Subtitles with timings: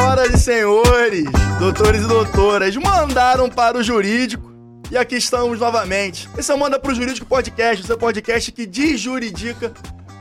[0.00, 1.24] Senhoras e senhores,
[1.58, 4.50] doutores e doutoras, mandaram para o jurídico
[4.90, 6.26] e aqui estamos novamente.
[6.38, 9.74] Esse é o Manda pro Jurídico Podcast, o seu podcast que desjuridica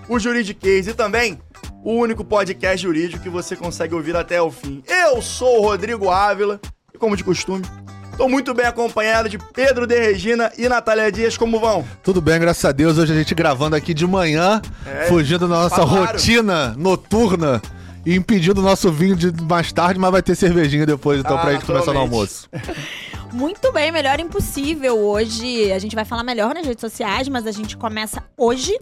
[0.10, 1.40] o juridiquês e também
[1.82, 4.84] o único podcast jurídico que você consegue ouvir até o fim.
[4.86, 6.60] Eu sou o Rodrigo Ávila
[6.94, 7.64] e, como de costume,
[8.12, 11.38] Estou muito bem acompanhado de Pedro de Regina e Natália Dias.
[11.38, 11.86] Como vão?
[12.04, 12.98] Tudo bem, graças a Deus.
[12.98, 16.06] Hoje a gente gravando aqui de manhã, é, fugindo da nossa falaram.
[16.06, 17.62] rotina noturna
[18.06, 21.42] e impedindo o nosso vinho de mais tarde, mas vai ter cervejinha depois, então, ah,
[21.42, 22.50] pra gente começar no almoço.
[23.32, 24.98] Muito bem, melhor impossível.
[24.98, 28.76] Hoje a gente vai falar melhor nas redes sociais, mas a gente começa hoje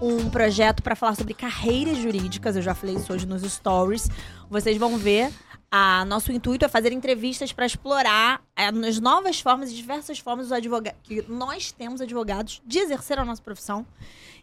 [0.00, 2.56] um projeto para falar sobre carreiras jurídicas.
[2.56, 4.08] Eu já falei isso hoje nos stories.
[4.48, 5.30] Vocês vão ver
[5.76, 10.48] a, nosso intuito é fazer entrevistas para explorar é, as novas formas e diversas formas
[11.02, 13.84] que nós temos advogados de exercer a nossa profissão.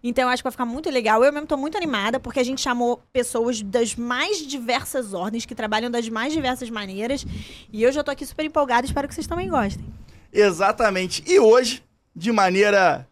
[0.03, 1.23] Então, eu acho que vai ficar muito legal.
[1.23, 5.53] Eu mesmo estou muito animada, porque a gente chamou pessoas das mais diversas ordens, que
[5.53, 7.25] trabalham das mais diversas maneiras.
[7.71, 9.85] E eu já estou aqui super empolgada, espero que vocês também gostem.
[10.33, 11.23] Exatamente.
[11.27, 11.83] E hoje,
[12.15, 13.07] de maneira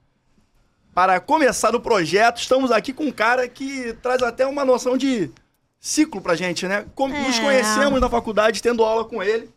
[0.94, 5.32] para começar o projeto, estamos aqui com um cara que traz até uma noção de
[5.80, 6.86] ciclo pra gente, né?
[6.94, 7.22] Como é.
[7.22, 9.50] Nos conhecemos na faculdade, tendo aula com ele.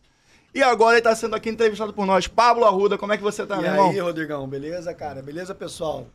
[0.54, 2.26] E agora ele tá sendo aqui entrevistado por nós.
[2.26, 3.92] Pablo Arruda, como é que você tá, e meu irmão?
[3.92, 5.22] E aí, Rodrigão, beleza, cara?
[5.22, 6.06] Beleza, pessoal?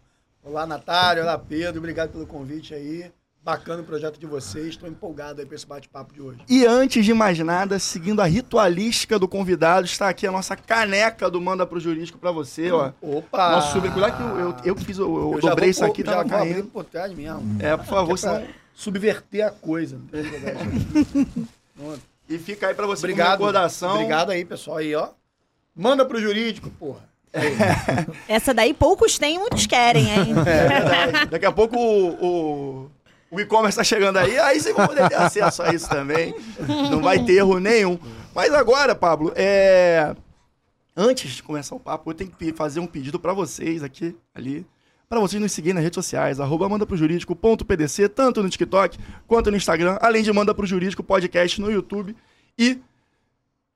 [0.43, 3.11] Olá, Natália, olá, Pedro, obrigado pelo convite aí.
[3.43, 6.39] Bacana o projeto de vocês, estou empolgado aí para esse bate-papo de hoje.
[6.49, 11.30] E antes de mais nada, seguindo a ritualística do convidado, está aqui a nossa caneca
[11.30, 12.91] do Manda pro Jurídico para você, ó.
[13.02, 13.52] Opa!
[13.52, 13.89] Nosso sobre...
[13.89, 16.65] Cuidado que eu, eu, eu fiz, eu, eu, dobrei vou, isso aqui, tava caindo.
[16.65, 17.61] por trás mesmo.
[17.61, 19.97] É, por favor, senão subverter a coisa.
[22.27, 23.93] e fica aí para você obrigado, recordação.
[23.93, 24.77] Obrigado aí, pessoal.
[24.77, 25.09] Aí, ó.
[25.73, 27.08] Manda pro jurídico, porra.
[28.27, 30.33] Essa daí poucos têm, muitos querem, hein?
[30.47, 31.25] É.
[31.25, 32.91] Daqui a pouco o, o,
[33.31, 36.33] o e-commerce tá chegando aí, aí vocês vão poder ter acesso a isso também.
[36.89, 37.99] Não vai ter erro nenhum.
[38.33, 40.15] Mas agora, Pablo, é...
[40.95, 44.65] antes de começar o papo, eu tenho que fazer um pedido para vocês aqui, ali
[45.09, 49.98] para vocês nos seguirem nas redes sociais, arroba mandaprojurídico.pdc, tanto no TikTok quanto no Instagram,
[50.02, 52.15] além de Manda Pro Jurídico Podcast no YouTube
[52.58, 52.80] e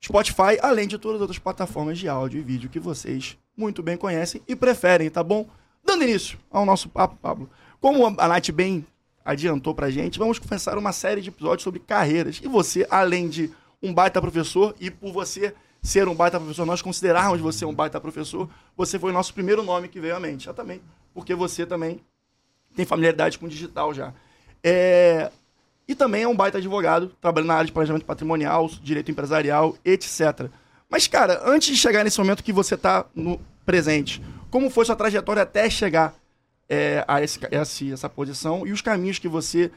[0.04, 3.96] Spotify, além de todas as outras plataformas de áudio e vídeo que vocês muito bem
[3.96, 5.48] conhecem e preferem, tá bom?
[5.84, 7.50] Dando início ao nosso papo, Pablo.
[7.80, 8.86] Como a Nath bem
[9.24, 12.40] adiantou pra gente, vamos começar uma série de episódios sobre carreiras.
[12.42, 13.50] E você, além de
[13.82, 18.00] um baita professor, e por você ser um baita professor, nós considerarmos você um baita
[18.00, 20.44] professor, você foi o nosso primeiro nome que veio à mente.
[20.44, 20.80] Já também
[21.14, 22.00] porque você também
[22.74, 24.12] tem familiaridade com o digital já.
[24.62, 25.30] É...
[25.86, 30.48] E também é um baita advogado, trabalhando na área de planejamento patrimonial, direito empresarial, etc.
[30.92, 34.94] Mas, cara, antes de chegar nesse momento que você está no presente, como foi sua
[34.94, 36.14] trajetória até chegar
[36.68, 39.70] é, a esse, essa, essa posição e os caminhos que você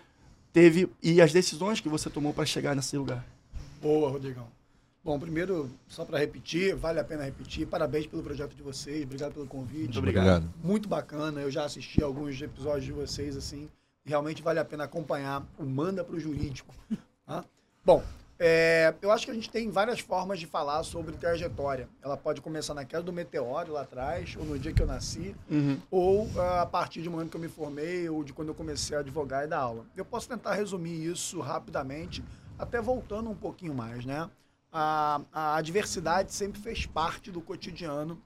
[0.52, 3.26] teve e as decisões que você tomou para chegar nesse lugar?
[3.81, 4.46] Boa, Rodrigão.
[5.02, 7.66] Bom, primeiro, só para repetir, vale a pena repetir.
[7.66, 9.84] Parabéns pelo projeto de vocês, obrigado pelo convite.
[9.84, 10.53] Muito obrigado.
[10.62, 11.40] Muito bacana.
[11.40, 13.70] Eu já assisti alguns episódios de vocês, assim.
[14.03, 16.76] Realmente vale a pena acompanhar o Manda para o Jurídico.
[17.26, 17.44] Tá?
[17.84, 18.03] Bom,
[18.40, 21.88] é, eu acho que a gente tem várias formas de falar sobre trajetória.
[22.03, 25.79] Ela pode começar naquela do meteoro lá atrás, ou no dia que eu nasci, uhum.
[25.90, 28.96] ou uh, a partir de momento que eu me formei, ou de quando eu comecei
[28.97, 29.85] a advogar e dar aula.
[29.96, 32.23] Eu posso tentar resumir isso rapidamente,
[32.59, 34.29] até voltando um pouquinho mais, né?
[34.78, 38.22] a, a adversidade sempre fez parte do cotidiano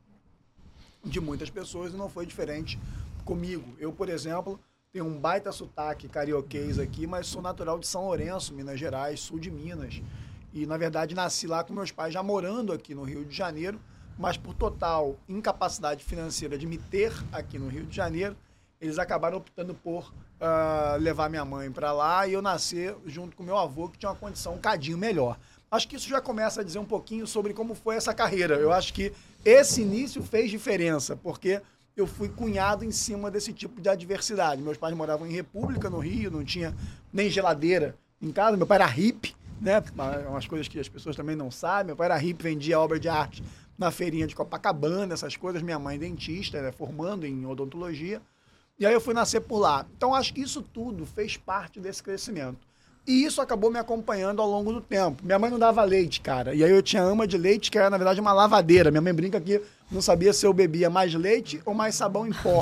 [1.05, 2.79] de muitas pessoas e não foi diferente
[3.23, 3.75] comigo.
[3.77, 4.59] Eu, por exemplo,
[4.91, 9.39] tenho um baita sotaque carioquês aqui, mas sou natural de São Lourenço, Minas Gerais, sul
[9.39, 10.01] de Minas.
[10.51, 13.79] E, na verdade, nasci lá com meus pais já morando aqui no Rio de Janeiro,
[14.17, 18.35] mas por total incapacidade financeira de me ter aqui no Rio de Janeiro,
[18.81, 20.11] eles acabaram optando por
[20.41, 24.09] uh, levar minha mãe para lá e eu nascer junto com meu avô, que tinha
[24.09, 25.37] uma condição um cadinho melhor.
[25.69, 28.55] Acho que isso já começa a dizer um pouquinho sobre como foi essa carreira.
[28.55, 29.13] Eu acho que
[29.45, 31.61] esse início fez diferença, porque
[31.95, 34.61] eu fui cunhado em cima desse tipo de adversidade.
[34.61, 36.73] Meus pais moravam em República, no Rio, não tinha
[37.11, 38.55] nem geladeira em casa.
[38.55, 39.83] Meu pai era hippie, né?
[40.27, 41.87] Umas coisas que as pessoas também não sabem.
[41.87, 43.43] Meu pai era hippie, vendia obra de arte
[43.77, 45.61] na feirinha de Copacabana, essas coisas.
[45.61, 46.71] Minha mãe dentista, né?
[46.71, 48.21] formando em odontologia.
[48.79, 49.85] E aí eu fui nascer por lá.
[49.97, 52.68] Então acho que isso tudo fez parte desse crescimento.
[53.09, 55.25] E isso acabou me acompanhando ao longo do tempo.
[55.25, 56.53] Minha mãe não dava leite, cara.
[56.53, 58.91] E aí eu tinha ama de leite, que era, na verdade, uma lavadeira.
[58.91, 59.59] Minha mãe brinca que
[59.89, 62.59] não sabia se eu bebia mais leite ou mais sabão em pó.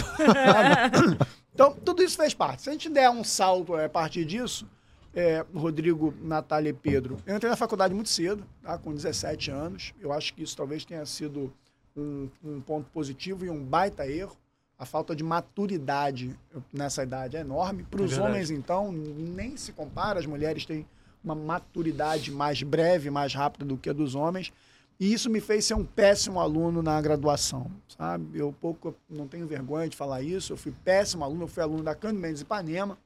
[1.53, 2.61] então, tudo isso fez parte.
[2.61, 4.65] Se a gente der um salto a partir disso,
[5.13, 8.77] é, Rodrigo, Natália e Pedro, eu entrei na faculdade muito cedo, tá?
[8.77, 9.93] com 17 anos.
[9.99, 11.53] Eu acho que isso talvez tenha sido
[11.93, 14.37] um, um ponto positivo e um baita erro
[14.77, 16.37] a falta de maturidade
[16.71, 17.83] nessa idade é enorme.
[17.83, 20.19] Para os é homens, então, nem se compara.
[20.19, 20.85] As mulheres têm
[21.23, 24.53] uma maturidade mais breve, mais rápida do que a dos homens.
[24.99, 28.39] E isso me fez ser um péssimo aluno na graduação, sabe?
[28.39, 30.53] Eu pouco não tenho vergonha de falar isso.
[30.53, 32.97] Eu fui péssimo aluno, eu fui aluno da Cândido Mendes Ipanema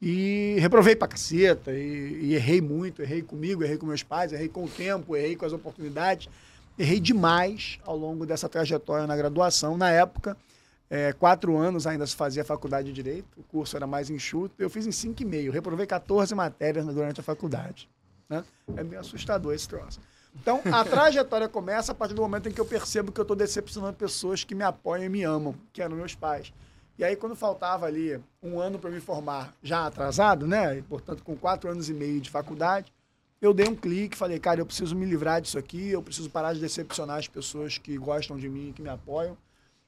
[0.00, 4.48] e reprovei pra caceta e, e, errei muito, errei comigo, errei com meus pais, errei
[4.48, 6.28] com o tempo, errei com as oportunidades,
[6.78, 9.76] errei demais ao longo dessa trajetória na graduação.
[9.78, 10.36] Na época,
[10.88, 14.70] é, quatro anos ainda se fazia faculdade de Direito, o curso era mais enxuto, eu
[14.70, 17.88] fiz em cinco e meio, reprovei 14 matérias durante a faculdade.
[18.28, 18.44] Né?
[18.76, 20.00] É meio assustador esse troço.
[20.34, 23.36] Então, a trajetória começa a partir do momento em que eu percebo que eu estou
[23.36, 26.52] decepcionando pessoas que me apoiam e me amam, que eram meus pais.
[26.98, 30.78] E aí, quando faltava ali um ano para me formar, já atrasado, né?
[30.78, 32.92] E, portanto, com quatro anos e meio de faculdade,
[33.40, 36.54] eu dei um clique, falei, cara, eu preciso me livrar disso aqui, eu preciso parar
[36.54, 39.36] de decepcionar as pessoas que gostam de mim, que me apoiam.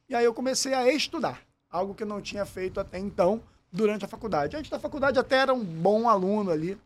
[0.09, 4.05] E aí eu comecei a estudar, algo que eu não tinha feito até então durante
[4.05, 4.57] a faculdade.
[4.57, 6.79] Antes da faculdade até era um bom aluno ali,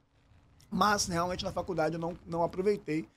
[0.71, 3.09] mas realmente na faculdade eu não, não aproveitei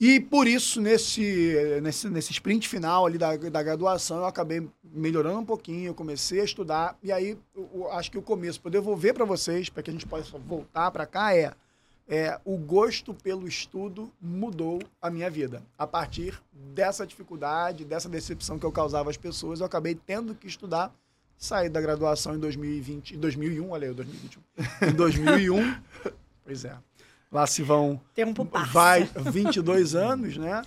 [0.00, 5.38] e por isso, nesse, nesse, nesse sprint final ali da, da graduação, eu acabei melhorando
[5.38, 9.14] um pouquinho, eu comecei a estudar, e aí eu, acho que o começo, para devolver
[9.14, 11.52] para vocês, para que a gente possa voltar para cá, é,
[12.08, 15.62] é o gosto pelo estudo mudou a minha vida.
[15.78, 20.46] A partir dessa dificuldade, dessa decepção que eu causava às pessoas, eu acabei tendo que
[20.46, 20.94] estudar,
[21.36, 24.42] saí da graduação em 2020, 2001, olha aí, 2021,
[24.88, 25.76] em 2001,
[26.44, 26.76] pois é.
[27.32, 28.00] Lá se vão.
[28.14, 28.70] Tempo passa.
[28.72, 30.62] Vai 22 anos, né?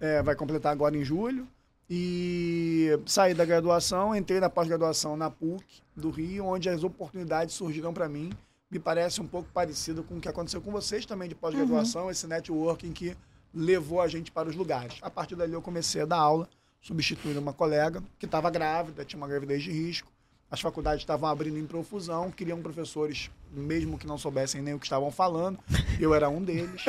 [0.00, 1.46] É, vai completar agora em julho.
[1.90, 5.62] E saí da graduação, entrei na pós-graduação na PUC
[5.94, 8.30] do Rio, onde as oportunidades surgiram para mim.
[8.70, 12.10] Me parece um pouco parecido com o que aconteceu com vocês também de pós-graduação, uhum.
[12.10, 13.16] esse networking que
[13.54, 14.98] levou a gente para os lugares.
[15.02, 16.48] A partir dali eu comecei a dar aula,
[16.80, 20.10] substituindo uma colega que estava grávida, tinha uma gravidez de risco
[20.50, 24.86] as faculdades estavam abrindo em profusão, queriam professores, mesmo que não soubessem nem o que
[24.86, 25.58] estavam falando.
[26.00, 26.84] Eu era um deles.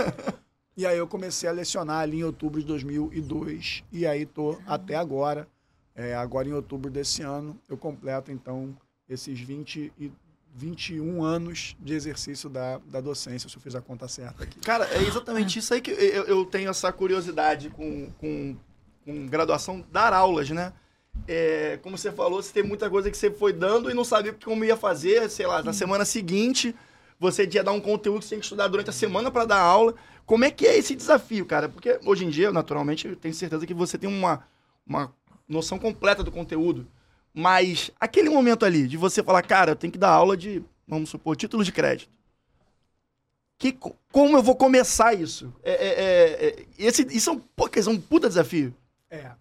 [0.76, 3.84] E aí eu comecei a lecionar ali em outubro de 2002.
[3.92, 5.48] E aí tô até agora.
[5.96, 8.78] É, agora em outubro desse ano, eu completo então
[9.10, 10.12] esses 20 e
[10.58, 14.60] 21 anos de exercício da, da docência, se eu fiz a conta certa aqui.
[14.60, 18.58] Cara, é exatamente isso aí que eu, eu tenho essa curiosidade com, com,
[19.06, 20.74] com graduação, dar aulas, né?
[21.26, 24.34] é, como você falou, você tem muita coisa que você foi dando e não sabia
[24.34, 26.76] como ia fazer, sei lá, na semana seguinte
[27.20, 29.60] você ia dar um conteúdo que você tem que estudar durante a semana para dar
[29.60, 29.96] aula.
[30.26, 31.68] Como é que é esse desafio, cara?
[31.68, 34.46] Porque hoje em dia, naturalmente, eu tenho certeza que você tem uma,
[34.86, 35.12] uma
[35.48, 36.86] noção completa do conteúdo.
[37.40, 41.12] Mas aquele momento ali de você falar, cara, eu tenho que dar aula de, vamos
[41.12, 42.10] supor, títulos de crédito.
[43.60, 43.72] Que,
[44.12, 45.54] como eu vou começar isso?
[45.62, 48.74] É, é, é, é esse, isso é um, pô, é um puta desafio.
[49.08, 49.34] É.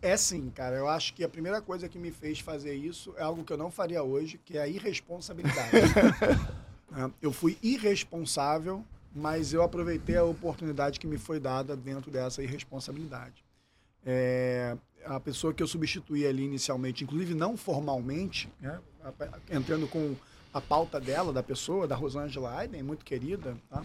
[0.00, 0.76] É sim, cara.
[0.76, 3.56] Eu acho que a primeira coisa que me fez fazer isso é algo que eu
[3.56, 5.72] não faria hoje, que é a irresponsabilidade.
[6.96, 8.82] É, eu fui irresponsável,
[9.12, 13.44] mas eu aproveitei a oportunidade que me foi dada dentro dessa irresponsabilidade.
[14.04, 14.76] É,
[15.06, 18.78] a pessoa que eu substituí ali inicialmente, inclusive não formalmente, né,
[19.50, 20.14] entrando com
[20.52, 23.84] a pauta dela, da pessoa, da Rosângela Aiden, muito querida, tá?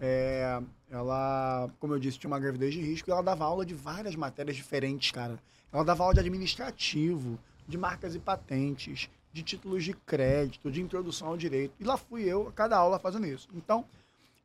[0.00, 0.60] É,
[0.90, 4.16] ela, como eu disse, tinha uma gravidez de risco e ela dava aula de várias
[4.16, 5.38] matérias diferentes, cara.
[5.72, 11.28] Ela dava aula de administrativo, de marcas e patentes, de títulos de crédito, de introdução
[11.28, 11.74] ao direito.
[11.80, 13.48] E lá fui eu, a cada aula, fazendo isso.
[13.54, 13.84] Então,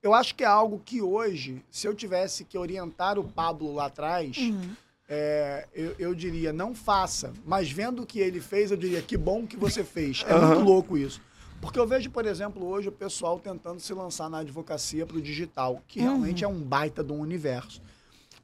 [0.02, 3.88] eu acho que é algo que hoje, se eu tivesse que orientar o Pablo lá
[3.88, 4.76] atrás, uhum.
[5.08, 7.32] É, eu, eu, diria, não faça.
[7.46, 10.26] Mas vendo o que ele fez, eu diria, que bom que você fez.
[10.28, 10.48] É uhum.
[10.48, 11.22] muito louco isso.
[11.62, 15.22] Porque eu vejo, por exemplo, hoje o pessoal tentando se lançar na advocacia para o
[15.22, 16.06] digital, que uhum.
[16.06, 17.82] realmente é um baita um universo.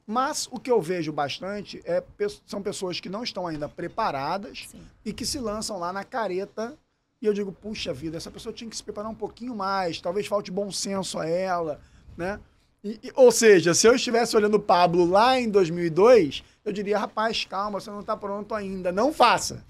[0.06, 2.02] Mas o que eu vejo bastante é,
[2.44, 4.80] são pessoas que não estão ainda preparadas Sim.
[5.04, 6.76] e que se lançam lá na careta.
[7.22, 10.26] E eu digo, puxa vida, essa pessoa tinha que se preparar um pouquinho mais, talvez
[10.26, 11.80] falte bom senso a ela,
[12.18, 12.38] né?
[12.82, 16.98] E, e, ou seja, se eu estivesse olhando o Pablo lá em 2002, eu diria,
[16.98, 19.64] rapaz, calma, você não está pronto ainda, não faça.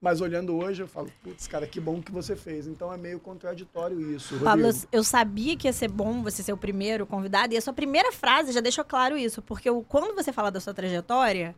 [0.00, 2.66] Mas olhando hoje, eu falo, putz, cara, que bom que você fez.
[2.66, 4.38] Então é meio contraditório isso.
[4.38, 7.72] Pablo, eu sabia que ia ser bom você ser o primeiro convidado, e a sua
[7.72, 11.56] primeira frase já deixou claro isso, porque quando você fala da sua trajetória,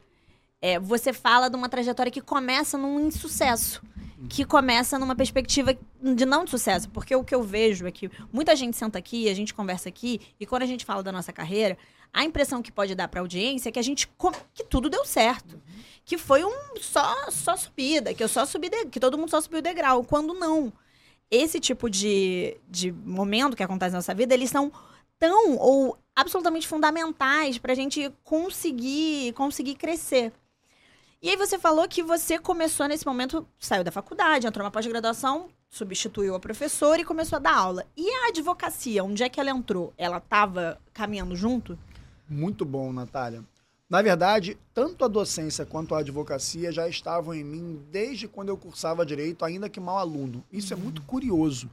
[0.62, 3.82] é, você fala de uma trajetória que começa num insucesso.
[4.30, 6.88] Que começa numa perspectiva de não de sucesso.
[6.88, 10.20] Porque o que eu vejo é que muita gente senta aqui, a gente conversa aqui,
[10.40, 11.76] e quando a gente fala da nossa carreira,
[12.16, 14.08] a impressão que pode dar para a audiência é que a gente
[14.54, 15.61] que tudo deu certo,
[16.02, 19.38] que foi um só só subida, que eu só subi de, que todo mundo só
[19.38, 20.73] subiu o degrau, quando não.
[21.30, 24.73] Esse tipo de, de momento que acontece na nossa vida, eles são
[25.18, 30.32] tão ou absolutamente fundamentais para a gente conseguir conseguir crescer.
[31.20, 35.50] E aí você falou que você começou nesse momento, saiu da faculdade, entrou na pós-graduação
[35.68, 37.85] substituiu a professora e começou a dar aula.
[37.96, 39.92] E a advocacia, onde é que ela entrou?
[39.99, 41.78] Ela estava caminhando junto?
[42.28, 43.45] Muito bom, Natália.
[43.88, 48.56] Na verdade, tanto a docência quanto a advocacia já estavam em mim desde quando eu
[48.56, 50.42] cursava direito, ainda que mal aluno.
[50.52, 51.71] Isso é muito curioso.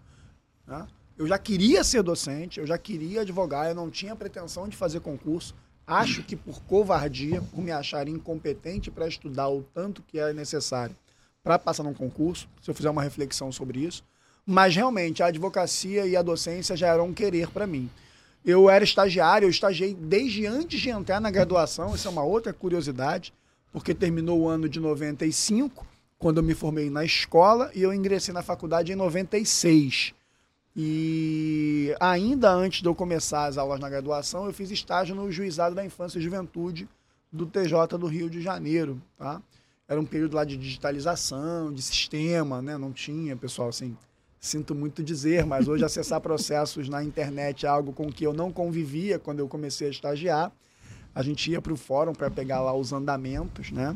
[0.68, 0.88] Né?
[1.18, 5.00] Eu já queria ser docente, eu já queria advogar, eu não tinha pretensão de fazer
[5.00, 5.56] concurso.
[5.88, 10.96] Acho que por covardia, por me achar incompetente para estudar o tanto que é necessário
[11.44, 14.04] para passar num concurso, se eu fizer uma reflexão sobre isso.
[14.46, 17.90] Mas realmente a advocacia e a docência já eram um querer para mim.
[18.46, 22.52] Eu era estagiário, eu estagiei desde antes de entrar na graduação, isso é uma outra
[22.52, 23.34] curiosidade,
[23.72, 25.86] porque terminou o ano de 95,
[26.20, 30.14] quando eu me formei na escola, e eu ingressei na faculdade em 96.
[30.76, 35.76] E ainda antes de eu começar as aulas na graduação, eu fiz estágio no Juizado
[35.76, 36.90] da Infância e Juventude
[37.32, 39.42] do TJ do Rio de Janeiro, tá?
[39.88, 42.78] Era um período lá de digitalização, de sistema, né?
[42.78, 43.96] Não tinha, pessoal, assim,
[44.44, 48.52] sinto muito dizer, mas hoje acessar processos na internet é algo com que eu não
[48.52, 50.52] convivia quando eu comecei a estagiar.
[51.16, 53.96] A gente ia para o fórum para pegar lá os andamentos, né?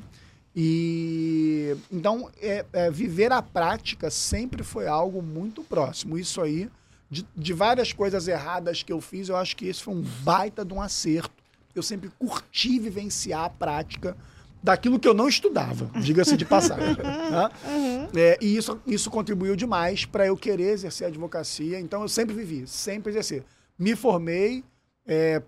[0.56, 6.18] E então é, é, viver a prática sempre foi algo muito próximo.
[6.18, 6.70] Isso aí,
[7.10, 10.64] de, de várias coisas erradas que eu fiz, eu acho que esse foi um baita
[10.64, 11.44] de um acerto.
[11.76, 14.16] Eu sempre curti vivenciar a prática
[14.62, 16.96] daquilo que eu não estudava, diga-se de passagem.
[16.98, 17.50] né?
[17.66, 18.08] uhum.
[18.16, 21.80] é, e isso, isso contribuiu demais para eu querer exercer a advocacia.
[21.80, 23.44] Então eu sempre vivi, sempre exerci.
[23.78, 24.64] Me formei,
[25.06, 25.42] é,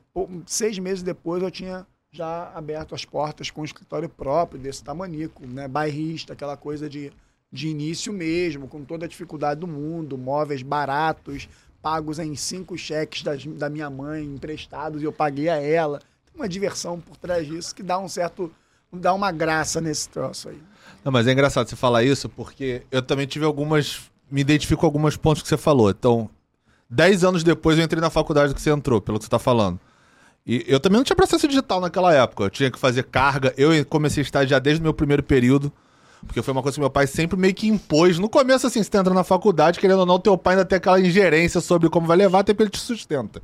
[0.45, 5.45] seis meses depois eu tinha já aberto as portas com um escritório próprio desse tamanico,
[5.45, 5.67] né?
[5.67, 7.11] bairrista, aquela coisa de,
[7.51, 11.47] de início mesmo, com toda a dificuldade do mundo, móveis baratos,
[11.81, 15.99] pagos em cinco cheques das, da minha mãe, emprestados, e eu paguei a ela.
[16.25, 18.51] Tem uma diversão por trás disso que dá um certo
[18.91, 20.61] dá uma graça nesse troço aí.
[21.03, 24.09] Não, mas é engraçado você falar isso, porque eu também tive algumas.
[24.31, 25.89] Me identifico com alguns pontos que você falou.
[25.89, 26.29] Então,
[26.89, 29.79] dez anos depois eu entrei na faculdade que você entrou, pelo que você está falando.
[30.45, 32.43] E eu também não tinha processo digital naquela época.
[32.43, 33.53] Eu tinha que fazer carga.
[33.57, 35.71] Eu comecei a estagiar desde o meu primeiro período.
[36.25, 38.19] Porque foi uma coisa que meu pai sempre meio que impôs.
[38.19, 40.77] No começo, assim, você tá entrando na faculdade, querendo ou não, teu pai ainda tem
[40.77, 43.41] aquela ingerência sobre como vai levar, até porque ele te sustenta.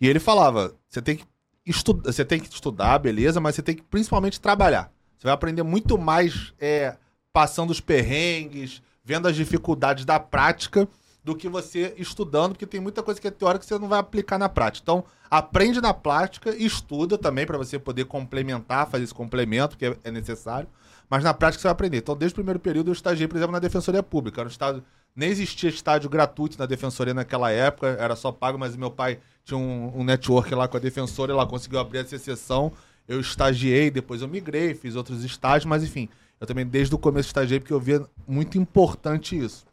[0.00, 1.24] E ele falava: você tem que
[1.66, 4.92] você tem que estudar, beleza, mas você tem que principalmente trabalhar.
[5.18, 6.96] Você vai aprender muito mais é,
[7.32, 10.88] passando os perrengues, vendo as dificuldades da prática,
[11.24, 13.98] do que você estudando, porque tem muita coisa que é teórica que você não vai
[13.98, 14.82] aplicar na prática.
[14.84, 19.86] Então, aprende na prática e estuda também para você poder complementar, fazer esse complemento que
[19.86, 20.68] é, é necessário.
[21.08, 21.98] Mas na prática você vai aprender.
[21.98, 24.40] Então, desde o primeiro período, eu estagiei, por exemplo, na Defensoria Pública.
[24.40, 24.82] Era um estado,
[25.14, 29.58] nem existia estádio gratuito na Defensoria naquela época, era só pago, mas meu pai tinha
[29.58, 32.72] um, um network lá com a Defensoria, ela conseguiu abrir essa exceção.
[33.06, 36.08] Eu estagiei, depois eu migrei, fiz outros estágios, mas enfim,
[36.40, 39.66] eu também desde o começo estagiei porque eu via muito importante isso.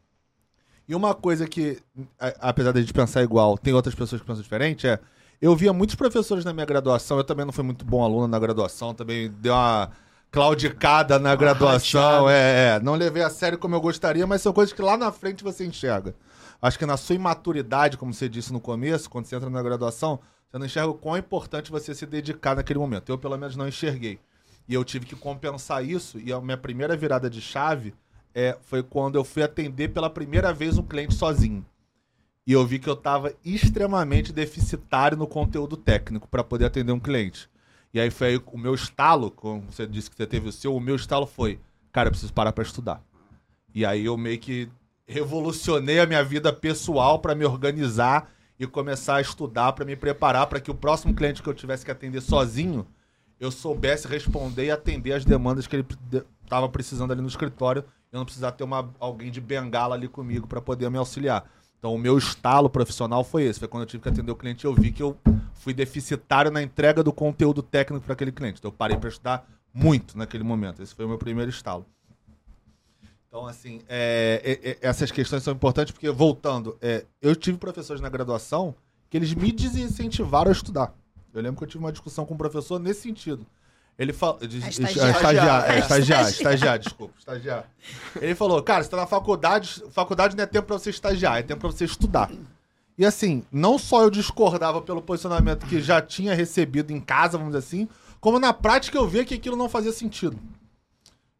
[0.87, 1.79] E uma coisa que,
[2.19, 4.99] apesar de a gente pensar igual, tem outras pessoas que pensam diferente, é.
[5.41, 8.37] Eu via muitos professores na minha graduação, eu também não fui muito bom aluno na
[8.37, 9.89] graduação, também deu uma
[10.31, 12.29] claudicada na graduação.
[12.29, 15.11] é, é, não levei a sério como eu gostaria, mas são coisas que lá na
[15.11, 16.15] frente você enxerga.
[16.61, 20.19] Acho que na sua imaturidade, como você disse no começo, quando você entra na graduação,
[20.49, 23.11] você não enxerga o quão é importante você se dedicar naquele momento.
[23.11, 24.19] Eu, pelo menos, não enxerguei.
[24.69, 27.93] E eu tive que compensar isso, e a minha primeira virada de chave
[28.33, 31.65] é, foi quando eu fui atender pela primeira vez um cliente sozinho.
[32.45, 36.99] E eu vi que eu estava extremamente deficitário no conteúdo técnico para poder atender um
[36.99, 37.49] cliente.
[37.93, 40.75] E aí foi aí o meu estalo, como você disse que você teve o seu,
[40.75, 41.59] o meu estalo foi,
[41.91, 43.03] cara, eu preciso parar para estudar.
[43.73, 44.69] E aí eu meio que
[45.05, 50.47] revolucionei a minha vida pessoal para me organizar e começar a estudar para me preparar
[50.47, 52.87] para que o próximo cliente que eu tivesse que atender sozinho,
[53.39, 55.85] eu soubesse responder e atender as demandas que ele
[56.43, 60.45] estava precisando ali no escritório eu não precisar ter uma, alguém de bengala ali comigo
[60.45, 61.49] para poder me auxiliar.
[61.81, 63.57] Então, o meu estalo profissional foi esse.
[63.57, 65.17] Foi quando eu tive que atender o cliente eu vi que eu
[65.55, 68.59] fui deficitário na entrega do conteúdo técnico para aquele cliente.
[68.59, 70.83] Então, eu parei para estudar muito naquele momento.
[70.83, 71.83] Esse foi o meu primeiro estalo.
[73.27, 77.99] Então, assim, é, é, é, essas questões são importantes porque, voltando, é, eu tive professores
[77.99, 78.75] na graduação
[79.09, 80.93] que eles me desincentivaram a estudar.
[81.33, 83.43] Eu lembro que eu tive uma discussão com um professor nesse sentido.
[83.97, 84.39] Ele falou.
[84.41, 85.11] É estagiário.
[85.11, 87.65] Estagiário, é, estagiário, estagiário, desculpa, estagiário.
[88.19, 91.43] Ele falou, cara, você tá na faculdade, faculdade não é tempo pra você estagiar, é
[91.43, 92.31] tempo pra você estudar.
[92.97, 97.53] E assim, não só eu discordava pelo posicionamento que já tinha recebido em casa, vamos
[97.53, 97.87] dizer assim,
[98.19, 100.37] como na prática eu via que aquilo não fazia sentido.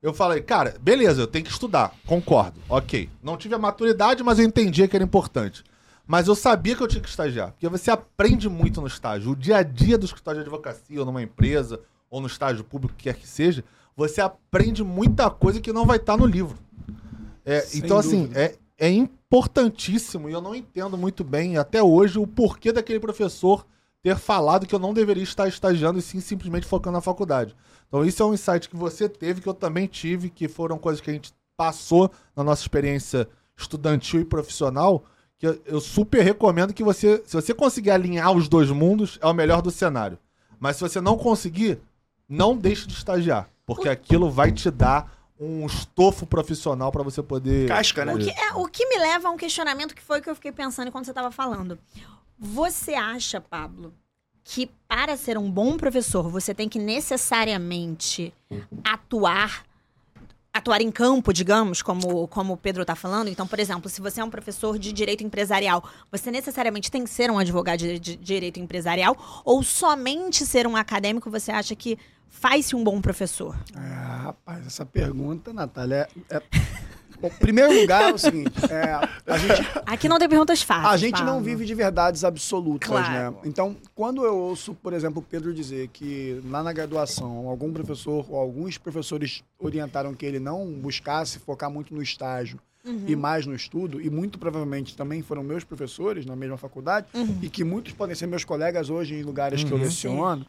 [0.02, 3.10] Eu falei, cara, beleza, eu tenho que estudar, concordo, ok.
[3.22, 5.64] Não tive a maturidade, mas eu entendia que era importante.
[6.08, 9.32] Mas eu sabia que eu tinha que estagiar, porque você aprende muito no estágio.
[9.32, 11.80] O dia a dia do escritório de advocacia, ou numa empresa,
[12.12, 13.64] ou no estágio público, quer que seja,
[13.96, 16.58] você aprende muita coisa que não vai estar no livro.
[17.46, 22.28] É, então, assim, é, é importantíssimo e eu não entendo muito bem até hoje o
[22.28, 23.66] porquê daquele professor
[24.04, 27.56] ter falado que eu não deveria estar estagiando e sim simplesmente focando na faculdade.
[27.88, 31.02] Então isso é um insight que você teve, que eu também tive, que foram coisas
[31.02, 35.06] que a gente passou na nossa experiência estudantil e profissional,
[35.38, 39.28] que eu, eu super recomendo que você, se você conseguir alinhar os dois mundos, é
[39.28, 40.18] o melhor do cenário.
[40.60, 41.80] Mas se você não conseguir,
[42.32, 47.68] não deixe de estagiar, porque aquilo vai te dar um estofo profissional para você poder
[47.68, 48.14] Casca, né?
[48.14, 50.52] O que, é, o que me leva a um questionamento que foi que eu fiquei
[50.52, 51.78] pensando enquanto você estava falando.
[52.40, 53.94] Você acha, Pablo,
[54.46, 58.34] que para ser um bom professor você tem que necessariamente
[58.84, 59.66] atuar
[60.54, 63.30] atuar em campo, digamos, como, como o Pedro está falando.
[63.30, 67.10] Então, por exemplo, se você é um professor de direito empresarial, você necessariamente tem que
[67.10, 71.98] ser um advogado de, de direito empresarial ou somente ser um acadêmico você acha que
[72.32, 73.56] faz-se um bom professor?
[73.76, 73.80] É,
[74.24, 76.38] rapaz, essa pergunta, Natália, é...
[76.38, 76.42] é...
[77.22, 78.94] Bom, primeiro lugar é o seguinte, é,
[79.32, 80.92] a gente, Aqui não tem perguntas fáceis.
[80.92, 81.44] a gente não Pablo.
[81.44, 83.12] vive de verdades absolutas, Claro.
[83.14, 83.34] né?
[83.46, 88.26] Então, quando eu ouço, por exemplo, o Pedro dizer que lá na graduação algum professor
[88.28, 93.04] ou alguns professores orientaram que ele não buscasse focar muito no estágio Uhum.
[93.08, 97.38] e mais no estudo, e muito provavelmente também foram meus professores na mesma faculdade, Uhum.
[97.40, 99.84] e que muitos podem ser meus colegas hoje em lugares que eu Uhum.
[99.84, 100.44] leciono,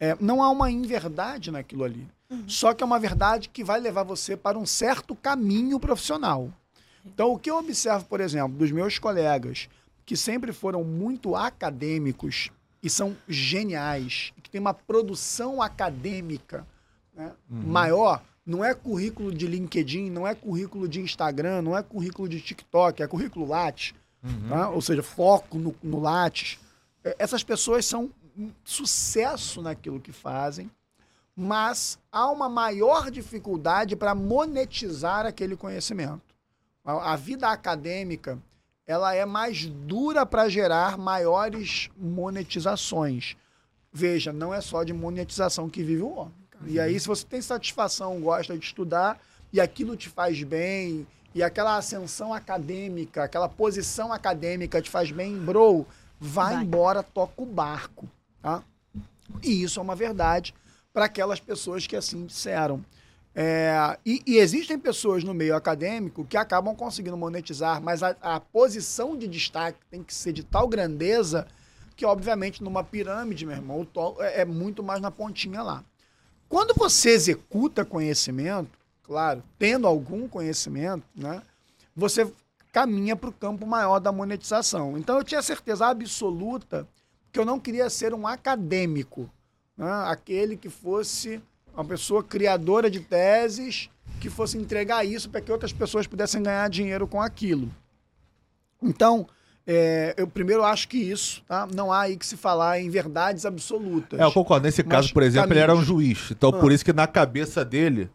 [0.00, 2.06] é, não há uma inverdade naquilo ali.
[2.30, 2.48] Uhum.
[2.48, 6.52] Só que é uma verdade que vai levar você para um certo caminho profissional.
[7.04, 9.68] Então, o que eu observo, por exemplo, dos meus colegas
[10.04, 12.50] que sempre foram muito acadêmicos
[12.82, 16.66] e são geniais, e que tem uma produção acadêmica
[17.14, 22.26] né, maior, não é currículo de LinkedIn, não é currículo de Instagram, não é currículo
[22.26, 23.94] de TikTok, é currículo Lattes,
[24.48, 24.70] tá?
[24.70, 26.58] ou seja, foco no, no Lattes.
[27.04, 28.10] É, Essas pessoas são
[28.64, 30.70] sucesso naquilo que fazem,
[31.34, 36.34] mas há uma maior dificuldade para monetizar aquele conhecimento.
[36.84, 38.38] A, a vida acadêmica
[38.86, 43.36] ela é mais dura para gerar maiores monetizações.
[43.92, 46.34] Veja, não é só de monetização que vive o homem.
[46.50, 46.64] cara.
[46.66, 49.20] E aí, se você tem satisfação, gosta de estudar
[49.52, 55.36] e aquilo te faz bem, e aquela ascensão acadêmica, aquela posição acadêmica te faz bem,
[55.38, 55.86] bro,
[56.18, 56.64] vai, Vai.
[56.64, 58.08] embora, toca o barco.
[58.42, 58.62] Tá?
[59.42, 60.54] E isso é uma verdade
[60.92, 62.84] para aquelas pessoas que assim disseram.
[63.34, 68.40] É, e, e existem pessoas no meio acadêmico que acabam conseguindo monetizar, mas a, a
[68.40, 71.46] posição de destaque tem que ser de tal grandeza
[71.94, 73.86] que, obviamente, numa pirâmide, meu irmão,
[74.20, 75.84] é, é muito mais na pontinha lá.
[76.48, 81.42] Quando você executa conhecimento, claro, tendo algum conhecimento, né,
[81.94, 82.32] você
[82.72, 84.96] caminha para o campo maior da monetização.
[84.96, 86.88] Então, eu tinha certeza absoluta
[87.32, 89.28] que eu não queria ser um acadêmico,
[89.76, 91.40] né, aquele que fosse
[91.74, 93.88] uma pessoa criadora de teses,
[94.20, 97.70] que fosse entregar isso para que outras pessoas pudessem ganhar dinheiro com aquilo.
[98.82, 99.26] Então,
[99.66, 101.68] é, eu primeiro acho que isso, tá?
[101.72, 104.18] não há aí que se falar em verdades absolutas.
[104.18, 104.64] É, eu concordo.
[104.64, 105.86] Nesse caso, por exemplo, ele era um caminhos.
[105.88, 106.30] juiz.
[106.30, 106.74] Então, por Ah.
[106.74, 108.10] isso que na cabeça dele,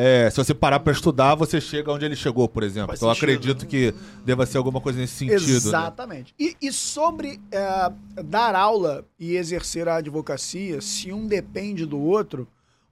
[0.00, 2.88] é, se você parar pra estudar, você chega onde ele chegou, por exemplo.
[2.88, 3.24] Faz então, sentido.
[3.30, 3.92] acredito que
[4.24, 5.40] deva ser alguma coisa nesse sentido.
[5.48, 5.56] né?
[5.56, 6.32] Exatamente.
[6.38, 12.46] E, e sobre é, dar aula e exercer a advocacia, se um depende do outro,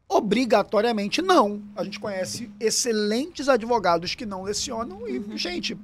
[0.09, 1.63] obrigatoriamente não.
[1.77, 5.79] A gente conhece excelentes advogados que não lecionam e, gente,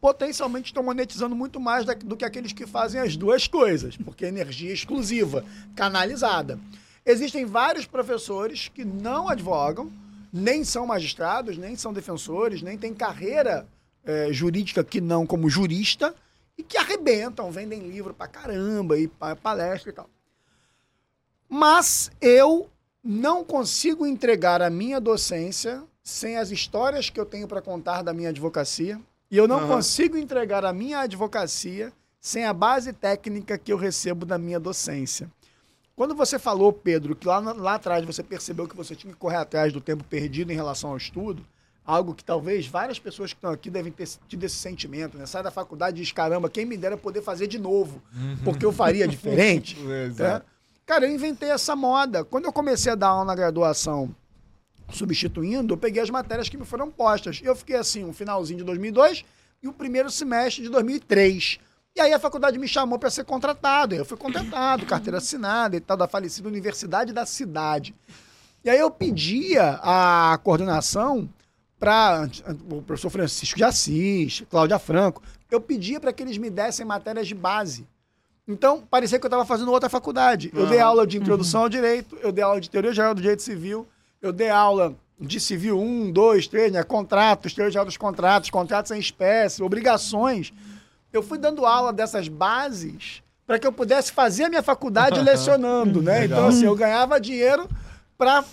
[0.00, 4.24] potencialmente estão monetizando muito mais da- do que aqueles que fazem as duas coisas, porque
[4.24, 6.58] é energia exclusiva, canalizada.
[7.06, 9.90] Existem vários professores que não advogam,
[10.32, 13.66] nem são magistrados, nem são defensores, nem têm carreira
[14.04, 16.14] eh, jurídica que não como jurista
[16.56, 20.08] e que arrebentam, vendem livro pra caramba e pa- palestra e tal.
[21.48, 22.68] Mas eu
[23.02, 28.12] não consigo entregar a minha docência sem as histórias que eu tenho para contar da
[28.12, 29.00] minha advocacia.
[29.30, 29.68] E eu não Aham.
[29.68, 35.30] consigo entregar a minha advocacia sem a base técnica que eu recebo da minha docência.
[35.98, 39.38] Quando você falou, Pedro, que lá, lá atrás você percebeu que você tinha que correr
[39.38, 41.44] atrás do tempo perdido em relação ao estudo,
[41.84, 45.26] algo que talvez várias pessoas que estão aqui devem ter tido esse sentimento, né?
[45.26, 48.00] Sai da faculdade e diz, caramba, quem me dera poder fazer de novo,
[48.44, 49.76] porque eu faria diferente.
[50.06, 50.44] Exato.
[50.46, 50.52] né?
[50.86, 52.24] Cara, eu inventei essa moda.
[52.24, 54.14] Quando eu comecei a dar aula na graduação
[54.92, 57.40] substituindo, eu peguei as matérias que me foram postas.
[57.42, 59.24] Eu fiquei assim, um finalzinho de 2002
[59.60, 61.58] e o primeiro semestre de 2003.
[61.98, 63.92] E aí a faculdade me chamou para ser contratado.
[63.92, 67.92] Eu fui contratado, carteira assinada e tal, da falecida Universidade da Cidade.
[68.64, 71.28] E aí eu pedia a coordenação
[71.76, 72.28] para
[72.70, 77.26] o professor Francisco de Assis, Cláudia Franco, eu pedia para que eles me dessem matérias
[77.26, 77.84] de base.
[78.46, 80.52] Então, parecia que eu estava fazendo outra faculdade.
[80.54, 80.88] Eu dei Aham.
[80.88, 83.88] aula de introdução ao direito, eu dei aula de teoria geral do direito civil,
[84.22, 86.82] eu dei aula de civil 1, 2, 3, né?
[86.84, 90.52] Contratos, teoria dos contratos, contratos em espécie, obrigações.
[91.12, 96.02] Eu fui dando aula dessas bases para que eu pudesse fazer a minha faculdade lecionando,
[96.02, 96.24] né?
[96.26, 97.68] Então, assim, eu ganhava dinheiro
[98.16, 98.44] para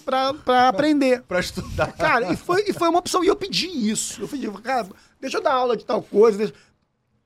[0.70, 1.22] aprender.
[1.24, 1.92] Pra estudar.
[1.94, 3.24] Cara, e foi, e foi uma opção.
[3.24, 4.22] E eu pedi isso.
[4.22, 4.88] Eu pedi, cara,
[5.20, 6.38] deixa eu dar aula de tal coisa.
[6.38, 6.54] deixa-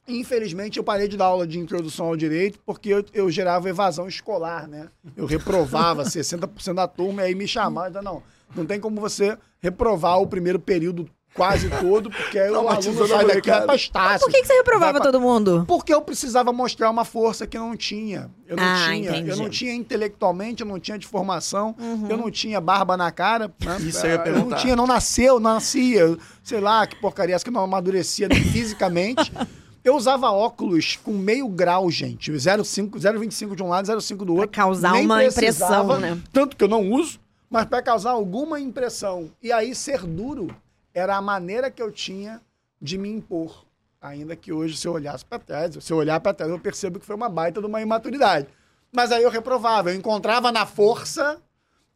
[0.08, 4.08] Infelizmente, eu parei de dar aula de introdução ao direito porque eu, eu gerava evasão
[4.08, 4.90] escolar, né?
[5.16, 7.90] Eu reprovava 60% da turma e aí me chamavam.
[7.92, 8.24] então, Não,
[8.56, 11.08] não tem como você reprovar o primeiro período
[11.40, 14.20] quase todo, porque aí o aluno Traumatizando a sai daqui pra Estácio.
[14.28, 15.64] Por que, que você reprovava pra- todo mundo?
[15.66, 18.30] porque eu precisava mostrar uma força que eu não tinha.
[18.46, 19.10] Eu não Ah, tinha.
[19.12, 19.30] entendi.
[19.30, 21.74] Eu não tinha intelectualmente, eu não tinha de formação,
[22.10, 23.48] eu não tinha barba na cara.
[23.64, 23.78] né?
[23.88, 24.56] Isso eu ia eu não perguntar.
[24.58, 26.18] tinha, não nasceu, não nascia.
[26.44, 29.32] Sei lá, que porcaria, essa que não amadurecia fisicamente.
[29.82, 32.30] Eu usava óculos com meio grau, gente.
[32.34, 34.50] 0,5, 0,25 de um lado, 0,5 do outro.
[34.50, 36.20] causar Nem uma impressão, né?
[36.34, 37.18] Tanto que eu não uso,
[37.50, 39.32] mas para causar alguma impressão.
[39.42, 40.54] E aí, ser duro
[41.00, 42.42] era a maneira que eu tinha
[42.82, 43.66] de me impor.
[44.02, 47.00] Ainda que hoje, se eu olhasse para trás, se eu olhar para trás, eu percebo
[47.00, 48.48] que foi uma baita de uma imaturidade.
[48.92, 51.42] Mas aí eu reprovava, eu encontrava na força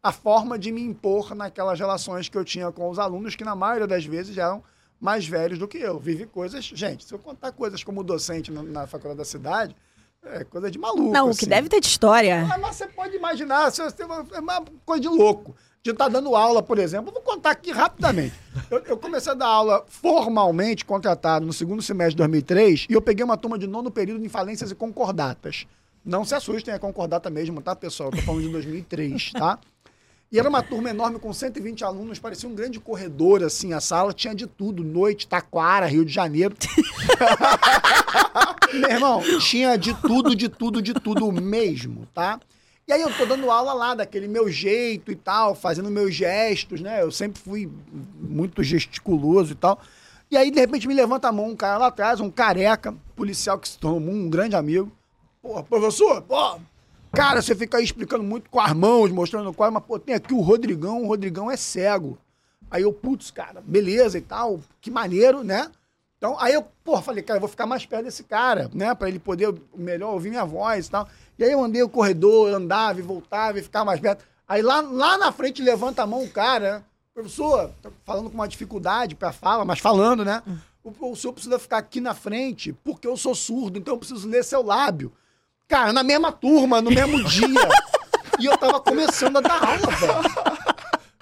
[0.01, 3.55] a forma de me impor naquelas relações que eu tinha com os alunos, que na
[3.55, 4.61] maioria das vezes eram
[4.99, 5.97] mais velhos do que eu.
[5.97, 6.65] Vivi coisas.
[6.65, 9.73] Gente, se eu contar coisas como docente na, na faculdade da cidade,
[10.25, 11.11] é coisa de maluco.
[11.11, 11.39] Não, o assim.
[11.39, 12.41] que deve ter de história.
[12.53, 15.55] Ah, Mas você pode imaginar, se você- é uma coisa de louco.
[15.85, 18.33] De estar dando aula, por exemplo, vou contar aqui rapidamente.
[18.71, 23.01] Eu, eu comecei a dar aula formalmente contratado no segundo semestre de 2003 e eu
[23.01, 25.67] peguei uma turma de nono período em falências e concordatas.
[26.05, 28.11] Não se assustem, é concordata mesmo, tá, pessoal?
[28.13, 29.59] Eu tô falando de 2003, tá?
[30.31, 34.13] E era uma turma enorme com 120 alunos, parecia um grande corredor, assim, a sala
[34.13, 36.55] tinha de tudo, noite, Taquara, Rio de Janeiro.
[38.73, 42.39] Meu irmão, tinha de tudo, de tudo, de tudo mesmo, tá?
[42.87, 46.81] E aí eu tô dando aula lá, daquele meu jeito e tal, fazendo meus gestos,
[46.81, 47.01] né?
[47.01, 47.71] Eu sempre fui
[48.19, 49.79] muito gesticuloso e tal.
[50.29, 53.57] E aí, de repente, me levanta a mão um cara lá atrás, um careca, policial
[53.57, 54.91] que se tornou um grande amigo.
[55.41, 56.59] Porra, professor, pô,
[57.11, 60.15] cara, você fica aí explicando muito com as mãos, mostrando o quadro, mas, pô, tem
[60.15, 62.17] aqui o Rodrigão, o Rodrigão é cego.
[62.69, 65.69] Aí eu, putz, cara, beleza e tal, que maneiro, né?
[66.17, 68.95] Então, aí eu, porra, falei, cara, eu vou ficar mais perto desse cara, né?
[68.95, 71.07] Pra ele poder melhor ouvir minha voz e tal.
[71.37, 74.25] E aí eu andei o corredor, eu andava e voltava e ficava mais perto.
[74.47, 76.83] Aí lá, lá na frente levanta a mão o cara, né?
[77.13, 80.41] Professor, tô falando com uma dificuldade pra fala, mas falando, né?
[80.83, 84.27] O, o senhor precisa ficar aqui na frente porque eu sou surdo, então eu preciso
[84.27, 85.13] ler seu lábio.
[85.67, 87.69] Cara, na mesma turma, no mesmo dia.
[88.39, 90.62] e eu tava começando a dar aula, velho.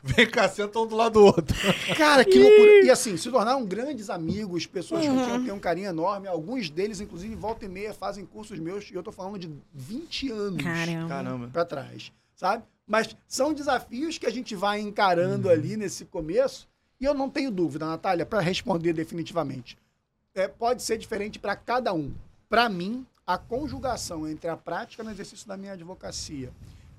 [0.03, 1.55] Vem cá, senta um do lado do outro.
[1.95, 2.85] Cara, que loucura.
[2.85, 6.27] E assim, se tornaram grandes amigos, pessoas que eu tenho um carinho enorme.
[6.27, 8.89] Alguns deles, inclusive, volta e meia, fazem cursos meus.
[8.89, 11.07] E eu tô falando de 20 anos Caramba.
[11.07, 11.49] Caramba.
[11.53, 12.63] pra trás, sabe?
[12.87, 16.67] Mas são desafios que a gente vai encarando ali nesse começo.
[16.99, 19.77] E eu não tenho dúvida, Natália, para responder definitivamente.
[20.33, 22.13] É, pode ser diferente para cada um.
[22.49, 26.51] Para mim, a conjugação entre a prática no exercício da minha advocacia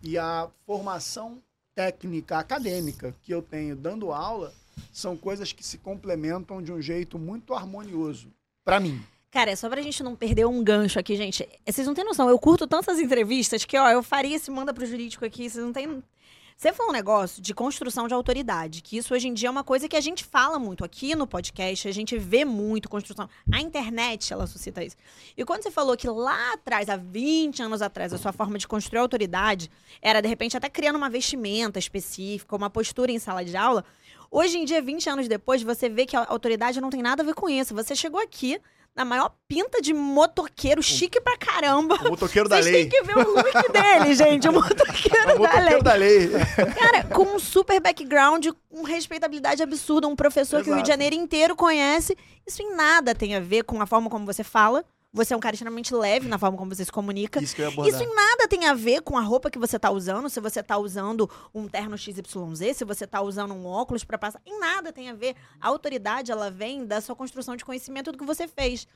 [0.03, 1.39] e a formação
[1.75, 4.53] técnica acadêmica que eu tenho dando aula
[4.93, 8.29] são coisas que se complementam de um jeito muito harmonioso.
[8.65, 9.03] Para mim.
[9.31, 11.49] Cara, é só pra gente não perder um gancho aqui, gente.
[11.67, 14.85] Vocês não têm noção, eu curto tantas entrevistas que, ó, eu faria esse manda pro
[14.85, 16.03] jurídico aqui, vocês não têm.
[16.57, 19.65] Você falou um negócio de construção de autoridade, que isso hoje em dia é uma
[19.65, 23.29] coisa que a gente fala muito aqui no podcast, a gente vê muito construção.
[23.53, 24.97] A internet, ela suscita isso.
[25.37, 28.69] E quando você falou que lá atrás, há 20 anos atrás, a sua forma de
[28.69, 33.57] construir autoridade era, de repente, até criando uma vestimenta específica, uma postura em sala de
[33.57, 33.85] aula,
[34.31, 37.27] hoje em dia, 20 anos depois, você vê que a autoridade não tem nada a
[37.27, 37.75] ver com isso.
[37.75, 38.61] Você chegou aqui
[38.95, 41.95] na maior pinta de motoqueiro, chique pra caramba.
[42.07, 42.89] O motoqueiro da Vocês lei.
[42.89, 44.49] têm que ver o look dele, gente.
[44.49, 45.39] O motoqueiro O da lei.
[45.39, 46.31] motoqueiro da lei.
[46.79, 50.93] Cara, com um super background, com respeitabilidade absurda, um professor que o Rio de Exato.
[50.93, 52.17] Janeiro inteiro conhece.
[52.47, 54.85] Isso em nada tem a ver com a forma como você fala.
[55.15, 57.43] Você é um cara extremamente leve na forma como você se comunica.
[57.43, 57.95] Isso que eu ia abordar.
[57.95, 60.63] Isso em nada tem a ver com a roupa que você tá usando, se você
[60.63, 64.41] tá usando um terno XYZ, se você tá usando um óculos pra passar.
[64.47, 65.37] Em nada tem a ver.
[65.61, 68.87] A autoridade, ela vem da sua construção de conhecimento do que você fez.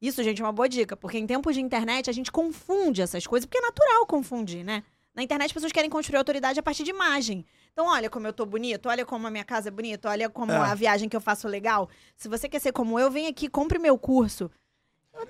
[0.00, 3.26] Isso, gente, é uma boa dica, porque em tempos de internet a gente confunde essas
[3.26, 4.84] coisas, porque é natural confundir, né?
[5.12, 7.44] Na internet as pessoas querem construir autoridade a partir de imagem.
[7.72, 10.52] Então, olha como eu tô bonito, olha como a minha casa é bonita, olha como
[10.52, 10.56] É.
[10.56, 11.88] a viagem que eu faço legal.
[12.16, 14.48] Se você quer ser como eu, vem aqui, compre meu curso.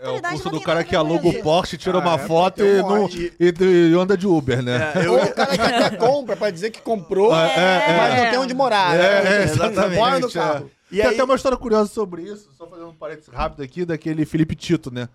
[0.00, 1.42] É o curso do cara que aluga o.
[1.42, 4.92] Porsche, tira Ah, uma é, foto e, um não, e, e anda de Uber, né?
[4.94, 8.24] É, eu, Ou o cara que até compra pra dizer que comprou, É, mas é.
[8.24, 8.94] não tem onde morar.
[8.96, 9.36] É, né?
[9.36, 10.32] é, exatamente, Fora do é.
[10.32, 10.70] carro.
[10.90, 13.84] E Tem aí- até uma história curiosa sobre isso, só fazendo um parênteses rápido aqui,
[13.84, 15.08] daquele Felipe Tito, né?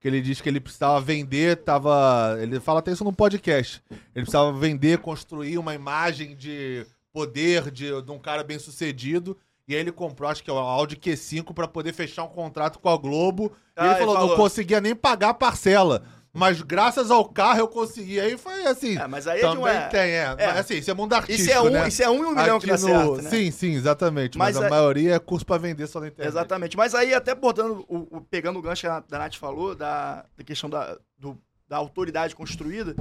[0.00, 2.36] Que ele diz que ele precisava vender, tava.
[2.40, 3.82] Ele fala até isso no podcast.
[3.90, 9.36] Ele precisava vender, construir uma imagem de poder de, de um cara bem sucedido.
[9.66, 12.78] E aí ele comprou, acho que é o Audi Q5 pra poder fechar um contrato
[12.78, 13.52] com a Globo.
[13.74, 14.30] Ah, e ele ele falou, falou.
[14.30, 16.02] não conseguia nem pagar a parcela.
[16.36, 18.18] Mas graças ao carro eu consegui.
[18.20, 18.98] Aí foi assim.
[18.98, 20.34] É, mas aí é de também um- tem, é.
[20.36, 20.46] é.
[20.48, 21.86] Mas, assim, isso é mundo artístico, Isso é, um, né?
[21.88, 23.30] isso é um em um milhão que Aqui dá no- certo, né?
[23.30, 24.36] Sim, sim, exatamente.
[24.36, 26.28] Mas, Mas a a- maioria é curso pra vender só na internet.
[26.32, 26.76] Exatamente.
[26.76, 30.24] Mas aí, até botando, o, o- pegando o gancho que a, da Nath falou, da,
[30.36, 32.96] da questão da, do- da autoridade construída,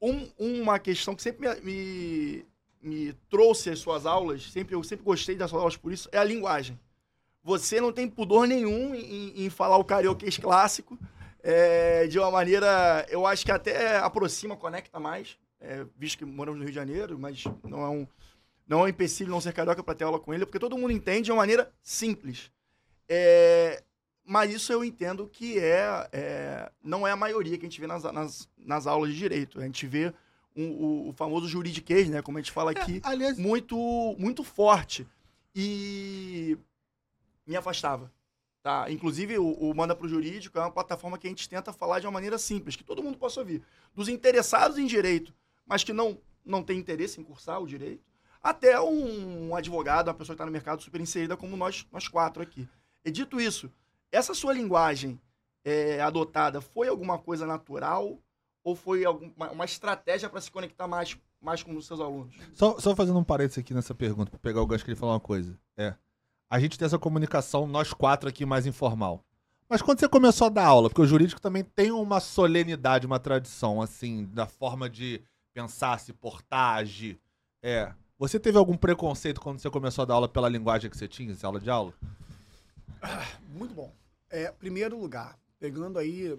[0.00, 2.46] um- uma questão que sempre me, me,
[2.86, 6.18] me trouxe as suas aulas, sempre, eu sempre gostei das suas aulas por isso, é
[6.18, 6.78] a linguagem.
[7.42, 10.98] Você não tem pudor nenhum em, em falar o carioquês clássico,
[11.42, 16.58] é, de uma maneira, eu acho que até aproxima, conecta mais, é, visto que moramos
[16.58, 18.06] no Rio de Janeiro, mas não é um,
[18.66, 20.92] não é um empecilho não ser carioca para ter aula com ele, porque todo mundo
[20.92, 22.50] entende de uma maneira simples.
[23.08, 23.82] É,
[24.24, 27.86] mas isso eu entendo que é, é, não é a maioria que a gente vê
[27.86, 29.60] nas, nas, nas aulas de direito.
[29.60, 30.14] A gente vê
[30.56, 33.76] um- o, o famoso juridiquês, né, como a gente fala aqui, É, aliás, muito,
[34.18, 35.06] muito forte.
[35.54, 36.58] E
[37.46, 38.10] me afastava.
[38.62, 38.90] Tá?
[38.90, 42.06] Inclusive, o, o Manda pro Jurídico é uma plataforma que a gente tenta falar de
[42.06, 43.62] uma maneira simples, que todo mundo possa ouvir.
[43.94, 45.34] Dos interessados em direito,
[45.66, 48.02] mas que não, não tem interesse em cursar o direito,
[48.42, 52.08] até um, um advogado, uma pessoa que está no mercado super inserida, como nós, nós
[52.08, 52.66] quatro aqui.
[53.04, 53.70] E dito isso,
[54.10, 55.20] essa sua linguagem
[55.62, 58.18] é, adotada foi alguma coisa natural
[58.64, 62.34] ou foi alguma, uma estratégia para se conectar mais, mais com os seus alunos?
[62.54, 65.14] Só, só fazendo um parênteses aqui nessa pergunta, pra pegar o gancho que ele falou
[65.14, 65.56] uma coisa.
[65.76, 65.94] É.
[66.48, 69.22] A gente tem essa comunicação, nós quatro aqui, mais informal.
[69.68, 73.18] Mas quando você começou a dar aula, porque o jurídico também tem uma solenidade, uma
[73.18, 75.22] tradição, assim, da forma de
[75.52, 77.20] pensar, se portar, agir.
[77.62, 77.92] É.
[78.18, 81.32] Você teve algum preconceito quando você começou a dar aula pela linguagem que você tinha,
[81.32, 81.92] essa aula de aula?
[83.48, 83.92] Muito bom.
[84.30, 86.38] É, primeiro lugar, pegando aí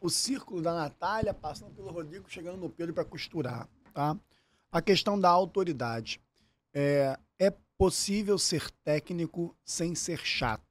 [0.00, 4.16] o círculo da Natália, passando pelo Rodrigo, chegando no Pedro para costurar, tá?
[4.70, 6.20] A questão da autoridade.
[6.72, 10.62] É, é possível ser técnico sem ser chato.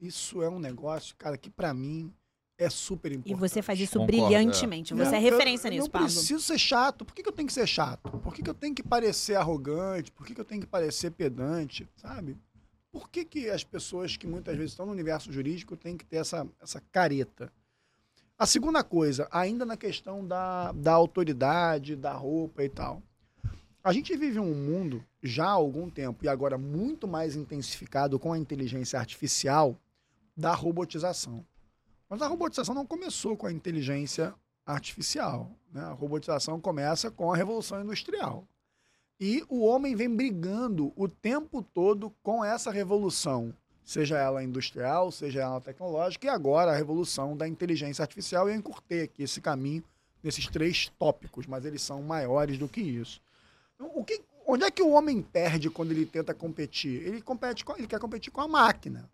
[0.00, 2.12] Isso é um negócio, cara, que para mim
[2.58, 3.38] é super E importante.
[3.38, 4.92] você faz isso Concordo, brilhantemente.
[4.94, 6.06] Você é Eu- referência eu nisso, Não Pablo.
[6.08, 7.04] preciso ser chato.
[7.04, 8.10] Por que, que eu tenho que ser chato?
[8.18, 10.10] Por que, que eu tenho que parecer arrogante?
[10.10, 11.88] Por que, que eu tenho que parecer pedante?
[11.96, 12.36] Sabe?
[12.90, 16.16] Por que, que as pessoas que muitas vezes estão no universo jurídico têm que ter
[16.16, 17.52] essa, essa careta?
[18.38, 23.02] A segunda coisa, ainda na questão da, da autoridade, da roupa e tal.
[23.82, 28.34] A gente vive um mundo já há algum tempo e agora muito mais intensificado com
[28.34, 29.80] a inteligência artificial
[30.36, 31.46] da robotização.
[32.10, 34.34] Mas a robotização não começou com a inteligência
[34.66, 35.50] artificial.
[35.72, 35.80] Né?
[35.80, 38.46] A robotização começa com a Revolução Industrial.
[39.18, 43.54] E o homem vem brigando o tempo todo com essa revolução,
[43.86, 48.48] seja ela industrial, seja ela tecnológica, e agora a revolução da inteligência artificial.
[48.48, 49.84] Eu encurtei aqui esse caminho
[50.22, 53.22] nesses três tópicos, mas eles são maiores do que isso.
[53.76, 57.00] Então, o que, onde é que o homem perde quando ele tenta competir?
[57.06, 59.08] Ele, compete com- ele quer competir com a máquina.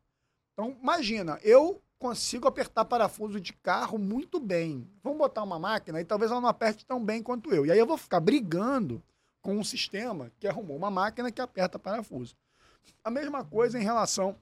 [0.54, 4.88] Então, imagina, eu consigo apertar parafuso de carro muito bem.
[5.02, 7.66] Vamos botar uma máquina e talvez ela não aperte tão bem quanto eu.
[7.66, 9.02] E aí eu vou ficar brigando
[9.42, 12.34] com um sistema que arrumou uma máquina que aperta parafuso.
[13.04, 14.34] A mesma coisa em relação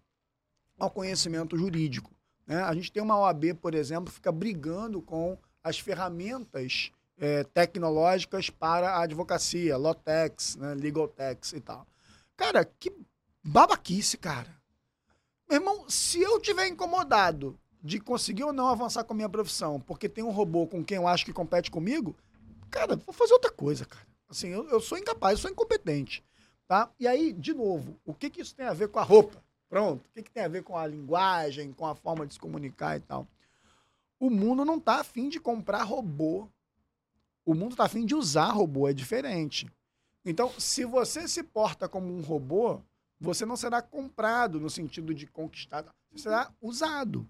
[0.81, 2.11] ao conhecimento jurídico.
[2.47, 2.63] né?
[2.63, 8.49] A gente tem uma OAB, por exemplo, que fica brigando com as ferramentas eh, tecnológicas
[8.49, 11.87] para a advocacia, Lotex, né, Legal Tax e tal.
[12.35, 12.91] Cara, que
[13.45, 14.49] babaquice, cara.
[15.49, 19.81] Meu irmão, se eu tiver incomodado de conseguir ou não avançar com a minha profissão,
[19.81, 22.17] porque tem um robô com quem eu acho que compete comigo,
[22.71, 24.07] cara, vou fazer outra coisa, cara.
[24.29, 26.25] Assim, eu, eu sou incapaz, eu sou incompetente,
[26.67, 26.91] tá?
[26.99, 29.43] E aí, de novo, o que que isso tem a ver com a roupa?
[29.71, 30.05] Pronto.
[30.05, 32.97] O que que tem a ver com a linguagem, com a forma de se comunicar
[32.97, 33.27] e tal?
[34.19, 36.49] O mundo não tá afim de comprar robô.
[37.47, 39.71] O mundo tá afim de usar robô, é diferente.
[40.25, 42.83] Então, se você se porta como um robô,
[43.19, 47.27] você não será comprado no sentido de conquistar, você será usado.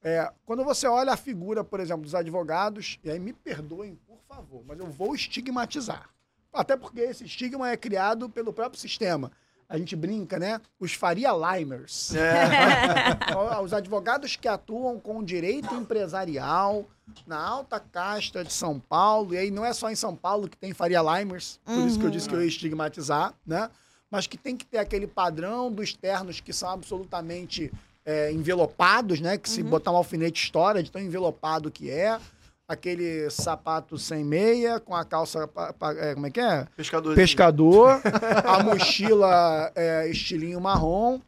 [0.00, 4.20] É, quando você olha a figura, por exemplo, dos advogados, e aí me perdoem, por
[4.28, 6.08] favor, mas eu vou estigmatizar.
[6.52, 9.32] Até porque esse estigma é criado pelo próprio sistema.
[9.74, 10.60] A gente brinca, né?
[10.78, 12.12] Os Faria Limers.
[13.64, 16.86] Os advogados que atuam com direito empresarial
[17.26, 20.56] na alta casta de São Paulo, e aí não é só em São Paulo que
[20.56, 23.68] tem Faria Limers, por isso que eu disse que eu ia estigmatizar, né?
[24.08, 27.72] Mas que tem que ter aquele padrão dos ternos que são absolutamente
[28.06, 29.36] é, envelopados, né?
[29.36, 32.20] Que se botar um alfinete estoura de tão envelopado que é.
[32.66, 35.46] Aquele sapato sem meia, com a calça.
[35.46, 36.64] pa- pa- é, como é que é?
[36.76, 37.14] Pescador.
[37.14, 38.00] pescador,
[38.46, 41.20] a mochila é, estilinho marrom.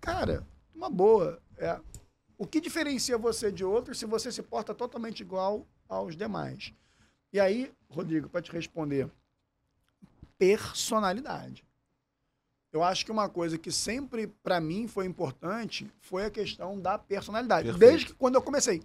[0.00, 0.42] Cara,
[0.74, 1.38] uma boa.
[1.58, 1.78] É.
[2.38, 6.72] O que diferencia você de outro se você se porta totalmente igual aos demais?
[7.32, 9.10] E aí, Rodrigo, para te responder,
[10.38, 11.64] personalidade.
[12.72, 16.96] eu acho que uma coisa que sempre, pra mim, foi importante foi a questão da
[16.98, 17.68] personalidade.
[17.70, 17.90] Perfeito.
[17.90, 18.82] Desde que quando eu comecei.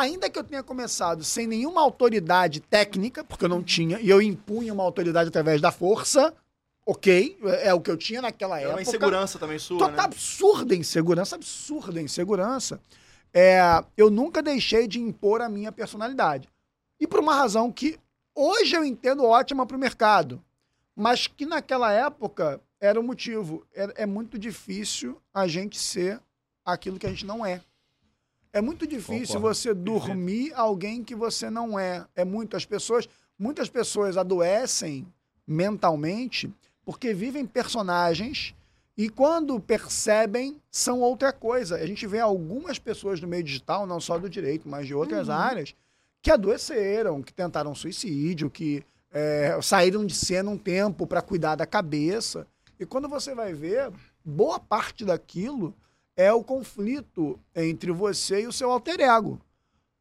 [0.00, 4.20] Ainda que eu tenha começado sem nenhuma autoridade técnica, porque eu não tinha, e eu
[4.20, 6.34] impunha uma autoridade através da força,
[6.84, 8.82] ok, é, é o que eu tinha naquela É uma época.
[8.82, 10.02] insegurança também sua, Tota- né?
[10.02, 12.80] absurda insegurança, absurda insegurança.
[13.32, 13.60] É,
[13.96, 16.48] eu nunca deixei de impor a minha personalidade.
[17.00, 17.98] E por uma razão que
[18.34, 20.42] hoje eu entendo ótima para o mercado,
[20.96, 23.64] mas que naquela época era o motivo.
[23.74, 26.20] É, é muito difícil a gente ser
[26.64, 27.60] aquilo que a gente não é.
[28.54, 29.54] É muito difícil Concordo.
[29.54, 32.06] você dormir alguém que você não é.
[32.14, 32.56] É muito.
[32.56, 35.04] As pessoas, muitas pessoas adoecem
[35.44, 36.48] mentalmente
[36.84, 38.54] porque vivem personagens
[38.96, 41.74] e quando percebem são outra coisa.
[41.74, 45.28] A gente vê algumas pessoas no meio digital, não só do direito, mas de outras
[45.28, 45.74] áreas,
[46.22, 51.66] que adoeceram, que tentaram suicídio, que é, saíram de cena um tempo para cuidar da
[51.66, 52.46] cabeça.
[52.78, 53.90] E quando você vai ver,
[54.24, 55.74] boa parte daquilo
[56.16, 59.40] é o conflito entre você e o seu alter ego.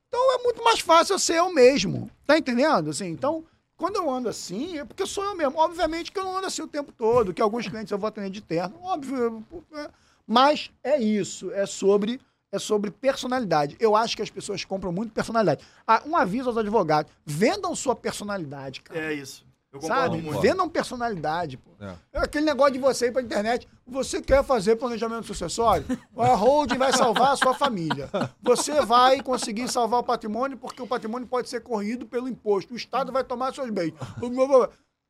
[0.08, 2.10] Então é muito mais fácil eu ser eu mesmo.
[2.26, 2.92] Tá entendendo?
[2.92, 3.44] Assim, então,
[3.76, 5.58] quando eu ando assim, é porque sou eu mesmo.
[5.58, 8.30] Obviamente que eu não ando assim o tempo todo, que alguns clientes eu vou atender
[8.30, 9.44] de terno, óbvio.
[9.74, 9.90] é.
[10.26, 12.20] Mas é isso, é sobre
[12.52, 13.76] é sobre personalidade.
[13.80, 15.66] Eu acho que as pessoas compram muito personalidade.
[15.88, 19.00] Ah, um aviso aos advogados: vendam sua personalidade, cara.
[19.00, 19.44] É isso.
[19.74, 20.22] Eu Sabe?
[20.22, 20.40] muito.
[20.40, 21.72] Vendam personalidade, pô.
[21.84, 21.96] É.
[22.14, 23.68] É aquele negócio de você ir pra internet.
[23.88, 25.84] Você quer fazer planejamento sucessório?
[26.16, 28.08] A holding vai salvar a sua família.
[28.42, 32.74] Você vai conseguir salvar o patrimônio porque o patrimônio pode ser corrido pelo imposto.
[32.76, 33.94] O Estado vai tomar seus bens.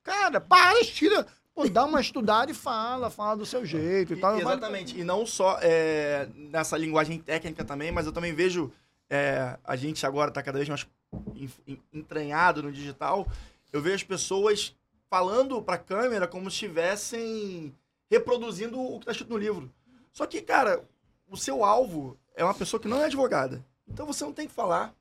[0.04, 1.26] Cara, para, tira.
[1.56, 4.40] Pô, dá uma estudada e fala, fala do seu jeito e, E- tal.
[4.40, 5.00] Exatamente.
[5.00, 8.72] E não só é, nessa linguagem técnica também, mas eu também vejo
[9.10, 10.88] é, a gente agora está cada vez mais
[11.36, 13.28] en- en- entranhado no digital.
[13.74, 14.76] Eu vejo as pessoas
[15.10, 17.76] falando para a câmera como se estivessem
[18.10, 19.74] reproduzindo o que está escrito no livro.
[20.12, 20.88] Só que, cara,
[21.28, 23.66] o seu alvo é uma pessoa que não é advogada.
[23.88, 24.96] Então você não tem que falar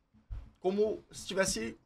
[0.59, 1.79] como se estivesse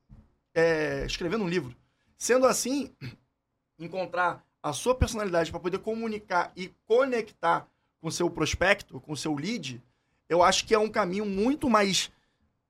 [0.54, 1.74] é, escrevendo um livro.
[2.16, 2.94] Sendo assim,
[3.78, 7.68] encontrar a sua personalidade para poder comunicar e conectar
[8.00, 9.82] com o seu prospecto, com o seu lead,
[10.28, 12.10] eu acho que é um caminho muito mais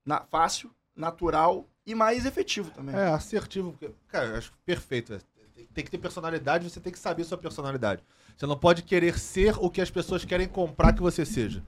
[0.05, 2.95] na- fácil, natural e mais efetivo também.
[2.95, 3.73] É, assertivo.
[3.73, 5.15] porque, Cara, acho perfeito.
[5.15, 5.19] é.
[5.73, 8.03] Tem que ter personalidade, você tem que saber sua personalidade.
[8.37, 11.63] Você não pode querer ser o que as pessoas querem comprar que você seja.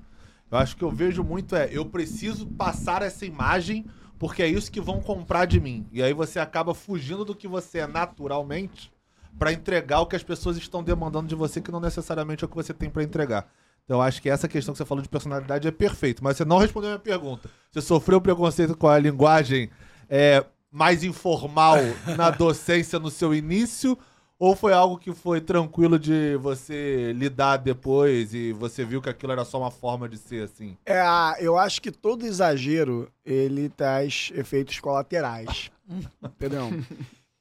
[0.51, 3.87] Eu acho que eu vejo muito é, eu preciso passar essa imagem
[4.19, 5.87] porque é isso que vão comprar de mim.
[5.93, 8.93] E aí você acaba fugindo do que você é naturalmente
[9.39, 12.49] pra entregar o que as pessoas estão demandando de você, que não necessariamente é o
[12.49, 13.49] que você tem pra entregar.
[13.85, 16.23] Então eu acho que essa questão que você falou de personalidade é perfeito.
[16.25, 17.49] Mas você não respondeu a minha pergunta.
[17.71, 19.71] Você sofreu preconceito com a linguagem
[20.09, 21.77] é, mais informal
[22.17, 23.99] na docência no seu início?
[24.39, 29.33] Ou foi algo que foi tranquilo de você lidar depois e você viu que aquilo
[29.33, 30.77] era só uma forma de ser assim?
[30.87, 31.03] É,
[31.41, 35.73] eu acho que todo exagero, ele traz efeitos colaterais.
[36.23, 36.71] entendeu?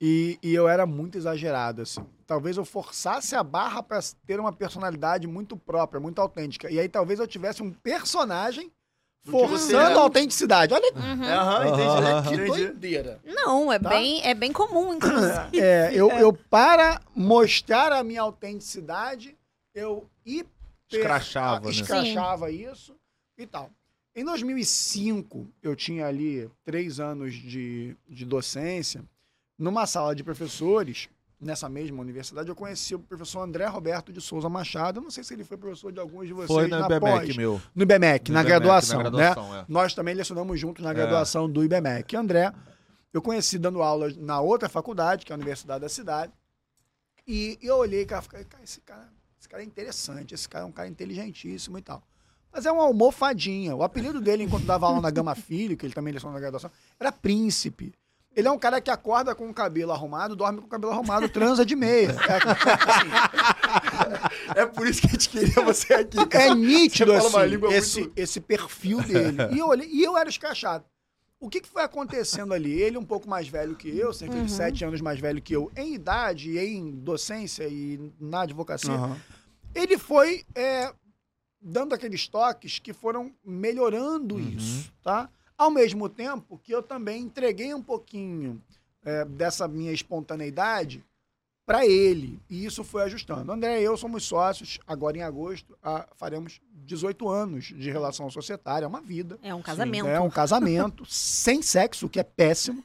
[0.02, 2.04] E, e eu era muito exagerado, assim.
[2.26, 6.70] Talvez eu forçasse a barra para ter uma personalidade muito própria, muito autêntica.
[6.70, 8.72] E aí talvez eu tivesse um personagem
[9.28, 9.94] Você forçando é.
[9.94, 10.74] a autenticidade.
[10.74, 11.82] Olha É, aham, entendi.
[11.82, 12.24] Aham.
[12.24, 12.48] que entendi.
[12.66, 13.20] doideira.
[13.26, 13.90] Não, é, Tá?
[13.90, 15.34] bem, é bem comum, inclusive.
[15.62, 19.36] É, eu, eu, para mostrar a minha autenticidade,
[19.74, 20.50] eu hiper-
[20.92, 21.72] Escrachava, né?
[21.72, 22.96] escrachava isso
[23.38, 23.70] e tal.
[24.16, 29.04] Em 2005, eu tinha ali três anos de, de docência.
[29.60, 34.50] Numa sala de professores, nessa mesma universidade, eu conheci o professor André Roberto de Souza
[34.50, 35.00] Machado.
[35.02, 37.38] Não sei se ele foi professor de alguns de vocês Foi no na IBMEC, pós.
[37.38, 37.62] meu.
[37.76, 39.32] No IBMEC, na, IBMEC, graduação, na né?
[39.32, 39.66] é.
[39.68, 40.94] Nós também lecionamos juntos na É.
[40.94, 42.16] graduação do IBMEC.
[42.16, 42.52] André,
[43.14, 46.34] eu conheci dando aula na outra faculdade, que é a Universidade da Cidade.
[47.28, 50.66] E eu olhei e cara, fiquei, cara, esse cara, esse cara é interessante, esse cara
[50.66, 52.02] é um cara inteligentíssimo e tal.
[52.52, 53.76] Mas é uma almofadinha.
[53.76, 56.72] O apelido dele, enquanto dava aula na Gama Filho, que ele também lecionou na graduação,
[57.00, 57.94] era Príncipe.
[58.38, 61.28] Ele é um cara que acorda com o cabelo arrumado, dorme com o cabelo arrumado,
[61.28, 62.16] transa de meia.
[64.56, 66.26] É por isso que a gente queria você aqui.
[66.26, 66.46] cara.
[66.46, 67.38] É nítido assim,
[67.72, 69.38] esse, muito- esse perfil dele.
[69.54, 70.86] E eu, olhei, e eu era escrachado.
[71.40, 72.72] O que, que foi acontecendo ali?
[72.82, 75.72] Ele um pouco mais velho que eu, cerca de sete anos mais velho que eu,
[75.76, 78.92] em idade, e em docência e na advocacia.
[78.94, 79.18] Aham.
[79.76, 80.92] Ele foi é,
[81.62, 84.50] dando aqueles toques que foram melhorando Uhum.
[84.58, 85.30] isso, tá?
[85.58, 88.62] Ao mesmo tempo que eu também entreguei um pouquinho
[89.04, 91.04] é, dessa minha espontaneidade
[91.66, 92.40] para ele.
[92.50, 93.52] E isso foi ajustando.
[93.52, 98.86] André e eu somos sócios, agora em agosto, ah, faremos 18 anos de relação societária,
[98.86, 99.38] é uma vida.
[99.44, 100.08] É um casamento.
[100.08, 102.82] É um casamento sem sexo, o que é péssimo.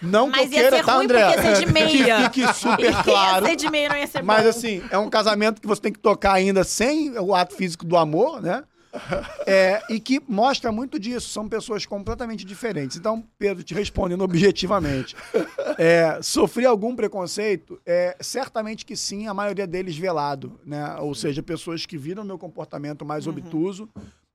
[0.00, 1.20] Não Mas que eu queira, ser tá, ruim André?
[1.20, 2.30] ia ser de meia.
[2.30, 3.44] Que fique super claro.
[3.44, 4.50] Ia ser de meio, não ia ser Mas bom.
[4.50, 7.96] assim, é um casamento que você tem que tocar ainda sem o ato físico do
[7.96, 8.62] amor, né?
[9.48, 11.28] É, e que mostra muito disso.
[11.28, 12.96] São pessoas completamente diferentes.
[12.96, 15.14] Então, Pedro, te respondendo objetivamente,
[15.78, 17.80] é, sofri algum preconceito?
[17.86, 20.96] É, certamente que sim, a maioria deles velado, né?
[20.96, 23.88] Ou seja, pessoas que viram meu comportamento mais obtuso,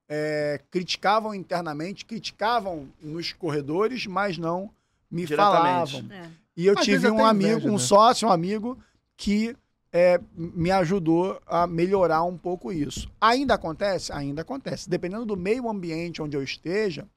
[0.07, 4.69] é, criticavam internamente, criticavam nos corredores, mas não
[5.09, 6.05] me falavam.
[6.09, 6.29] É.
[6.55, 7.79] E eu Às tive um amigo, inveja, um né?
[7.79, 8.77] sócio, um amigo
[9.17, 9.55] que
[9.91, 13.11] é, me ajudou a melhorar um pouco isso.
[13.19, 14.11] Ainda acontece?
[14.13, 14.89] Ainda acontece.
[14.89, 17.07] Dependendo do meio ambiente onde eu esteja,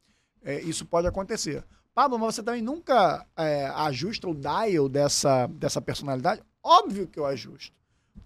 [0.43, 1.64] é, isso pode acontecer.
[1.95, 6.43] Pablo, mas você também nunca é, ajusta o dial dessa, dessa personalidade?
[6.62, 7.72] Óbvio que eu ajusto.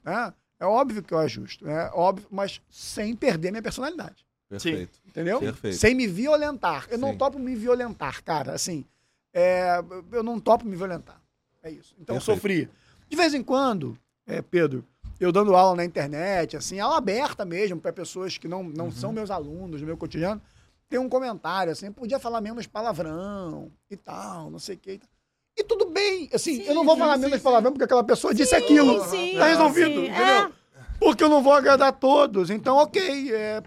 [0.03, 0.33] Né?
[0.59, 1.69] É óbvio que eu ajusto.
[1.69, 4.27] É óbvio, mas sem perder minha personalidade.
[4.49, 4.99] Perfeito.
[5.07, 5.39] Entendeu?
[5.41, 5.77] Perfeito.
[5.77, 6.87] Sem me violentar.
[6.91, 7.19] Eu não Sim.
[7.19, 8.53] topo me violentar, cara.
[8.53, 8.87] Assim,
[9.35, 11.21] é, eu não topo me violentar.
[11.63, 11.95] É isso.
[12.01, 12.41] Então eu Perfeito.
[12.41, 12.71] sofri.
[13.11, 13.99] De vez em quando,
[14.29, 14.85] é, Pedro,
[15.19, 18.91] eu dando aula na internet, assim, aula aberta mesmo, para pessoas que não, não Uhum.
[18.93, 20.41] são meus alunos no meu cotidiano,
[20.89, 24.93] tem um comentário assim, podia falar menos palavrão e tal, não sei o que.
[24.93, 25.09] E, tal.
[25.59, 29.05] e tudo bem, assim, eu não vou falar menos palavrão porque aquela pessoa disse aquilo.
[29.07, 30.25] sim, tá resolvido, sim, entendeu?
[30.25, 30.53] é.
[31.01, 32.51] Porque eu não vou agradar todos.
[32.51, 33.33] Então, ok.
[33.33, 33.63] é,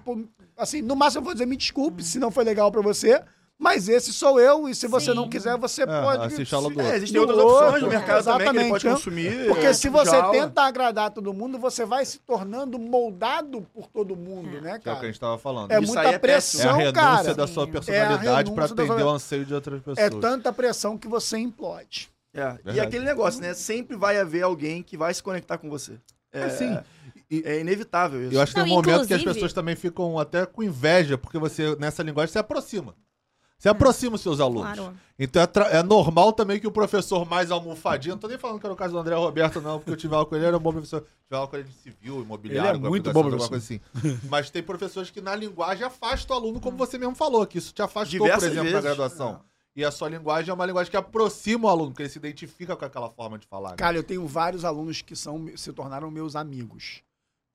[0.57, 3.23] assim, no máximo eu vou dizer me desculpe se não foi legal pra você,
[3.63, 5.15] mas esse sou eu e se você Sim.
[5.15, 6.25] não quiser, você pode.
[6.25, 6.81] assiste aula do.
[6.81, 9.47] É, existem do outras opções no mercado também que ele pode exatamente, consumir.
[9.47, 10.31] Porque é, se tipo você aula.
[10.31, 14.77] tenta agradar todo mundo, você vai se tornando moldado por todo mundo, né, Que é
[14.77, 15.07] o que a cara?
[15.07, 15.71] gente tava falando.
[15.71, 16.63] É Isso muita aí é péssimo.
[16.63, 16.93] É a pressão, renúncia
[17.23, 17.33] cara.
[17.35, 19.97] da sua personalidade É a pra renúncia da atender sua- o anseio de outras pessoas.
[19.99, 22.09] É tanta pressão que você implode.
[22.33, 23.53] É, E aquele negócio, né?
[23.53, 25.93] Sempre vai haver alguém que vai se conectar com você.
[26.33, 26.79] É, Assim,
[27.29, 28.33] é inevitável isso.
[28.33, 30.63] Eu acho que Não, tem um momento que as inclusive- pessoas também ficam até com
[30.63, 32.95] inveja, porque você, nessa linguagem, se aproxima.
[33.61, 34.73] Você aproxima os seus alunos.
[34.75, 34.97] Claro.
[35.19, 38.65] Então é, é normal também que o professor mais almofadinho, não tô nem falando que
[38.65, 40.59] era o caso do André Roberto, não, porque eu tive aula com ele, era um
[40.59, 41.01] bom professor.
[41.01, 43.79] Tive aula com ele de civil, imobiliário, Ele é muito bom alguma coisa assim.
[44.27, 47.71] Mas tem professores que na linguagem afastam o aluno, como você mesmo falou, que isso
[47.71, 48.83] te afastou, por Diversas exemplo, na vezes.
[48.83, 49.41] graduação.
[49.75, 52.75] E a sua linguagem é uma linguagem que aproxima o aluno, porque ele se identifica
[52.75, 53.69] com aquela forma de falar.
[53.69, 53.75] né?
[53.77, 57.03] Cara, eu tenho vários alunos que são, se tornaram meus amigos.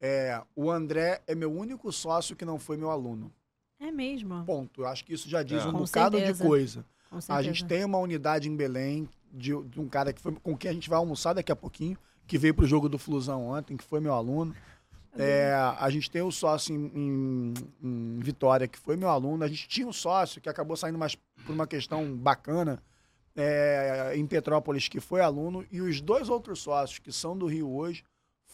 [0.01, 3.33] É, o André é meu único sócio que não foi meu aluno.
[3.81, 4.45] É mesmo.
[4.45, 4.83] Ponto.
[4.83, 5.68] Eu acho que isso já diz É.
[5.68, 6.43] um Com bocado certeza.
[6.43, 6.85] de coisa.
[7.29, 10.70] A gente tem uma unidade em Belém de, de um cara que foi, com quem
[10.70, 11.97] a gente vai almoçar daqui a pouquinho,
[12.27, 14.55] que veio pro jogo do Flusão ontem, que foi meu aluno.
[15.18, 19.45] É, a gente tem o sócio em, em- em Vitória, que foi meu aluno.
[19.45, 22.83] A gente tinha um sócio que acabou saindo mais por uma questão bacana
[23.35, 25.64] é, em Petrópolis, que foi aluno.
[25.70, 28.05] E os dois outros sócios, que são do Rio hoje,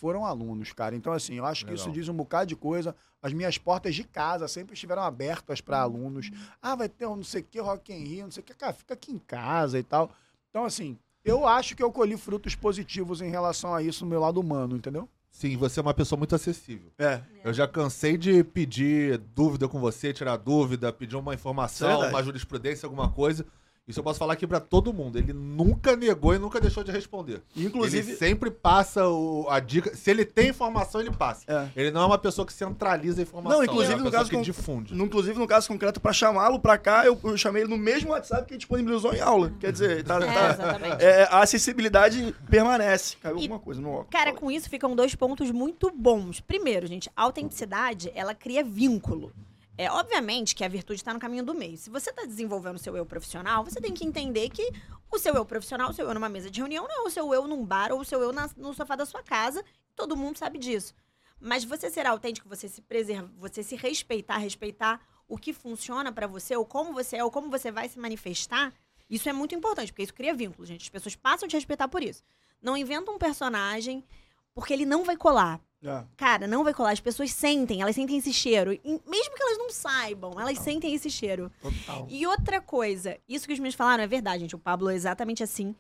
[0.03, 0.97] foram alunos, cara.
[0.97, 2.01] Então, assim, eu acho que isso Legal.
[2.01, 2.93] diz um bocado de coisa.
[3.23, 6.29] As minhas portas de casa sempre estiveram abertas para alunos.
[6.61, 8.53] Ah, vai ter um não sei o que, Rock in Rio, não sei o que.
[8.53, 10.11] Cara, fica aqui em casa e tal.
[10.51, 14.19] Então, assim, eu acho que eu colhi frutos positivos em relação a isso no meu
[14.19, 15.09] lado humano, entendeu?
[15.31, 16.91] Sim, você é uma pessoa muito acessível.
[16.99, 17.21] É.
[17.45, 22.13] Eu já cansei de pedir dúvida com você, tirar dúvida, pedir uma é informação, verdade.
[22.13, 23.47] uma jurisprudência, alguma coisa.
[23.93, 25.19] Isso eu posso falar aqui pra todo mundo.
[25.19, 27.43] Ele nunca negou e nunca deixou de responder.
[27.55, 29.95] Inclusive, ele sempre passa o- a dica.
[29.95, 31.45] Se ele tem informação, ele passa.
[31.47, 31.69] É.
[31.83, 33.59] Ele não é uma pessoa que centraliza a informação.
[33.59, 34.95] Não, inclusive, ele é uma no caso que com- difunde.
[34.95, 38.11] no, inclusive, no caso concreto, pra chamá-lo pra cá, eu, eu chamei ele no mesmo
[38.13, 39.53] WhatsApp que ele disponibilizou em aula.
[39.61, 43.17] Quer dizer, tá, É, tá- é, a acessibilidade permanece.
[43.21, 44.09] Caiu E, alguma coisa no óculos.
[44.11, 46.41] Cara, com isso ficam dois pontos muito bons.
[46.41, 49.33] Primeiro, gente, a autenticidade, ela cria vínculo.
[49.79, 51.79] É, obviamente que a virtude está no caminho do meio.
[51.79, 54.71] Se você está desenvolvendo o seu eu profissional, você tem que entender que
[55.11, 57.33] o seu eu profissional, o seu eu numa mesa de reunião, não é o seu
[57.33, 59.65] eu num bar ou o seu eu na- no sofá da sua casa.
[59.97, 60.95] Todo mundo sabe disso.
[61.41, 66.27] Mas você ser autêntico, você se preservar, você se respeitar, respeitar o que funciona pra
[66.27, 68.73] você, ou como você é, ou como você vai se manifestar,
[69.09, 70.83] isso é muito importante, porque isso cria vínculo, gente.
[70.83, 72.23] As pessoas passam a te respeitar por isso.
[72.61, 74.05] Não inventa um personagem,
[74.55, 75.61] porque ele não vai colar.
[75.85, 76.05] É.
[76.17, 76.93] Cara, não vai colar.
[76.93, 78.73] As pessoas sentem, elas sentem esse cheiro.
[78.73, 81.51] E mesmo que elas não saibam, elas sentem esse cheiro.
[81.61, 82.07] Total.
[82.09, 84.55] E outra coisa, isso que os meninos falaram é verdade, gente.
[84.55, 85.75] O Pablo é exatamente assim.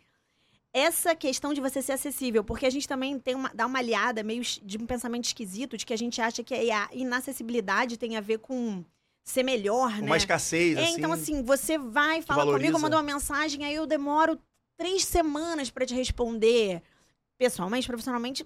[0.74, 4.22] Essa questão de você ser acessível, porque a gente também tem uma, dá uma aliada
[4.22, 8.20] meio de um pensamento esquisito, de que a gente acha que a inacessibilidade tem a
[8.22, 8.82] ver com
[9.22, 10.07] ser melhor, Com né?
[10.07, 10.94] uma escassez, É, assim.
[10.96, 12.70] então assim, você vai, fala valoriza.
[12.72, 14.38] comigo, manda uma mensagem, aí eu demoro
[14.76, 16.82] três semanas pra te responder.
[17.38, 18.44] Pessoalmente, profissionalmente,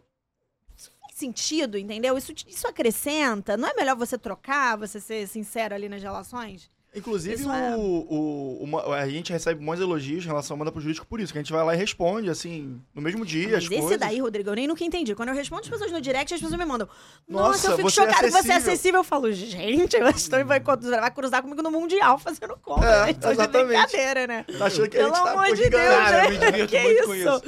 [1.19, 2.17] sentido, entendeu?
[2.19, 3.57] Isso, isso acrescenta.
[3.57, 6.71] Não é melhor você trocar, você ser sincero ali nas relações?
[6.95, 7.77] Inclusive, Isso é.
[7.77, 11.21] o, o, o- a gente recebe bons elogios em relação ao Manda pro Jurídico por
[11.21, 13.81] isso, que a gente vai lá e responde, assim, no mesmo dia, Mas as esse
[13.81, 13.99] coisas.
[13.99, 15.15] daí, Rodrigo, eu nem nunca entendi.
[15.15, 16.89] Quando eu respondo as pessoas no direct, as pessoas me mandam.
[17.29, 19.01] Nossa, Nossa, eu fico você é chocada que você é acessível." acessível.
[19.01, 22.89] Eu falo, gente, a Stone vai, vai cruzar comigo no Mundial fazendo compra.
[22.89, 23.13] É, né?
[23.13, 23.67] Tô de exatamente.
[23.69, 24.45] brincadeira, né?
[24.59, 25.69] Tá achando que a Pelo gente tá amor de.
[25.69, 26.31] Deus, Cara, eu né?
[26.39, 27.43] me divirto que muito com isso?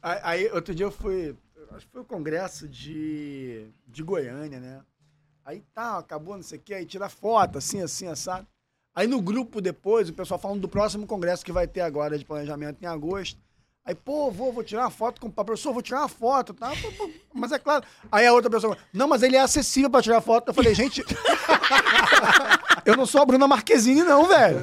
[0.00, 1.34] Aí, outro dia eu fui.
[1.74, 4.80] Acho que foi o congresso de, de Goiânia, né?
[5.44, 8.46] Aí tá, acabou, não sei o quê, aí tira foto, assim, assim, assado.
[8.94, 12.24] Aí no grupo depois, o pessoal falando do próximo congresso que vai ter agora de
[12.24, 13.40] planejamento em agosto.
[13.84, 16.70] Aí, pô, vou, vou tirar uma foto com o professor, vou tirar uma foto, tá?
[17.34, 17.84] Mas é claro.
[18.12, 20.48] Aí a outra pessoa, não, mas ele é acessível pra tirar foto.
[20.48, 21.02] Eu falei, gente,
[22.86, 24.60] eu não sou a Bruna Marquezine, não, velho.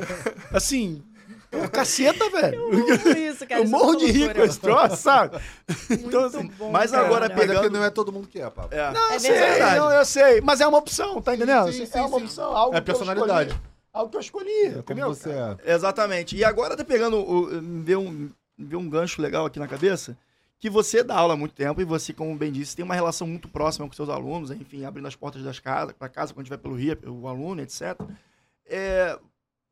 [0.54, 1.04] Assim,
[1.52, 2.70] pô, caceta, velho.
[2.70, 3.60] Por isso, cara.
[3.62, 5.38] Eu isso é morro de rir com esse troço, sabe?
[5.90, 7.06] Então, Muito assim, bom, mas cara.
[7.06, 8.76] agora Mas é pegando- porque não é todo mundo que é, Pablo.
[8.78, 8.92] É.
[8.92, 9.80] Não, É eu sei, verdade.
[9.80, 10.42] não, eu sei.
[10.42, 11.72] Mas é uma opção, tá entendendo?
[11.72, 12.24] sim, Assim, sim, é uma sim.
[12.26, 13.50] opção, algo É que eu personalidade.
[13.52, 15.08] escolhi, algo que eu escolhi, Como entendeu?
[15.10, 15.74] você é.
[15.74, 16.36] Exatamente.
[16.38, 20.18] E agora tá pegando, o, me veio um, veio um gancho legal aqui na cabeça,
[20.60, 23.26] que você dá aula há muito tempo e você, como bem disse, tem uma relação
[23.26, 26.58] muito próxima com seus alunos, enfim, abrindo as portas das casas, para casa, quando estiver
[26.62, 27.98] pelo Rio, o aluno, etc.
[28.66, 29.18] É,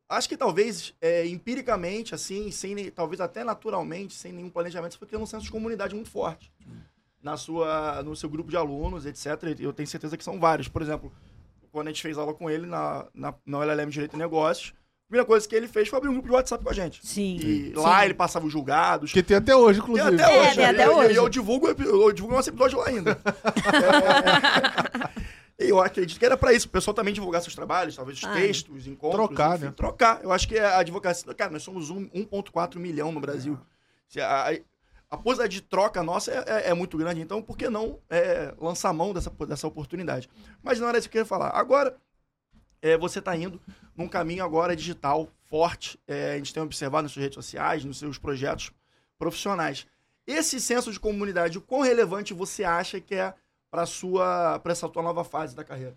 [0.08, 5.08] acho que talvez, é, empiricamente, assim, sem, talvez até naturalmente, sem nenhum planejamento, você foi
[5.08, 6.50] criando um senso de comunidade muito forte
[7.22, 9.26] na sua, no seu grupo de alunos, etc.
[9.58, 10.68] E Eu tenho certeza que são vários.
[10.68, 11.12] Por exemplo,
[11.72, 15.08] quando a gente fez aula com ele na, na, na LLM Direito e Negócios, a
[15.08, 17.00] primeira coisa que ele fez foi abrir um grupo de WhatsApp com a gente.
[17.06, 17.36] Sim.
[17.36, 17.72] E sim.
[17.74, 19.10] lá ele passava os julgados.
[19.10, 20.22] Que tem até hoje, Tem inclusive.
[20.22, 20.54] até É, hoje.
[20.54, 20.70] tem né?
[20.70, 21.16] até E- e hoje.
[21.16, 23.18] Eu divulgo, eu divulgo nosso episódio lá ainda.
[23.22, 24.87] É,
[25.58, 28.32] Eu acredito que era pra isso, o pessoal também divulgar seus trabalhos, talvez os Ah.
[28.32, 29.26] textos, encontros.
[29.26, 29.72] Trocar, enfim, né?
[29.72, 30.22] Trocar.
[30.22, 31.34] Eu acho que a advocacia.
[31.34, 33.58] Cara, nós somos um- 1,4 milhão no Brasil.
[34.06, 34.52] Se A,
[35.10, 38.54] a, possibilidade de troca nossa é, é- é muito grande, então por que não é,
[38.58, 40.30] lançar mão dessa, dessa oportunidade?
[40.62, 41.50] Mas não era isso que eu queria falar.
[41.50, 41.96] Agora,
[42.80, 43.60] é, você está indo
[43.96, 45.98] num caminho agora digital forte.
[46.06, 48.70] É, a gente tem observado nas suas redes sociais, nos seus projetos
[49.18, 49.86] profissionais.
[50.24, 53.34] Esse senso de comunidade, o quão relevante você acha que é
[53.70, 55.96] para sua para essa tua nova fase da carreira?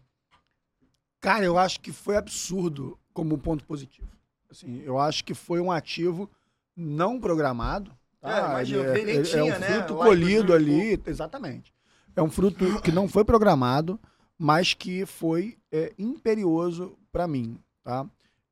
[1.20, 4.08] Cara, eu acho que foi absurdo como ponto positivo.
[4.50, 6.30] Assim, eu acho que foi um ativo
[6.76, 7.92] não programado.
[8.24, 8.50] É, Tá?
[8.50, 9.68] imagino, Ele nem- nem é, tinha, é um né?
[9.74, 11.74] fruto em colhido 2000 ali, exatamente.
[12.16, 14.00] É um fruto que não foi programado,
[14.38, 18.06] mas que foi é, imperioso para mim, tá?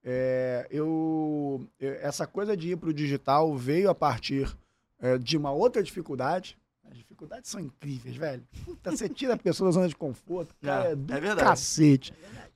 [0.03, 4.55] É, eu, eu- essa coisa de ir para o digital veio a partir
[5.01, 6.57] é, de uma outra dificuldade.
[6.91, 8.43] As dificuldades são incríveis, velho.
[8.65, 11.47] Puta, você tira a pessoa da zona de conforto, cara, É, é, do é verdade.
[11.47, 12.13] cacete,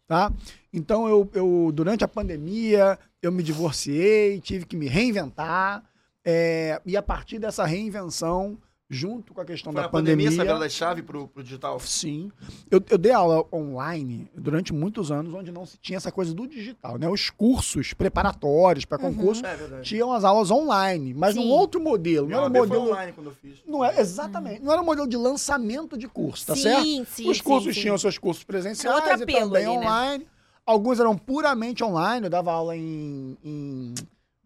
[0.07, 0.31] tá?
[0.71, 5.84] Então, eu, eu, durante a pandemia, eu me divorciei, tive que me reinventar,
[6.25, 8.57] é, e a partir dessa reinvenção,
[8.89, 10.53] junto com a questão Foi da na pandemia, pandemia...
[10.53, 11.79] essa chave pro, pro digital?
[11.79, 12.31] Sim.
[12.69, 16.47] Eu, eu dei aula online durante muitos anos, onde não se tinha essa coisa do
[16.47, 17.07] digital, né?
[17.09, 19.88] Os cursos preparatórios para concurso É verdade.
[19.89, 21.41] tinham as aulas online, mas Sim.
[21.45, 22.27] num outro modelo.
[22.27, 22.89] Não era um modelo.
[22.89, 23.59] online quando eu fiz.
[23.65, 24.61] Não é, exatamente.
[24.61, 27.05] Não era um modelo de lançamento de curso, tá sim, certo?
[27.09, 28.01] sim, Os cursos sim, tinham sim.
[28.01, 29.69] seus cursos presenciais Era outro e também ali, né?
[29.69, 30.27] online.
[30.65, 32.25] Alguns eram puramente online.
[32.27, 33.93] Eu dava aula em, em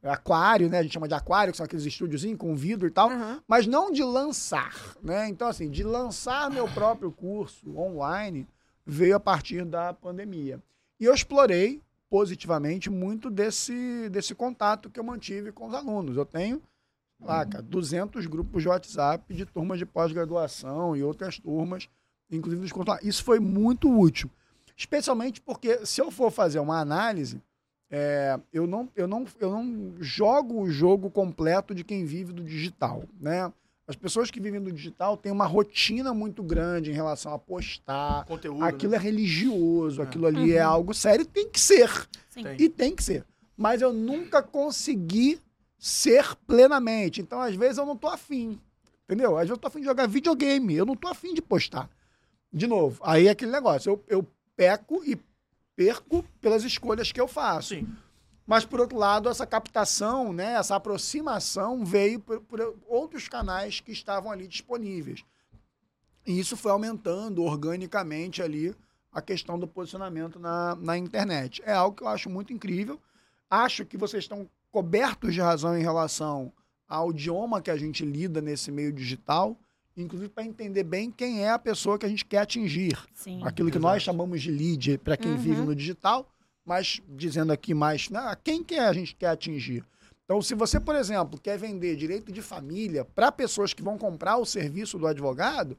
[0.03, 0.79] aquário, né?
[0.79, 3.09] A gente chama de aquário, que são aqueles estúdiozinhos com vidro e tal.
[3.09, 3.41] Aham.
[3.47, 5.27] Mas não de lançar, né?
[5.27, 8.47] Então, assim, de lançar meu próprio curso online
[8.85, 10.61] veio a partir da pandemia.
[10.99, 16.15] E eu explorei positivamente muito desse, desse contato que eu mantive com os alunos.
[16.15, 16.61] Eu tenho,
[17.17, 21.89] sei lá, cara, 200 grupos de WhatsApp de turmas de pós-graduação e outras turmas,
[22.31, 22.97] inclusive dos cursos.
[23.03, 24.31] Isso foi muito útil.
[24.75, 27.41] Especialmente porque, se eu for fazer uma análise,
[27.89, 32.43] é, eu, não, eu, não, eu não jogo o jogo completo de quem vive do
[32.43, 33.51] digital, né?
[33.87, 38.25] As pessoas que vivem do digital têm uma rotina muito grande em relação a postar.
[38.25, 38.61] Conteúdo.
[38.61, 38.97] Aquilo né?
[38.97, 41.89] é religioso, aquilo ali é algo sério, tem que ser.
[42.29, 42.43] Sim.
[42.43, 42.57] Tem.
[42.59, 43.23] E tem que ser.
[43.55, 45.39] Mas eu nunca consegui
[45.79, 47.21] ser plenamente.
[47.21, 48.59] Então, às vezes, eu não tô afim.
[49.05, 49.37] Entendeu?
[49.37, 50.75] Às vezes eu tô afim de jogar videogame.
[50.75, 51.89] Eu não tô afim de postar.
[52.51, 53.89] De novo, aí é aquele negócio.
[53.89, 55.15] Eu, eu peco e
[55.77, 57.75] perco pelas escolhas que eu faço.
[57.75, 57.87] Sim.
[58.47, 63.91] Mas, por outro lado, essa captação, né, essa aproximação veio por, por outros canais que
[63.91, 65.23] estavam ali disponíveis.
[66.25, 68.75] E isso foi aumentando organicamente ali
[69.11, 71.61] a questão do posicionamento na, na internet.
[71.65, 72.99] É algo que eu acho muito incrível.
[73.49, 76.51] Acho que vocês estão cobertos de razão em relação
[76.87, 79.59] ao idioma que a gente lida nesse meio digital,
[79.97, 83.41] inclusive para entender bem quem é a pessoa que a gente quer atingir Sim.
[83.43, 85.37] aquilo que nós chamamos de lead para quem Uhum.
[85.37, 86.29] vive no digital,
[86.65, 89.83] mas dizendo aqui mais, né, quem que a gente quer atingir?
[90.25, 94.37] Então, se você, por exemplo, quer vender direito de família para pessoas que vão comprar
[94.37, 95.77] o serviço do advogado,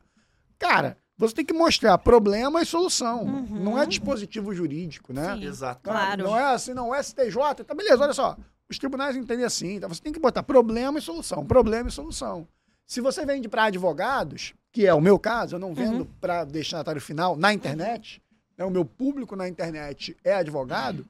[0.58, 3.24] cara, você tem que mostrar problema e solução.
[3.50, 5.34] Não é dispositivo jurídico, né?
[5.36, 5.44] Sim.
[5.44, 5.80] Exato.
[5.84, 6.22] Não é- Claro.
[6.24, 8.36] Não é assim, não, o STJ, tá beleza, olha só.
[8.70, 12.48] Os tribunais entendem assim, então você tem que botar problema e solução, problema e solução.
[12.88, 17.02] Se você vende para advogados, que é o meu caso, eu não vendo para destinatário
[17.02, 18.22] final na internet,
[18.56, 21.04] né, o meu público na internet é advogado,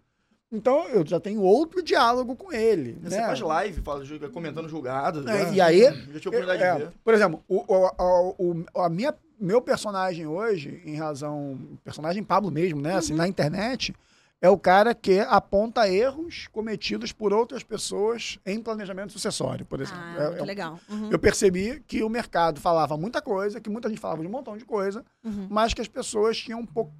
[0.50, 2.98] então eu já tenho outro diálogo com ele.
[3.04, 3.26] Você né?
[3.26, 4.02] faz live, fala,
[4.32, 5.24] comentando julgados.
[5.24, 5.54] É, né?
[5.54, 6.92] e aí, Já tive a oportunidade é, de ver.
[7.04, 11.56] por exemplo, o, o, o, o- a minha, meu personagem hoje, em razão.
[11.84, 12.92] Personagem Pablo mesmo, né?
[12.92, 12.98] Uhum.
[12.98, 13.94] Assim, na internet,
[14.40, 20.00] é o cara que aponta erros cometidos por outras pessoas em planejamento sucessório, por exemplo.
[20.00, 20.78] Ah, É- muito é legal.
[20.88, 21.10] Uhum.
[21.10, 24.56] Eu percebi que o mercado falava muita coisa, que muita gente falava de um montão
[24.56, 25.48] de coisa, Uhum.
[25.50, 26.92] mas que as pessoas tinham um pouco,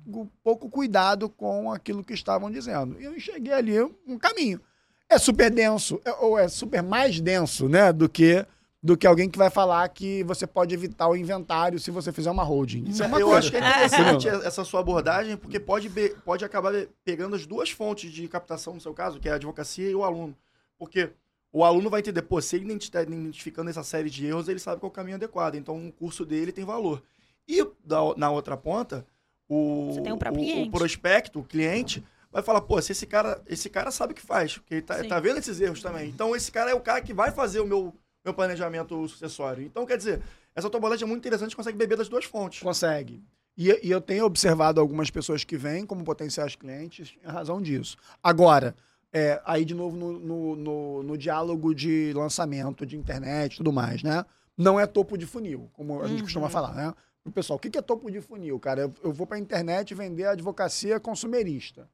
[0.43, 3.01] pouco cuidado com aquilo que estavam dizendo.
[3.01, 4.61] E eu enxerguei ali um caminho.
[5.09, 8.45] É super denso, é- ou é super mais denso, né, do que
[8.83, 12.31] do que alguém que vai falar que você pode evitar o inventário se você fizer
[12.31, 12.85] uma holding.
[12.85, 13.39] Isso é uma eu coisa.
[13.41, 16.73] acho que é interessante essa sua abordagem, porque pode, be- pode acabar
[17.05, 20.05] pegando as duas fontes de captação, no seu caso, que é a advocacia e o
[20.05, 20.37] aluno.
[20.79, 21.11] Porque
[21.53, 24.79] o aluno vai entender, pô, se ele está identificando essa série de erros, ele sabe
[24.81, 25.57] qual é o caminho adequado.
[25.57, 27.03] Então, o curso dele tem valor.
[27.49, 29.05] E da- na outra ponta,
[29.49, 30.71] o, o cliente.
[30.71, 34.57] prospecto, o cliente, vai falar, pô, se esse cara, esse cara sabe o que faz,
[34.59, 35.09] porque ele tá, Sim.
[35.09, 36.09] tá vendo esses erros também.
[36.11, 37.93] Então, esse cara é o cara que vai fazer o meu,
[38.29, 39.65] meu planejamento sucessório.
[39.65, 40.23] Então, quer dizer,
[40.55, 42.63] essa abordagem é muito interessante, consegue beber das duas fontes.
[42.63, 43.23] Consegue.
[43.57, 47.97] E, e eu tenho observado algumas pessoas que vêm como potenciais clientes em razão disso.
[48.23, 48.75] Agora,
[49.13, 53.73] é, aí de novo no, no, no- no diálogo de lançamento de internet e tudo
[53.73, 54.25] mais, né?
[54.57, 56.25] Não é topo de funil, como a gente Uhum.
[56.25, 56.93] costuma falar, né?
[57.25, 58.83] O pessoal, o que que é topo de funil, cara?
[58.83, 61.89] Eu, eu vou para a internet vender advocacia consumerista.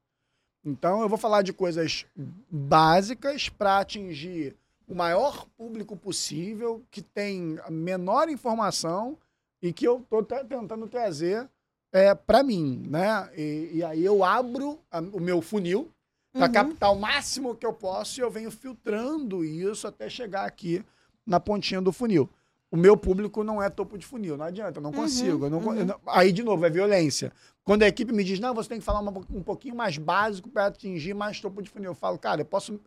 [0.65, 2.07] Então, eu vou falar de coisas
[2.51, 4.57] básicas para atingir
[4.87, 9.17] o maior público possível, que tem a menor informação
[9.63, 11.49] e que eu estou tentando trazer
[11.93, 13.31] é, para mim, né?
[13.37, 15.89] E, e aí eu abro a- o meu funil
[16.33, 16.53] para Uhum.
[16.53, 20.85] captar o máximo que eu posso e eu venho filtrando isso até chegar aqui
[21.25, 22.29] na pontinha do funil.
[22.71, 25.47] O meu público não é topo de funil, não adianta, eu não consigo.
[25.47, 27.33] eu não co- eu aí, de novo, é violência.
[27.63, 30.51] Quando a equipe me diz, não, você tem que falar uma- um pouquinho mais básico
[30.51, 32.81] para atingir mais topo de funil, eu falo, cara, eu posso,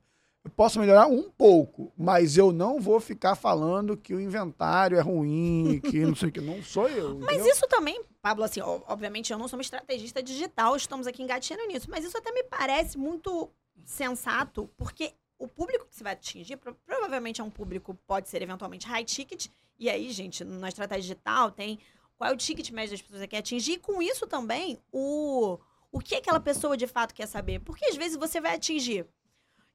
[0.43, 5.01] eu posso melhorar um pouco, mas eu não vou ficar falando que o inventário é
[5.01, 6.39] ruim, que não sei o que.
[6.41, 7.19] Não sou eu.
[7.19, 7.53] Mas entendeu?
[7.53, 11.89] isso também, Pablo, assim, obviamente eu não sou uma estrategista digital, estamos aqui engatinhando nisso,
[11.89, 13.49] mas isso até me parece muito
[13.85, 18.41] sensato, porque o público que você vai atingir pro- provavelmente é um público, pode ser
[18.41, 19.47] eventualmente high ticket,
[19.79, 21.77] e aí, gente, na estratégia digital tem
[22.17, 25.59] qual é o ticket médio das pessoas que quer atingir, e com isso também o,
[25.91, 27.59] o que aquela pessoa de fato quer saber.
[27.59, 29.05] Porque às vezes você vai atingir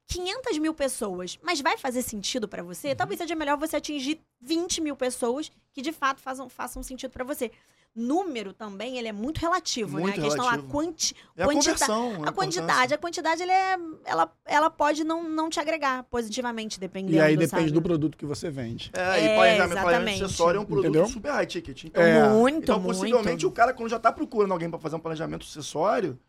[0.07, 2.93] 500 mil pessoas, mas vai fazer sentido pra você?
[2.93, 7.23] Talvez seja melhor você atingir 20 mil pessoas que de fato façam, façam sentido pra
[7.23, 7.51] você.
[7.95, 10.23] Número também, ele é muito relativo, Muito né?
[10.23, 10.71] A questão lá, relativo.
[10.73, 12.23] quanti, É a conversão.
[12.25, 17.15] a quantidade, a quantidade ele é, ela, ela pode não, não te agregar positivamente, dependendo.
[17.17, 17.71] E aí depende sabe?
[17.71, 18.89] do produto que você vende.
[18.95, 21.07] É, É, e planejamento, planejamento acessório é um produto Entendeu?
[21.07, 21.83] super high ticket.
[21.83, 22.29] Então, É.
[22.29, 22.97] Muito, então muito.
[22.97, 26.19] possivelmente, o cara, quando já tá procurando alguém para fazer um planejamento sucessório,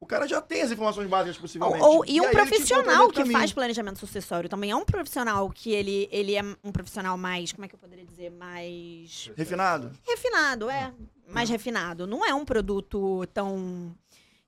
[0.00, 1.82] o cara já tem as informações básicas, possivelmente.
[1.82, 3.38] Ou, ou- e um ele te profissional que caminho.
[3.38, 7.64] faz planejamento sucessório também é um profissional que ele, ele é um profissional mais, como
[7.64, 9.90] é que eu poderia dizer, mais Refinado?
[10.06, 10.92] refinado, é,
[11.28, 12.06] mais refinado.
[12.06, 13.94] Não é um produto tão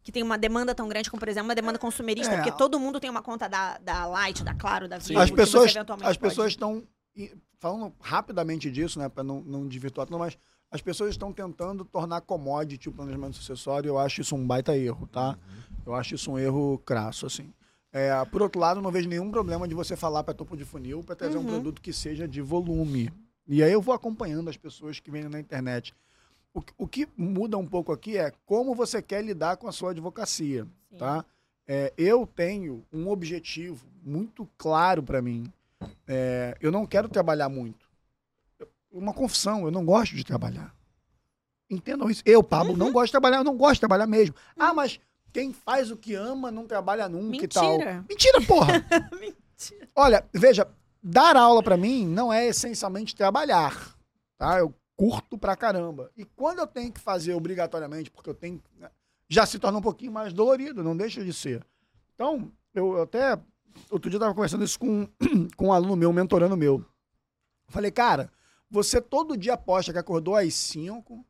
[0.03, 2.37] que tem uma demanda tão grande como, por exemplo, uma demanda consumerista, É.
[2.37, 5.35] porque todo mundo tem uma conta da, da Light, da Claro, da Vivo, as que
[5.37, 6.87] pessoas, você eventualmente as pode- pessoas estão
[7.17, 10.39] e, falando rapidamente disso, né, para não, não desvirtuar tudo, mas
[10.71, 13.89] as pessoas estão tentando tornar commodity o planejamento sucessório.
[13.89, 15.39] Eu acho isso um baita erro, tá?
[15.85, 17.53] Eu acho isso um erro crasso, assim.
[17.93, 21.03] É, por outro lado, não vejo nenhum problema de você falar para topo de funil
[21.03, 21.47] para trazer um Uhum.
[21.47, 23.11] produto que seja de volume.
[23.49, 25.95] E aí eu vou acompanhando as pessoas que vendem na internet.
[26.53, 29.73] O, que- o que muda um pouco aqui é como você quer lidar com a
[29.73, 30.97] sua advocacia, Sim.
[30.99, 31.25] tá?
[31.67, 35.51] É, eu tenho um objetivo muito claro para mim.
[36.07, 37.86] É, eu não quero trabalhar muito.
[38.97, 40.75] Uma confissão, eu não gosto de trabalhar.
[41.69, 42.23] Entendam isso.
[42.25, 42.79] Eu, Pablo, Uhum.
[42.79, 44.35] não gosto de trabalhar, eu não gosto de trabalhar mesmo.
[44.57, 45.01] Ah, mas
[45.33, 47.73] quem faz o que ama não trabalha nunca e tal.
[47.73, 48.05] Mentira.
[48.09, 48.73] Mentira, porra!
[49.21, 49.89] Mentira.
[49.95, 50.67] Olha, veja,
[51.03, 53.95] dar aula pra mim não é essencialmente trabalhar,
[54.39, 54.59] tá?
[54.59, 56.11] Eu curto pra caramba.
[56.17, 58.89] E quando eu tenho que fazer obrigatoriamente, porque eu tenho, né,
[59.29, 61.63] já se torna um pouquinho mais dolorido, não deixa de ser.
[62.15, 63.39] Então, eu até
[63.91, 65.07] outro dia eu tava conversando isso com,
[65.57, 66.83] com um aluno meu, um mentorando meu.
[67.69, 68.31] Falei, cara,
[68.71, 71.25] você todo dia aposta que acordou às 5,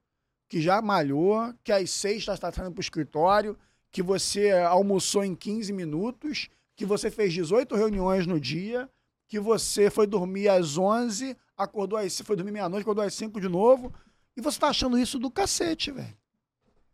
[0.48, 3.58] que já malhou, que às 6 está tá saindo pro escritório,
[3.90, 8.88] que você almoçou em 15 minutos, que você fez 18 reuniões no dia,
[9.26, 13.48] que você foi dormir às 11, acordou às, foi dormir meia-noite, acordou às 5 de
[13.48, 13.92] novo,
[14.36, 16.14] E você tá achando isso do cacete, velho.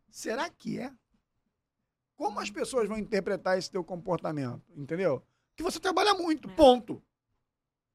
[0.09, 0.93] Será que é?
[2.15, 4.63] Como as pessoas vão interpretar esse teu comportamento?
[4.77, 5.21] Entendeu?
[5.57, 7.03] Que você trabalha muito, ponto.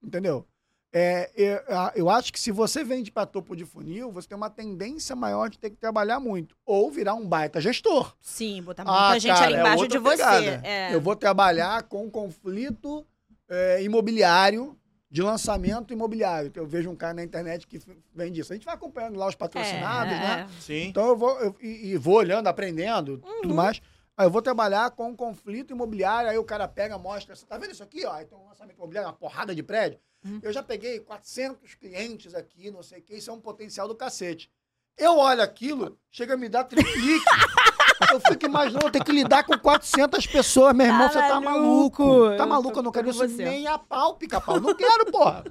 [0.04, 0.46] Entendeu?
[0.94, 4.38] É, eu, a- eu acho que se você vende para topo de funil, você tem
[4.38, 6.56] uma tendência maior de ter que trabalhar muito.
[6.66, 8.16] Ou virar um baita gestor.
[8.22, 10.18] Sim, botar Ah, muita gente cara, ali é embaixo outra de você.
[10.18, 10.68] pegada.
[10.68, 10.94] É.
[10.96, 13.06] Eu vou trabalhar com conflito
[13.50, 14.78] é, imobiliário,
[15.10, 16.52] de lançamento imobiliário.
[16.54, 17.80] Eu vejo um cara na internet que
[18.14, 18.52] vende isso.
[18.52, 20.50] A gente vai acompanhando lá os patrocinados, É, né?
[20.60, 20.88] Sim.
[20.88, 23.82] Então eu vou eu- e, e vou olhando, aprendendo, tudo mais.
[24.18, 27.72] Aí eu vou trabalhar com conflito imobiliário, aí o cara pega, mostra, você tá vendo
[27.72, 28.20] isso aqui, ó?
[28.20, 30.00] Então, um lançamento imobiliário, uma porrada de prédio.
[30.42, 33.96] Eu já peguei 400 clientes aqui, não sei o que, isso é um potencial do
[33.96, 34.52] cacete.
[34.98, 37.26] Eu olho aquilo, chega a me dar triplicque.
[38.12, 41.40] eu fico imaginando, eu tenho que lidar com 400 pessoas, meu irmão, Tá você tá
[41.40, 42.36] maluco.
[42.36, 43.46] Tá maluco, eu não quero isso você.
[43.46, 44.60] nem a pau, pica-pau.
[44.60, 45.46] Não quero, porra.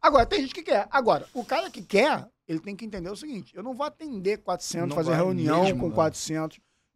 [0.00, 0.88] Agora, tem gente que quer.
[0.90, 4.38] Agora, o cara que quer, ele tem que entender o seguinte: eu não vou atender
[4.38, 5.94] 400, Não fazer reunião mesmo, com não.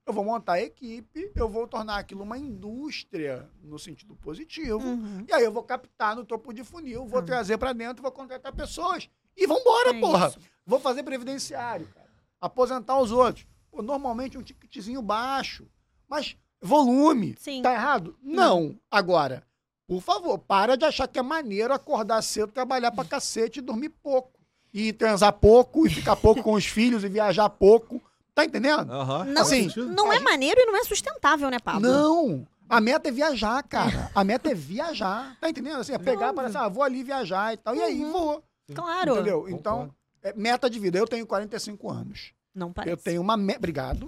[0.07, 0.09] 400.
[0.09, 4.79] Eu vou montar a equipe, eu vou tornar aquilo uma indústria no sentido positivo.
[4.87, 5.25] Uhum.
[5.29, 8.53] E aí eu vou captar no topo de funil, vou trazer pra dentro, vou contratar
[8.55, 9.09] pessoas.
[9.37, 10.29] E vambora, É porra.
[10.29, 10.39] isso.
[10.65, 12.07] Vou fazer previdenciário, cara.
[12.41, 13.47] Aposentar os outros.
[13.71, 15.67] Pô, normalmente um ticketzinho baixo.
[16.09, 17.35] Mas volume.
[17.39, 17.63] Sim.
[17.63, 18.17] Tá errado?
[18.23, 18.79] Não.
[18.91, 19.43] Agora,
[19.87, 23.89] por favor, para de achar que é maneiro acordar cedo, trabalhar pra cacete e dormir
[23.91, 24.37] pouco.
[24.73, 28.03] E transar pouco, e ficar pouco com os filhos, e viajar pouco.
[28.37, 28.93] Tá entendendo?
[28.93, 29.25] Aham.
[29.25, 31.81] Não, assim, não é maneiro e não é sustentável, né, Pablo?
[31.89, 32.47] Não.
[32.69, 34.11] A meta é viajar, cara.
[34.15, 35.39] A meta é viajar.
[35.41, 35.81] Tá entendendo?
[35.81, 37.75] Assim, é pegar para assim, ah, vou ali viajar e tal.
[37.75, 38.13] E aí, Uhum.
[38.13, 38.45] vou.
[38.75, 39.15] Claro.
[39.15, 39.49] Entendeu?
[39.49, 39.91] Então,
[40.23, 40.99] é meta de vida.
[40.99, 42.35] Eu tenho 45 anos.
[42.55, 42.93] Não parece.
[42.93, 43.59] Eu tenho uma meta.
[43.59, 44.07] Obrigado.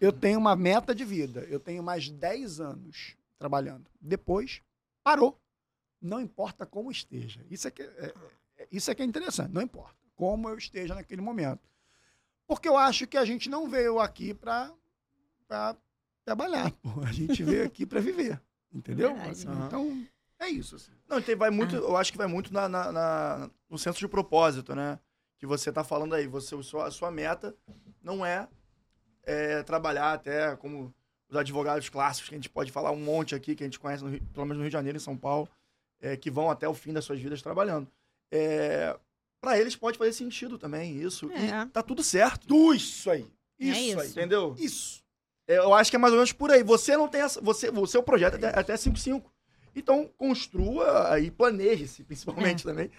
[0.00, 1.40] Eu tenho uma meta de vida.
[1.50, 3.86] Eu tenho mais 10 anos trabalhando.
[4.00, 4.60] Depois,
[5.02, 5.36] parou.
[6.00, 7.40] Não importa como esteja.
[7.50, 8.12] Isso é que é,
[8.58, 9.52] é- isso é, que é interessante.
[9.52, 11.60] Não importa como eu esteja naquele momento.
[12.46, 14.70] Porque eu acho que a gente não veio aqui para
[16.24, 16.70] trabalhar.
[16.72, 17.00] pô.
[17.06, 18.40] A gente veio aqui para viver.
[18.72, 19.10] Entendeu?
[19.14, 19.30] Verdade.
[19.30, 19.48] Assim.
[19.66, 20.06] Então,
[20.38, 20.76] é isso.
[20.76, 20.92] assim.
[21.08, 24.08] Não, tem, vai muito, eu acho que vai muito na, na- na- no senso de
[24.08, 24.98] propósito, né?
[25.38, 26.26] Que você tá falando aí.
[26.26, 27.54] Você, a sua, a sua meta
[28.02, 28.48] não é,
[29.22, 30.92] é, trabalhar até como
[31.28, 34.04] os advogados clássicos, que a gente pode falar um monte aqui, que a gente conhece,
[34.04, 35.48] no pelo menos no Rio de Janeiro, em São Paulo,
[36.00, 37.88] é, que vão até o fim das suas vidas trabalhando.
[38.30, 38.96] É,
[39.44, 41.30] para eles pode fazer sentido também isso.
[41.32, 41.64] É.
[41.64, 42.74] E tá tudo certo.
[42.74, 43.26] Isso aí.
[43.60, 44.00] É Isso, isso.
[44.00, 44.08] aí.
[44.08, 44.54] Entendeu?
[44.58, 45.02] Isso.
[45.46, 46.62] É, Eu acho que é mais ou menos por aí.
[46.62, 47.40] Você não tem essa.
[47.40, 49.22] Você, o seu projeto é até- até 5-5.
[49.76, 52.90] Então, construa e planeje-se, principalmente também,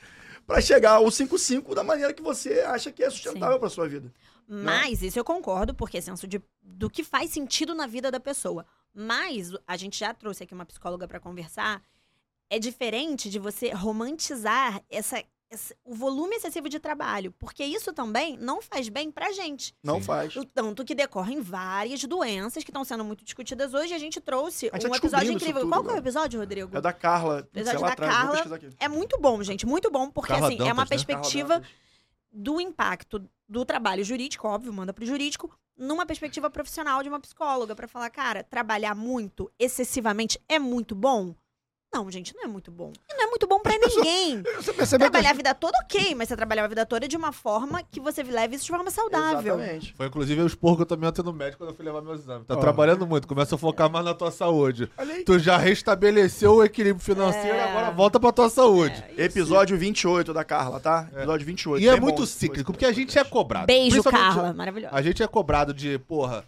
[0.46, 4.14] para chegar ao 5-5 da maneira que você acha que é sustentável para sua vida.
[4.48, 8.20] Mas, isso eu concordo, porque é senso de, do que faz sentido na vida da
[8.20, 8.64] pessoa.
[8.94, 11.82] Mas, a gente já trouxe aqui uma psicóloga pra conversar.
[12.50, 15.24] É diferente de você romantizar essa-
[15.84, 17.32] o volume excessivo de trabalho.
[17.40, 19.74] Porque isso também não faz bem pra gente.
[19.84, 20.04] Não Sim.
[20.06, 20.36] faz.
[20.36, 23.94] O tanto que decorrem várias doenças que estão sendo muito discutidas hoje.
[23.94, 25.62] A gente trouxe A gente um tá episódio incrível.
[25.62, 26.04] tudo Qual que é o agora.
[26.04, 26.78] episódio, Rodrigo?
[26.78, 27.48] É da Carla.
[27.54, 28.60] sei Episódio da atrás, Carla.
[28.80, 29.66] É muito bom, gente.
[29.66, 30.90] Muito bom, porque Carla assim, é uma Dantas, né?
[30.90, 31.70] perspectiva Dantas.
[32.32, 37.76] do impacto do trabalho jurídico, óbvio, manda pro jurídico, numa perspectiva profissional de uma psicóloga,
[37.76, 41.36] pra falar, cara, trabalhar muito, excessivamente, é muito bom?
[41.96, 42.92] Não, gente, não é muito bom.
[43.10, 44.44] E não é muito bom pra ninguém.
[44.58, 47.16] Você percebeu que Trabalhar a vida toda, ok, mas você trabalhar a vida toda de
[47.16, 49.56] uma forma que você leve isso de forma saudável.
[49.56, 49.94] Exatamente.
[49.94, 52.44] Foi inclusive o esporro que eu ontem no médico quando eu fui levar meu exame.
[52.44, 52.60] Tá Ó.
[52.60, 54.92] trabalhando muito, começa a focar mais na tua saúde.
[55.26, 57.64] Tu já restabeleceu o equilíbrio financeiro, É.
[57.64, 59.02] agora volta pra tua saúde.
[59.18, 61.08] Episódio 28 da Carla, tá?
[61.14, 61.82] Episódio 28.
[61.82, 63.68] E é bom muito esse cíclico, porque a gente é cobrado.
[63.68, 64.52] Beijo, Carla.
[64.52, 64.94] Maravilhosa.
[64.94, 66.44] A gente é cobrado de, porra,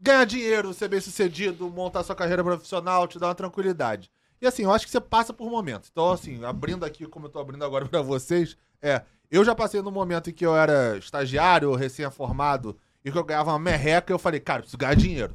[0.00, 4.10] ganhar dinheiro, ser bem sucedido, montar sua carreira profissional, te dar uma tranquilidade.
[4.42, 5.88] E assim, eu acho que você passa por momentos.
[5.92, 9.02] Então, assim, abrindo aqui, como eu tô abrindo agora pra vocês, é.
[9.30, 13.52] Eu já passei num momento em que eu era estagiário, recém-formado, e que eu ganhava
[13.52, 15.34] uma merreca, e eu falei, cara, preciso ganhar dinheiro.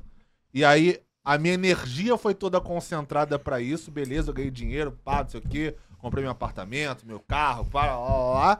[0.53, 5.23] E aí, a minha energia foi toda concentrada pra isso, beleza, eu ganhei dinheiro, pá,
[5.23, 8.59] não sei o quê, comprei meu apartamento, meu carro, pá, lá, lá, lá.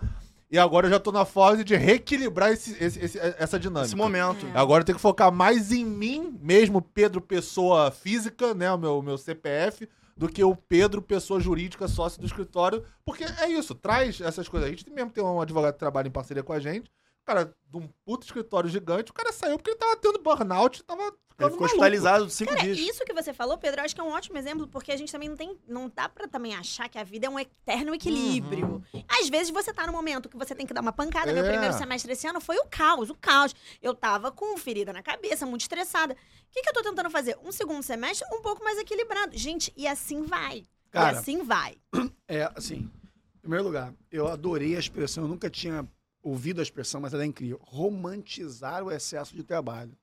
[0.50, 3.86] E agora eu já tô na fase de reequilibrar esse- esse- esse- essa dinâmica.
[3.88, 4.48] Esse momento.
[4.56, 9.02] Agora eu tenho que focar mais em mim, mesmo Pedro pessoa física, né, o meu,
[9.02, 9.88] meu CPF,
[10.18, 14.68] do que o Pedro pessoa jurídica, sócio do escritório, porque é isso, traz essas coisas.
[14.68, 16.92] A gente mesmo tem um advogado que trabalha em parceria com a gente,
[17.24, 21.14] cara de um puto escritório gigante, o cara saiu porque ele tava tendo burnout, tava
[21.40, 21.64] Ele ficou maluco.
[21.66, 22.78] hospitalizado cinco Cara, dias.
[22.80, 25.12] isso que você falou, Pedro, eu acho que é um ótimo exemplo, porque a gente
[25.12, 25.56] também não tem.
[25.68, 28.84] Não dá pra também achar que a vida é um eterno equilíbrio.
[29.08, 31.32] Às vezes você tá no momento que você tem que dar uma pancada.
[31.32, 31.50] Meu É.
[31.50, 33.54] primeiro semestre esse ano foi o caos, o caos.
[33.82, 36.14] Eu tava com ferida na cabeça, muito estressada.
[36.16, 36.18] O
[36.52, 37.38] que, que eu tô tentando fazer?
[37.44, 39.38] Um segundo semestre um pouco mais equilibrado.
[39.38, 40.66] Gente, e assim vai.
[40.90, 41.78] Cara, e assim vai.
[42.30, 42.90] É, assim,
[43.36, 45.88] em primeiro lugar, eu adorei a expressão, eu nunca tinha
[46.22, 47.58] ouvido a expressão, mas ela é incrível.
[47.64, 49.98] Romantizar o excesso de trabalho.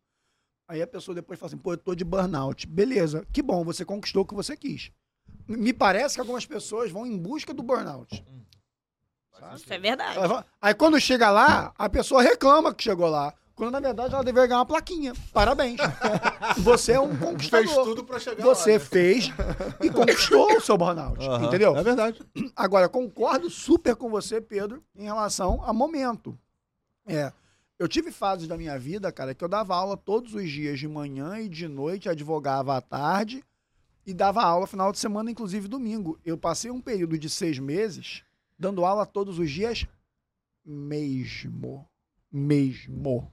[0.66, 2.66] Aí a pessoa depois fala assim, pô, eu tô de burnout.
[2.66, 4.90] Beleza, que bom, você conquistou o que você quis.
[5.46, 8.24] Me parece que algumas pessoas vão em busca do burnout.
[9.38, 9.56] Sabe?
[9.56, 10.26] Isso é verdade.
[10.26, 13.34] Vai- Aí quando chega lá, a pessoa reclama que chegou lá.
[13.54, 15.12] Quando na verdade ela deveria ganhar uma plaquinha.
[15.32, 15.78] Parabéns.
[16.58, 17.66] Você é um conquistador.
[17.68, 18.84] Fez tudo pra chegar Você lá, né?
[18.84, 19.30] fez
[19.82, 21.24] e conquistou o seu burnout.
[21.44, 21.76] Entendeu?
[21.76, 22.20] É verdade.
[22.56, 26.36] Agora, concordo super com você, Pedro, em relação a momento.
[27.06, 27.32] É.
[27.78, 30.86] Eu tive fases da minha vida, cara, que eu dava aula todos os dias, de
[30.86, 33.44] manhã e de noite, advogava à tarde
[34.06, 36.18] e dava aula final de semana, inclusive domingo.
[36.24, 38.22] Eu passei um período de seis meses
[38.56, 39.86] dando aula todos os dias
[40.64, 41.88] mesmo.
[42.30, 43.32] Mesmo.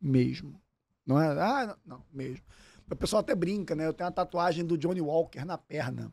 [0.00, 0.60] Mesmo.
[1.04, 1.28] Não é?
[1.40, 2.44] Ah, não, mesmo.
[2.88, 3.86] O pessoal até brinca, né?
[3.86, 6.12] Eu tenho uma tatuagem do Johnny Walker na perna.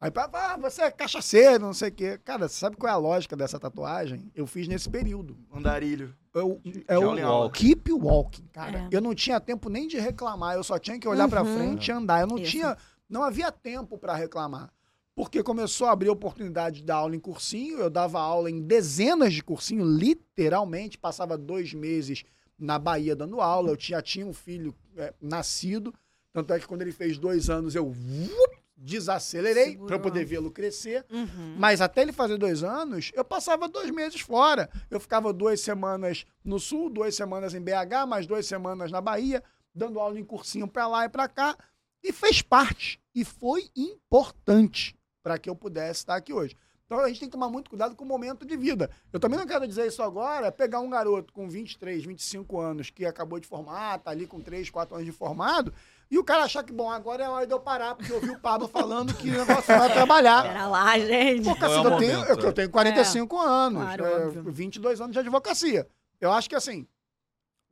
[0.00, 2.18] Aí, ah, você é cachaceiro, não sei o quê.
[2.24, 4.30] Cara, sabe qual é a lógica dessa tatuagem?
[4.34, 5.36] Eu fiz nesse período.
[5.52, 6.14] Andarilho.
[6.34, 7.58] Eu, é Johnny o Walker.
[7.60, 8.78] Keep Walking, cara.
[8.80, 8.88] É.
[8.90, 11.54] Eu não tinha tempo nem de reclamar, eu só tinha que olhar pra Uhum.
[11.56, 12.20] frente e andar.
[12.20, 12.50] Eu não Isso.
[12.50, 12.76] tinha,
[13.08, 14.72] não havia tempo pra reclamar.
[15.14, 19.32] Porque começou a abrir oportunidade de dar aula em cursinho, eu dava aula em dezenas
[19.32, 22.24] de cursinho, literalmente, passava dois meses
[22.58, 25.94] na Bahia dando aula, eu tinha, tinha um filho é, nascido,
[26.32, 31.04] tanto é que quando ele fez dois anos eu vup, desacelerei para poder vê-lo crescer.
[31.10, 31.56] Uhum.
[31.58, 34.68] Mas até ele fazer dois anos, eu passava dois meses fora.
[34.90, 39.42] Eu ficava duas semanas no sul, duas semanas em BH, mais duas semanas na Bahia,
[39.74, 41.56] dando aula em cursinho pra lá e pra cá.
[42.02, 43.00] E fez parte.
[43.14, 46.56] E foi importante para que eu pudesse estar aqui hoje.
[46.86, 48.90] Então a gente tem que tomar muito cuidado com o momento de vida.
[49.12, 53.06] Eu também não quero dizer isso agora, pegar um garoto com 23, 25 anos que
[53.06, 55.72] acabou de formar, tá ali com 3, 4 anos de formado,
[56.14, 58.30] e o cara achar que, bom, agora é hora de eu parar, porque eu ouvi
[58.30, 60.44] o Pablo falando que o negócio vai trabalhar.
[60.44, 61.42] Pera lá, gente.
[61.42, 64.52] Pô, Não é eu, tenho, momento, eu, eu tenho 45 anos, claro, é, óbvio.
[64.52, 65.88] 22 anos de advocacia.
[66.20, 66.86] Eu acho que, assim,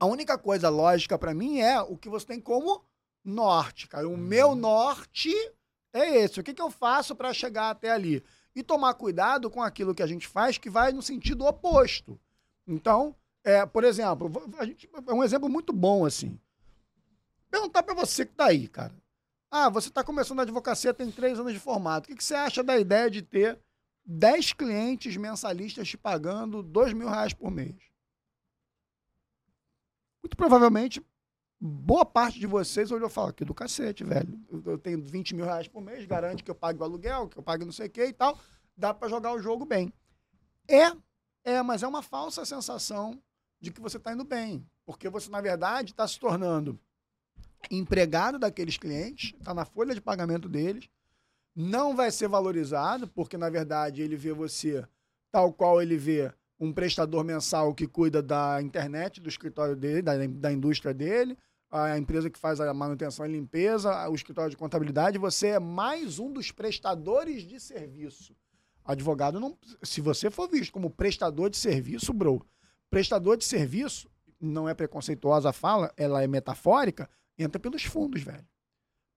[0.01, 2.85] a única coisa lógica pra mim é o que você tem como
[3.25, 4.09] norte, cara.
[4.09, 5.33] O meu norte
[5.93, 6.41] é esse.
[6.41, 8.25] O que, que eu faço pra chegar até ali?
[8.57, 12.19] E tomar cuidado com aquilo que a gente faz que vai no sentido oposto.
[12.67, 13.15] Então,
[13.45, 16.37] é, por exemplo, a gente, é um exemplo muito bom, assim.
[17.53, 18.95] Perguntar pra você que tá aí, cara.
[19.51, 22.07] Ah, você está começando a advocacia, tem três anos de formato.
[22.07, 23.61] O que, que você acha da ideia de ter
[24.07, 27.77] 10 clientes mensalistas te pagando 2 mil reais por mês?
[30.23, 31.05] Muito provavelmente,
[31.61, 34.41] boa parte de vocês olhou e falou, que do cacete, velho.
[34.65, 37.43] Eu tenho 20 mil reais por mês, garante que eu pague o aluguel, que eu
[37.43, 38.39] pague não sei o que e tal.
[38.75, 39.93] Dá para jogar o jogo bem.
[40.67, 40.91] É,
[41.45, 43.23] é, mas é uma falsa sensação
[43.61, 44.67] de que você está indo bem.
[44.87, 46.81] Porque você, na verdade, está se tornando
[47.71, 50.89] empregado daqueles clientes, está na folha de pagamento deles,
[51.55, 54.85] não vai ser valorizado, porque na verdade ele vê você
[55.31, 60.15] tal qual ele vê um prestador mensal que cuida da internet do escritório dele, da,
[60.27, 61.37] da indústria dele,
[61.71, 66.19] a empresa que faz a manutenção e limpeza, o escritório de contabilidade, você é mais
[66.19, 68.37] um dos prestadores de serviço.
[68.85, 69.57] Advogado não.
[69.83, 72.45] Se você for visto como prestador de serviço, bro,
[72.91, 77.09] prestador de serviço, não é preconceituosa a fala, ela é metafórica,
[77.39, 78.47] entra pelos fundos, velho.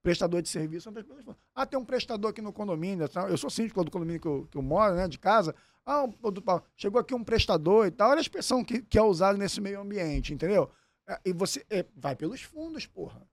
[0.02, 1.40] Prestador de serviço entra pelos fundos.
[1.54, 3.08] Ah, tem um prestador aqui no condomínio.
[3.08, 3.28] tá?
[3.28, 5.54] Eu sou síndico do condomínio que eu, que eu moro, né, de casa.
[5.84, 6.12] Ah, um-
[6.76, 8.10] chegou aqui um prestador e tal.
[8.10, 10.70] Olha a expressão que, que é usada nesse meio ambiente, entendeu?
[11.08, 13.26] É, E você é, vai pelos fundos, porra.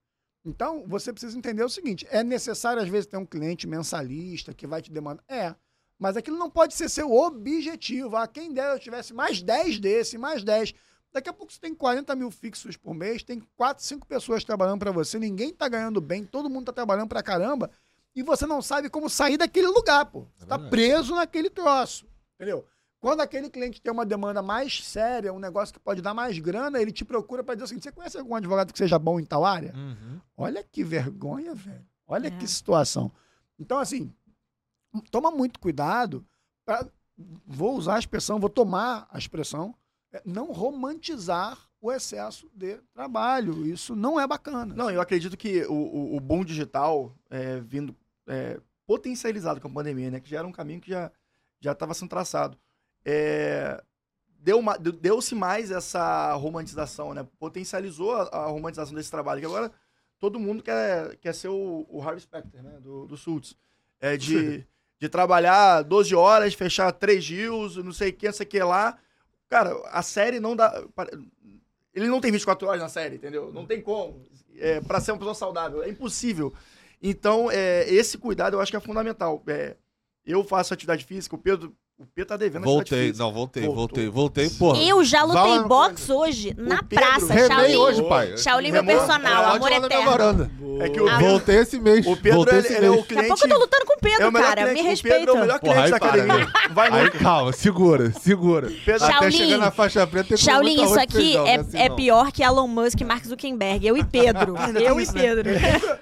[0.45, 4.67] Então, você precisa entender o seguinte: é necessário, às vezes, ter um cliente mensalista que
[4.67, 5.23] vai te demandar.
[5.27, 5.55] É.
[5.97, 8.15] Mas aquilo não pode ser seu objetivo.
[8.17, 10.73] Ah, quem dera eu tivesse mais 10 desse, mais 10.
[11.13, 14.79] Daqui a pouco você tem 40 mil fixos por mês, tem 4, 5 pessoas trabalhando
[14.79, 17.69] para você, ninguém tá ganhando bem, todo mundo tá trabalhando pra caramba,
[18.15, 20.25] e você não sabe como sair daquele lugar, pô.
[20.35, 20.69] Você tá verdade.
[20.71, 22.65] preso naquele troço, entendeu?
[22.99, 26.81] Quando aquele cliente tem uma demanda mais séria, um negócio que pode dar mais grana,
[26.81, 29.43] ele te procura para dizer seguinte: você conhece algum advogado que seja bom em tal
[29.43, 29.73] área?
[29.75, 30.21] Uhum.
[30.37, 31.85] Olha que vergonha, velho.
[32.07, 32.31] Olha É.
[32.31, 33.11] que situação.
[33.59, 34.09] Então, assim,
[35.11, 36.25] toma muito cuidado.
[36.65, 36.87] Pra,
[37.45, 39.82] vou usar a expressão, vou tomar a expressão, é,
[40.25, 43.65] não romantizar o excesso de trabalho.
[43.65, 44.73] Isso não é bacana.
[44.73, 47.95] Não, eu acredito que o, o, o boom digital é, vindo
[48.27, 50.19] é, potencializado com a pandemia, né?
[50.19, 51.11] Que já era um caminho que já
[51.63, 52.57] já estava sendo traçado.
[53.05, 53.81] É,
[54.27, 54.61] deu
[54.99, 57.25] Deu-se mais essa romantização, né?
[57.39, 59.39] Potencializou a, a romantização desse trabalho.
[59.39, 59.71] Que agora
[60.19, 62.79] todo mundo quer, quer ser o, o Harvey Specter, né?
[62.81, 63.55] Do, do Suits.
[63.99, 64.65] É de,
[64.99, 68.59] de trabalhar 12 horas, fechar três deals, não sei o que, não sei o que
[68.61, 68.97] lá.
[69.53, 70.83] Cara, a série não dá.
[71.93, 73.51] Ele não tem 24 horas na série, entendeu?
[73.53, 74.25] Não tem como.
[74.57, 75.83] É, para ser uma pessoa saudável.
[75.83, 76.51] É impossível.
[76.99, 79.43] Então, é, esse cuidado eu acho que é fundamental.
[79.45, 79.77] É,
[80.25, 82.63] eu faço atividade física, o Pedro O P tá devendo.
[82.63, 83.75] Voltei, atividade não, voltei, Voltou.
[83.77, 84.81] voltei, voltei, porra.
[84.81, 87.75] Eu já lutei no boxe hoje na Pedro praça, Remei Shaolin.
[87.77, 88.37] hoje, pai.
[88.37, 88.97] Shaolin, meu Remou?
[88.97, 90.51] personal, Pode amor eterno.
[90.81, 92.05] É que o Ah, Voltei esse mês.
[92.05, 93.27] o Pedro voltei ele, esse ele é o Daqui a cliente.
[93.27, 94.61] pouco eu tô lutando com o é Pedro, o melhor cara.
[94.63, 95.17] cliente, Me O respeita.
[95.19, 96.45] Pedro é o melhor Porra, cliente aí da para, academia.
[96.45, 96.51] né?
[96.71, 98.71] Vai Aí calma, segura, segura.
[98.85, 99.37] Pedro- Até Shaolin.
[99.37, 102.99] chegar na faixa preta Shaolin, isso aqui feijão, é, assim é pior que Elon Musk
[102.99, 103.85] e Mark Zuckerberg.
[103.85, 104.55] Eu e Pedro.
[104.81, 105.47] eu e Pedro.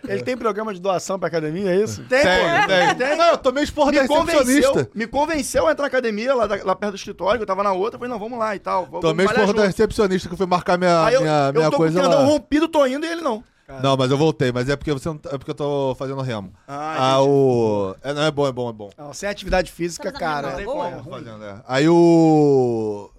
[0.08, 2.02] Ele tem programa de doação pra academia, é isso?
[2.06, 3.18] Tem, Tem.
[3.18, 4.90] Não, eu tomei esporro da Me convenceu, recepcionista.
[4.96, 7.64] me convenceu a entrar na academia lá, da- lá perto do escritório, que eu tava
[7.64, 7.96] na outra.
[7.96, 8.86] Eu falei, não, vamos lá e tal.
[8.86, 11.54] Vamos Tomei malhar esporro da recepcionista que eu fui marcar minha, Aí eu, minha, eu
[11.54, 12.24] minha tô coisa com o lá.
[12.24, 13.44] rompido, tô indo e ele não.
[13.82, 16.20] Não, mas eu voltei, mas é porque, você não, tá- é porque eu tô fazendo
[16.22, 16.52] remo.
[16.68, 17.96] Ah, Ah, o...
[18.04, 18.90] É, não, é bom, é bom, é bom.
[18.98, 20.52] Não, sem atividade física, Tá cara.
[20.52, 20.92] fazendo boa?
[20.92, 21.04] como.
[21.06, 21.62] Tô fazendo, é.
[21.66, 23.10] Aí o...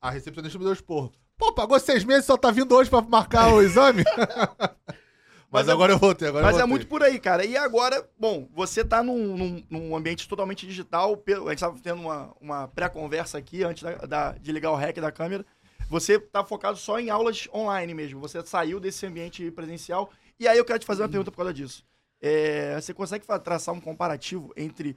[0.00, 1.10] A recepcionista me deu esporro.
[1.36, 4.04] Pô, pagou seis meses só tá vindo hoje pra marcar o exame?
[5.56, 6.70] mas Mas é- agora eu voltei, agora Mas é voltei.
[6.70, 7.44] muito por aí, cara.
[7.44, 11.20] E agora, bom, você tá num, num- num ambiente totalmente digital.
[11.46, 15.00] A gente tava tendo uma, uma pré-conversa aqui antes da- da- de ligar o REC
[15.00, 15.44] da câmera.
[15.88, 18.20] Você tá focado só em aulas online mesmo.
[18.20, 20.10] Você saiu desse ambiente presencial.
[20.38, 21.84] E aí eu quero te fazer uma pergunta por causa disso.
[22.20, 24.96] É, você consegue traçar um comparativo entre,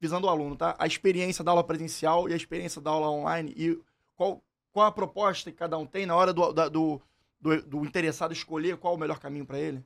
[0.00, 0.74] visando o aluno, tá?
[0.78, 3.78] A experiência da aula presencial e a experiência da aula online e
[4.16, 4.42] qual,
[4.72, 7.00] qual a proposta que cada um tem na hora do, da- do,
[7.40, 9.84] do, do interessado escolher qual o melhor caminho para ele?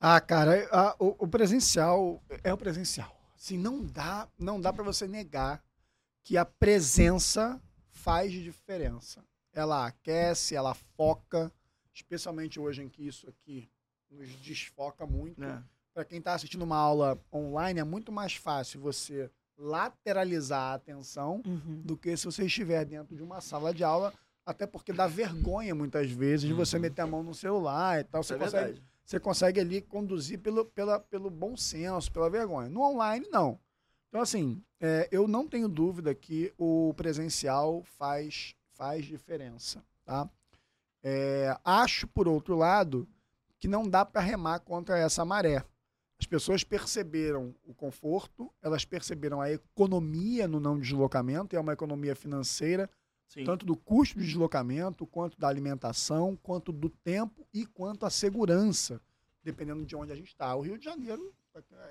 [0.00, 3.14] Ah, cara, a- o, o presencial é o presencial.
[3.36, 5.62] Assim, não dá, não dá para você negar
[6.22, 7.60] que a presença
[7.90, 9.24] faz diferença.
[9.52, 11.52] Ela aquece, ela foca,
[11.92, 13.68] especialmente hoje em que isso aqui
[14.10, 15.40] nos desfoca muito.
[15.40, 15.62] né?
[15.92, 21.40] Para quem está assistindo uma aula online, é muito mais fácil você lateralizar a atenção
[21.46, 21.82] Uhum.
[21.84, 24.12] do que se você estiver dentro de uma sala de aula,
[24.44, 28.22] até porque dá vergonha muitas vezes de você meter a mão no celular e tal.
[28.22, 28.86] Você é consegue verdade.
[29.04, 32.68] você consegue ali conduzir pelo, pela, pelo bom senso, pela vergonha.
[32.68, 33.58] No online, não.
[34.08, 40.28] Então, assim, é, eu não tenho dúvida que o presencial faz, faz diferença, tá?
[41.02, 43.08] É, acho, por outro lado,
[43.58, 45.64] que não dá para remar contra essa maré.
[46.18, 52.14] As pessoas perceberam o conforto, elas perceberam a economia no não deslocamento, é uma economia
[52.14, 52.88] financeira,
[53.28, 53.44] Sim.
[53.44, 59.00] tanto do custo de deslocamento, quanto da alimentação, quanto do tempo e quanto a segurança,
[59.42, 60.54] dependendo de onde a gente está.
[60.54, 61.34] O Rio de Janeiro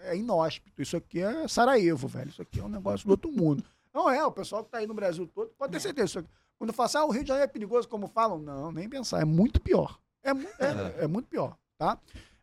[0.03, 0.81] é inóspito.
[0.81, 2.29] Isso aqui é Sarajevo, velho.
[2.29, 3.63] Isso aqui é um negócio do outro mundo.
[3.93, 6.25] Não é, o pessoal que está aí no Brasil todo pode ter certeza.
[6.57, 8.87] Quando eu falo assim, ah, o Rio de Janeiro é perigoso, como falam, não, nem
[8.89, 9.21] pensar.
[9.21, 9.99] É muito pior.
[10.23, 11.99] É, mu- é- é muito pior, tá?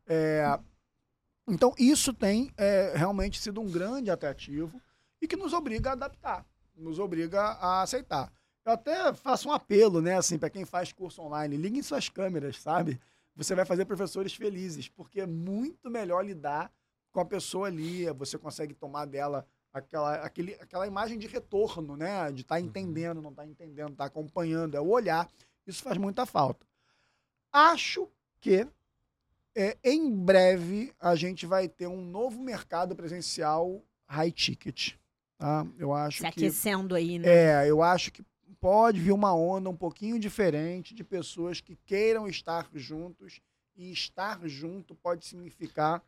[0.06, 0.58] É,
[1.48, 4.80] então, isso tem é, realmente sido um grande atrativo
[5.20, 8.30] e que nos obriga a adaptar, nos obriga a aceitar.
[8.64, 12.60] Eu até faço um apelo, né, assim, para quem faz curso online, liguem suas câmeras,
[12.60, 13.00] sabe?
[13.34, 16.70] Você vai fazer professores felizes, porque é muito melhor lidar
[17.10, 22.30] com a pessoa ali, você consegue tomar dela aquela, aquele, aquela imagem de retorno, né?
[22.32, 25.28] De estar entendendo, não estar entendendo, estar acompanhando, é o olhar.
[25.66, 26.66] Isso faz muita falta.
[27.52, 28.08] Acho
[28.40, 28.66] que
[29.54, 34.94] é, em breve a gente vai ter um novo mercado presencial high ticket.
[35.38, 35.66] Tá?
[35.78, 37.28] Eu acho Se que aquecendo aí, né?
[37.28, 38.22] é, eu acho que
[38.60, 43.40] pode vir uma onda um pouquinho diferente de pessoas que queiram estar juntos
[43.76, 46.02] e estar junto pode significar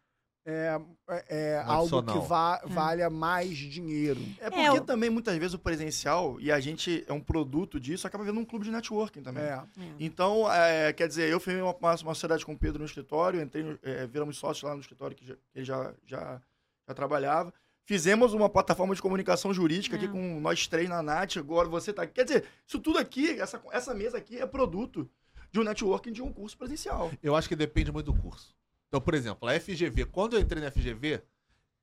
[0.45, 0.77] é,
[1.09, 4.21] é, é, algo que va valha mais dinheiro.
[4.41, 7.79] É porque É, o- também, muitas vezes, o presencial, e a gente é um produto
[7.79, 9.45] disso, acaba vendo um clube de networking também.
[9.45, 9.53] É.
[9.53, 9.65] É.
[10.01, 13.79] Então, é, quer dizer, eu firmei uma, uma, sociedade com o Pedro no escritório, entrei,
[13.85, 16.43] é, viramos sócios lá no escritório que já- ele já, já,
[16.89, 17.55] já trabalhava.
[17.85, 20.09] Fizemos uma plataforma de comunicação jurídica aqui É.
[20.09, 22.15] com nós três na Nath, agora você tá aqui.
[22.15, 25.09] Quer dizer, isso tudo aqui, essa, essa mesa aqui é produto
[25.51, 27.11] de um networking de um curso presencial.
[27.23, 28.55] Eu acho que depende muito do curso.
[28.89, 31.23] Então, por exemplo, a FGV, quando eu entrei na FGV,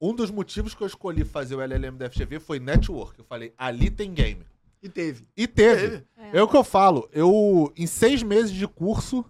[0.01, 3.19] um dos motivos que eu escolhi fazer o LLM da FGV foi network.
[3.19, 4.45] Eu falei, ali tem game.
[4.81, 5.27] E teve.
[5.35, 5.89] E teve.
[5.89, 6.05] Teve.
[6.31, 7.09] É o que eu falo.
[7.11, 9.25] Eu, em seis meses de curso,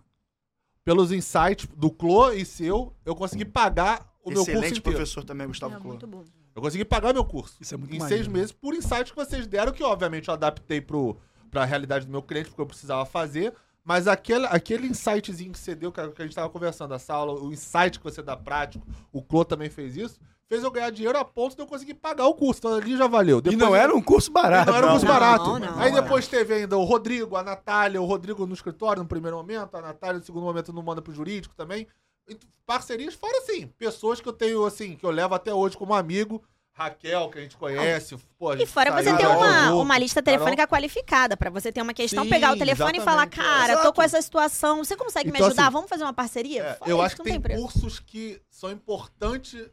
[0.84, 4.98] pelos insights do Clô e seu, eu consegui pagar o meu curso Excelente inteiro.
[4.98, 5.88] professor também, Gustavo É, Clô.
[5.90, 6.24] muito bom.
[6.56, 7.56] Eu consegui pagar meu curso.
[7.62, 8.24] Isso é muito em maneiro.
[8.24, 11.18] seis meses, por insights que vocês deram, que obviamente eu adaptei pro,
[11.50, 13.54] pra realidade do meu cliente, porque eu precisava fazer.
[13.84, 17.34] Mas aquele, aquele insightzinho que você deu, que a a gente tava conversando, essa aula,
[17.42, 21.18] o insight que você dá prático, o Clô também fez isso, fez eu ganhar dinheiro
[21.18, 22.60] a ponto de eu conseguir pagar o curso.
[22.60, 23.40] Então ali já valeu.
[23.40, 24.70] E Depois não era um curso e barato.
[24.70, 25.46] não era um curso Não, barato.
[25.46, 25.80] não, não.
[25.80, 29.76] Aí depois teve ainda o Rodrigo, a Natália, o Rodrigo no escritório no primeiro momento,
[29.76, 31.88] a Natália no segundo momento não manda pro jurídico também.
[32.30, 35.94] E parcerias fora assim, pessoas que eu tenho assim, que eu levo até hoje como
[35.94, 36.42] amigo.
[36.72, 38.16] Raquel, que a gente conhece.
[38.38, 41.82] Pô, a E gente fora você ter uma, uma lista telefônica qualificada pra você ter
[41.82, 43.94] uma questão, Sim, pegar o telefone e falar, cara, tô exato.
[43.96, 45.64] com essa situação, você consegue me Então, ajudar?
[45.64, 46.64] assim, Vamos fazer uma parceria?
[46.64, 47.62] É, Fala eu acho que tem preço.
[47.62, 49.70] cursos que são importantes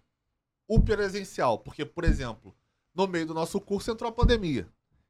[0.66, 1.58] o presencial.
[1.60, 2.52] Porque, por exemplo,
[2.92, 4.66] No meio do nosso curso entrou a pandemia.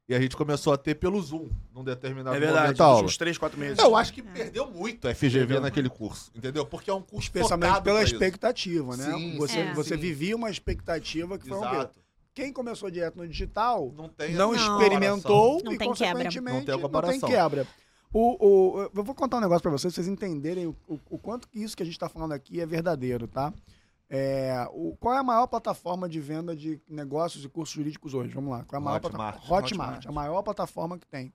[0.09, 3.05] E a gente começou a ter pelo Zoom, num determinado É verdade, momento aula.
[3.07, 3.79] uns 3, 4 meses.
[3.79, 6.65] Eu acho que perdeu muito a FGV naquele curso, entendeu?
[6.65, 8.15] Porque é um curso Especialmente pela pra isso.
[8.15, 9.05] expectativa, né?
[9.13, 9.75] Sim, você É.
[9.75, 10.01] você sim.
[10.01, 11.67] vivia uma expectativa que foi um quê?
[11.75, 11.99] Exato.
[12.33, 16.13] Quem começou direto no digital Não tem não, experimentou Não e, tem quebra.
[16.15, 17.67] consequentemente, Não tem não tem quebra.
[18.13, 21.19] O, o- eu vou contar um negócio pra vocês, pra vocês entenderem o, o- o
[21.19, 23.53] quanto que isso que a gente tá falando aqui é verdadeiro, tá?
[24.09, 28.33] É, o- qual é a maior plataforma de venda de negócios e cursos jurídicos hoje?
[28.33, 28.65] Vamos lá.
[28.65, 29.13] Qual é a maior Hotmart.
[29.35, 29.57] plataforma?
[29.57, 30.07] Hotmart, Hotmart.
[30.07, 31.33] a maior plataforma que tem.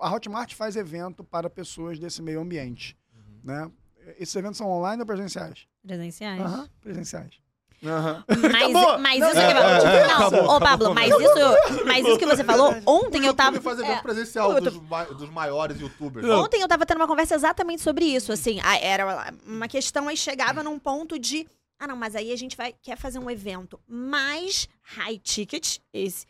[0.00, 3.40] A Hotmart faz evento para pessoas desse meio ambiente, Uhum.
[3.44, 3.70] né?
[4.18, 5.66] Esses eventos são online ou presenciais?
[5.86, 6.40] Presenciais.
[6.40, 7.34] Aham, presenciais.
[7.82, 8.24] Aham.
[8.28, 12.06] Mas, mas Não, isso é, que é, é, Não, acabou, ô Pablo, mas isso, mas
[12.06, 13.56] isso que você falou, ontem eu tava.
[13.56, 16.28] YouTube faz evento é, presencial dos, ma- dos maiores youtubers.
[16.28, 20.62] Ontem eu tava tendo uma conversa exatamente sobre isso, assim, era uma questão aí chegava
[20.62, 21.46] num ponto de,
[21.80, 26.26] ah não, mas aí a gente vai quer fazer um evento mais high ticket esse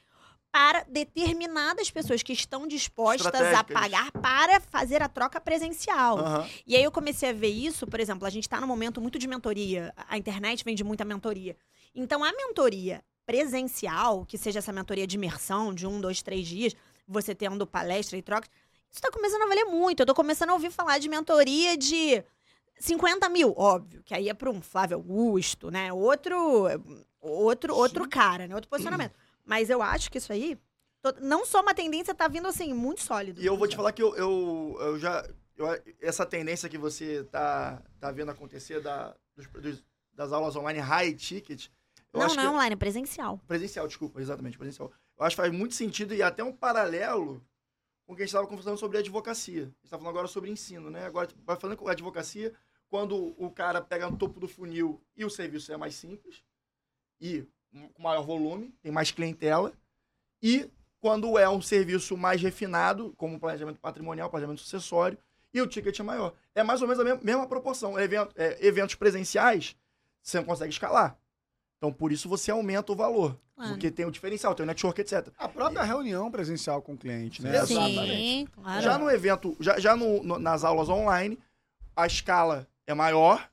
[0.53, 6.18] para determinadas pessoas que estão dispostas a pagar para fazer a troca presencial.
[6.18, 6.48] Aham.
[6.66, 9.18] E aí eu comecei a ver isso, por exemplo, a gente está num momento muito
[9.18, 9.92] de mentoria.
[10.09, 11.57] A internet vende muita mentoria.
[11.94, 16.74] Então, a mentoria presencial, que seja essa mentoria de imersão, de um, dois, três dias,
[17.07, 18.51] você tendo palestra e trocas,
[18.90, 20.01] isso está começando a valer muito.
[20.01, 22.24] Eu tô começando a ouvir falar de mentoria de
[22.80, 25.92] 50 mil, óbvio, que aí é para um Flávio Augusto, né?
[25.92, 26.66] Outro,
[27.20, 28.54] outro, outro cara, né?
[28.54, 29.14] Outro posicionamento.
[29.44, 30.58] Mas eu acho que isso aí,
[31.20, 33.40] não só uma tendência, tá vindo assim, muito sólido.
[33.40, 35.24] E eu vou te falar que eu, eu, eu já.
[35.56, 35.66] eu-
[36.00, 41.14] essa tendência que você tá, tá vendo acontecer da, dos- dos- das aulas online high
[41.14, 41.68] ticket.
[42.12, 43.38] Não, não é online, é presencial.
[43.46, 44.90] Presencial, desculpa, exatamente, presencial.
[45.18, 47.40] Eu acho que faz muito sentido e até um paralelo
[48.06, 49.62] com o que a gente estava conversando sobre advocacia.
[49.62, 51.06] A gente está falando agora sobre ensino, né?
[51.06, 52.52] Agora vai falando com advocacia,
[52.91, 56.43] quando o cara pega no topo do funil e o serviço é mais simples
[57.20, 57.47] e
[57.95, 59.72] com maior volume, tem mais clientela,
[60.43, 60.68] e
[60.99, 65.16] quando é um serviço mais refinado, como planejamento patrimonial, planejamento sucessório,
[65.55, 66.34] e o ticket é maior.
[66.55, 67.99] É mais ou menos a mesma, mesma proporção.
[67.99, 69.76] Evento- é, eventos presenciais,
[70.22, 71.16] você não consegue escalar.
[71.78, 73.38] Então, por isso você aumenta o valor.
[73.55, 73.70] Claro.
[73.72, 75.28] Porque tem o diferencial, tem o network, etc.
[75.38, 77.53] A própria reunião presencial com o cliente, né?
[78.16, 78.82] Sim, claro.
[78.82, 81.38] Já no evento, já, já no- no- nas aulas online,
[81.97, 83.49] a escala é maior,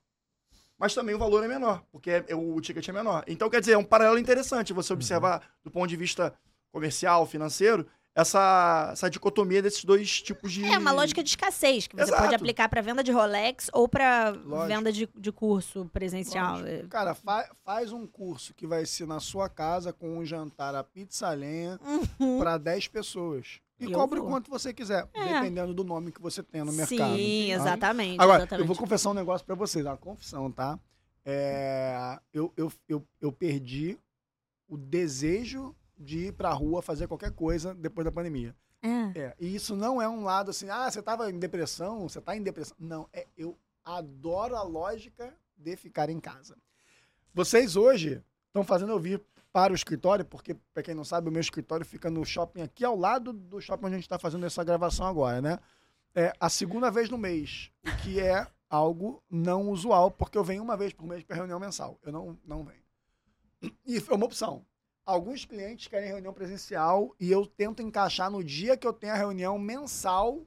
[0.77, 3.23] mas também o valor é menor, porque é- é- o ticket é menor.
[3.27, 6.33] Então, quer dizer, é um paralelo interessante você observar, do ponto de vista
[6.71, 10.65] comercial, financeiro, essa, essa dicotomia desses dois tipos de.
[10.65, 12.21] É uma lógica de escassez que você Exato.
[12.23, 14.31] pode aplicar para venda de Rolex ou para
[14.67, 16.59] venda de, de curso presencial.
[16.59, 16.87] Lógico.
[16.87, 20.83] Cara, fa- faz um curso que vai ser na sua casa com um jantar a
[20.83, 21.79] pizza lenha
[22.19, 22.39] Uhum.
[22.39, 23.59] para 10 pessoas.
[23.79, 24.31] E Eu cobre o vou.
[24.31, 25.33] quanto você quiser, É.
[25.33, 27.15] dependendo do nome que você tem no mercado.
[27.15, 27.53] Sim, tá?
[27.55, 28.19] exatamente.
[28.19, 28.61] Agora, exatamente.
[28.63, 30.79] eu vou confessar um negócio pra vocês, uma confissão, tá?
[31.23, 33.99] É, eu, eu, eu, eu perdi
[34.67, 38.55] o desejo de ir pra rua fazer qualquer coisa depois da pandemia.
[38.81, 39.19] É.
[39.19, 42.35] É, e isso não é um lado assim, ah, você tava em depressão, você tá
[42.35, 42.75] em depressão.
[42.79, 46.55] Não, é, eu adoro a lógica de ficar em casa.
[47.33, 49.21] Vocês hoje estão fazendo eu vir
[49.57, 52.85] para o escritório, porque, para quem não sabe, o meu escritório fica no shopping aqui
[52.85, 55.57] ao lado do shopping onde a gente está fazendo essa gravação agora, né?
[56.13, 60.61] É a segunda vez no mês, o que é algo não usual, porque eu venho
[60.61, 61.97] uma vez por mês para reunião mensal.
[62.03, 62.83] Eu não, não venho.
[63.83, 64.63] E é uma opção.
[65.03, 69.17] Alguns clientes querem reunião presencial e eu tento encaixar no dia que eu tenho a
[69.17, 70.45] reunião mensal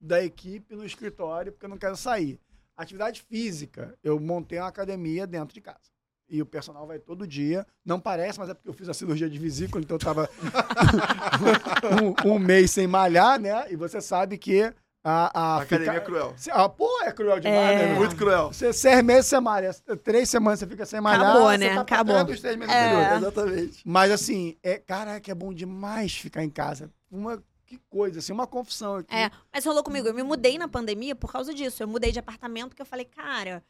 [0.00, 2.38] da equipe no escritório, porque eu não quero sair.
[2.76, 5.90] Atividade física, eu montei uma academia dentro de casa.
[6.28, 7.66] E o personal vai todo dia.
[7.84, 10.30] Não parece, mas é porque eu fiz a cirurgia de vesícula, então eu tava
[12.26, 13.66] um, um mês sem malhar, né?
[13.70, 14.62] E você sabe que
[15.04, 16.32] a, a, A academia fica- é cruel.
[16.36, 17.86] Se- Ah, pô, é cruel demais, É.
[17.88, 17.94] né?
[17.94, 18.52] Muito cruel.
[18.52, 21.20] Você, seis meses você malha, três semanas você fica sem malhar.
[21.30, 21.74] Acabou, né?
[21.74, 22.24] tá Acabou.
[22.24, 23.16] dos três meses É.
[23.16, 23.82] Exatamente.
[23.84, 26.90] Mas assim, é, caraca, é bom demais ficar em casa.
[27.10, 29.14] Uma que coisa, assim, uma confusão aqui.
[29.14, 30.06] É, mas rolou comigo.
[30.06, 31.82] Eu me mudei na pandemia por causa disso.
[31.82, 33.62] Eu mudei de apartamento porque eu falei, cara,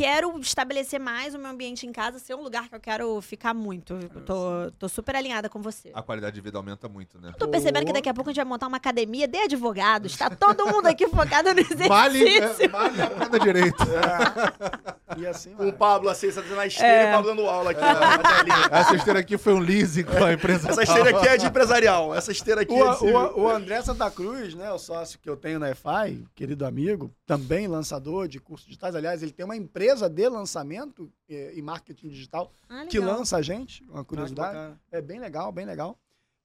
[0.00, 3.52] quero estabelecer mais o meu ambiente em casa, ser um lugar que eu quero ficar
[3.52, 3.92] muito.
[4.14, 5.90] Eu tô, tô super alinhada com você.
[5.92, 7.34] A qualidade de vida aumenta muito, né?
[7.38, 10.16] Tô percebendo que daqui a pouco a gente vai montar uma academia de advogados.
[10.16, 11.90] Tá todo mundo aqui focado no exercício.
[11.90, 13.84] Male, é, male aprenda direito.
[15.18, 15.68] E assim, vai.
[15.68, 17.06] o Pablo assim, sentado na esteira É.
[17.06, 18.68] e o Pablo dando aula aqui na, na telinha.
[18.70, 20.68] Essa esteira aqui foi um leasing com a empresa.
[20.70, 22.14] Essa esteira aqui é de empresarial.
[22.14, 25.28] Essa esteira aqui O, é de o, o André Santa Cruz, né, o sócio que
[25.28, 28.94] eu tenho na EFI, querido amigo, também lançador de cursos digitais.
[28.94, 33.42] Aliás, ele tem uma empresa de lançamento eh, e marketing digital Ah, que lança a
[33.42, 34.54] gente, uma Ah, curiosidade.
[34.54, 34.80] bacana.
[34.92, 35.98] É bem legal, bem legal.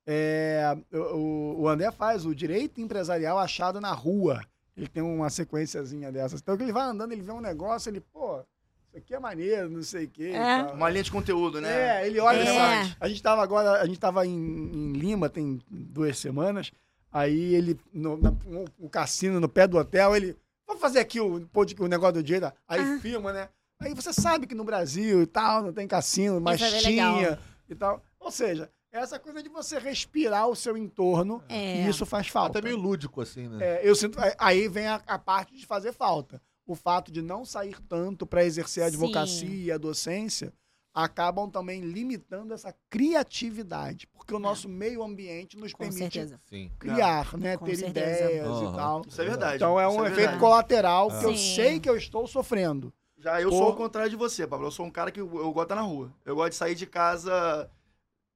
[0.08, 4.42] É, o, o- André faz o direito empresarial achado na rua.
[4.78, 6.42] Ele tem uma sequenciazinha dessas.
[6.42, 8.44] Então, ele vai andando, ele vê um negócio, ele, pô,
[8.96, 10.32] isso aqui é maneiro, não sei o quê.
[10.34, 10.72] É.
[10.74, 12.02] Uma linha de conteúdo, né?
[12.04, 12.38] É, ele olha.
[12.40, 12.96] É.
[13.00, 16.72] A gente tava agora, a gente tava em, em Lima tem duas semanas.
[17.12, 20.36] Aí ele, no, na- um- o cassino no pé do hotel, ele.
[20.68, 21.48] Vamos fazer aqui o,
[21.80, 22.54] o negócio do dia.
[22.68, 23.00] Aí Ah.
[23.02, 23.50] filma, né?
[23.80, 27.40] Aí você sabe que no Brasil e tal, não tem cassino, mas Isso é tinha
[27.70, 28.02] e tal.
[28.20, 31.84] Ou seja, essa coisa de você respirar o seu entorno, É.
[31.86, 32.60] e isso faz falta.
[32.60, 33.58] Até meio lúdico, assim, né?
[33.62, 34.18] É, eu sinto.
[34.40, 36.42] Aí vem a, a parte de fazer falta.
[36.66, 38.94] O fato de não sair tanto para exercer a Sim.
[38.94, 40.52] advocacia e a docência
[40.94, 46.40] acabam também limitando essa criatividade, porque o nosso meio ambiente nos Com permite certeza.
[46.46, 46.72] Sim.
[46.80, 48.32] criar, né, Com ter certeza.
[48.32, 48.72] ideias Aham.
[48.72, 49.02] e tal.
[49.06, 49.56] Isso é verdade.
[49.58, 50.40] Então é Isso um efeito verdade.
[50.40, 51.56] colateral que eu Sim.
[51.56, 52.94] sei que eu estou sofrendo.
[53.18, 53.58] Já eu Pô.
[53.58, 54.68] sou o contrário de você, Pablo.
[54.68, 56.14] Eu sou um cara que eu, eu gosto de estar na rua.
[56.24, 57.70] Eu gosto de sair de casa.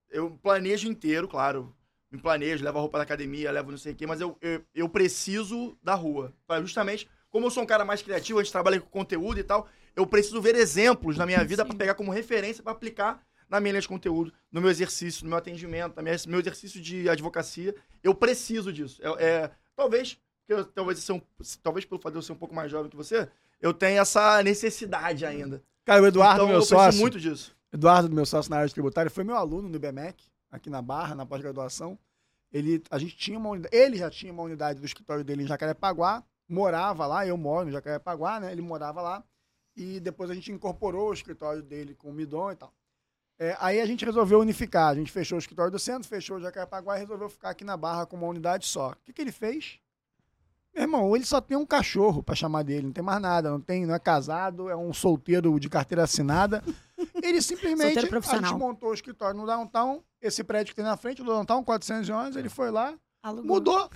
[0.10, 1.73] Eu planejo inteiro, claro.
[2.11, 4.64] Me planejo, levo a roupa da academia, levo não sei o quê, mas eu, eu,
[4.73, 6.34] eu preciso da rua.
[6.61, 9.68] Justamente, como eu sou um cara mais criativo, a gente trabalha com conteúdo e tal,
[9.95, 13.72] eu preciso ver exemplos na minha vida pra pegar como referência pra aplicar na minha
[13.73, 17.73] linha de conteúdo, no meu exercício, no meu atendimento, no meu exercício de advocacia.
[18.03, 19.01] Eu preciso disso.
[19.03, 21.22] É, é- talvez, eu- talvez, ser um-
[21.64, 23.27] talvez pelo fato de eu ser um pouco mais jovem que você,
[23.60, 25.64] eu tenha essa necessidade ainda.
[25.84, 27.56] Cara, o Eduardo, então, meu eu sócio, preciso muito disso.
[27.73, 31.26] Eduardo, meu sócio na área tributária, foi meu aluno no IBMEC, aqui na Barra, na
[31.26, 31.97] pós-graduação.
[32.51, 35.47] Ele, a gente tinha uma unidade, ele já tinha uma unidade do escritório dele em
[35.47, 38.51] Jacarepaguá, morava lá, eu moro em Jacarepaguá, né?
[38.51, 39.23] Ele morava lá.
[39.76, 42.73] E depois a gente incorporou o escritório dele com o Midon e tal.
[43.38, 44.89] É, aí a gente resolveu unificar.
[44.89, 47.77] A gente fechou o escritório do centro, fechou o Jacarepaguá e resolveu ficar aqui na
[47.77, 48.89] Barra com uma unidade só.
[48.89, 49.80] O que, que ele fez?
[50.73, 53.59] Meu irmão, ele só tem um cachorro pra chamar dele, não tem mais nada, não
[53.59, 56.63] tem, não é casado, é um solteiro de carteira assinada.
[57.23, 61.23] Ele simplesmente a gente montou o escritório no downtown, esse prédio que tem na frente,
[61.23, 62.93] do downtown 411, ele foi lá,
[63.23, 63.45] Alugou.
[63.45, 63.89] mudou.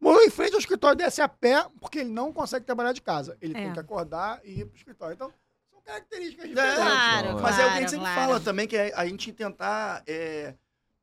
[0.00, 3.36] Mudou em frente ao escritório, desce a pé, porque ele não consegue trabalhar de casa.
[3.40, 3.62] Ele É.
[3.64, 5.14] tem que acordar e ir pro escritório.
[5.14, 5.32] Então,
[5.70, 6.76] são características É, diferentes.
[6.76, 8.20] Claro, Mas é o que a gente sempre claro.
[8.20, 10.02] fala também, que é a gente tentar.
[10.06, 10.54] é,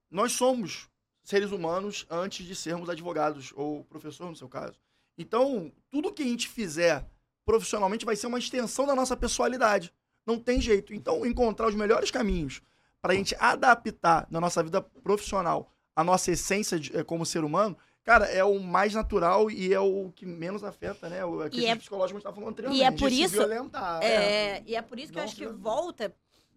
[0.10, 0.90] nós somos
[1.24, 4.80] seres humanos antes de sermos advogados, ou professor, no seu caso.
[5.18, 7.06] Então, tudo que a gente fizer
[7.46, 9.94] profissionalmente vai ser uma extensão da nossa pessoalidade.
[10.26, 10.94] Não tem jeito.
[10.94, 12.62] Então, encontrar os melhores caminhos
[13.02, 17.44] para a gente adaptar na nossa vida profissional a nossa essência de- eh, como ser
[17.44, 21.26] humano, cara, é o mais natural e é o que menos afeta, né?
[21.26, 22.82] O aquilo E é- psicológico que a gente estava falando anteriormente.
[22.82, 26.14] E é por isso- violentar, É, e é por isso que eu acho que volta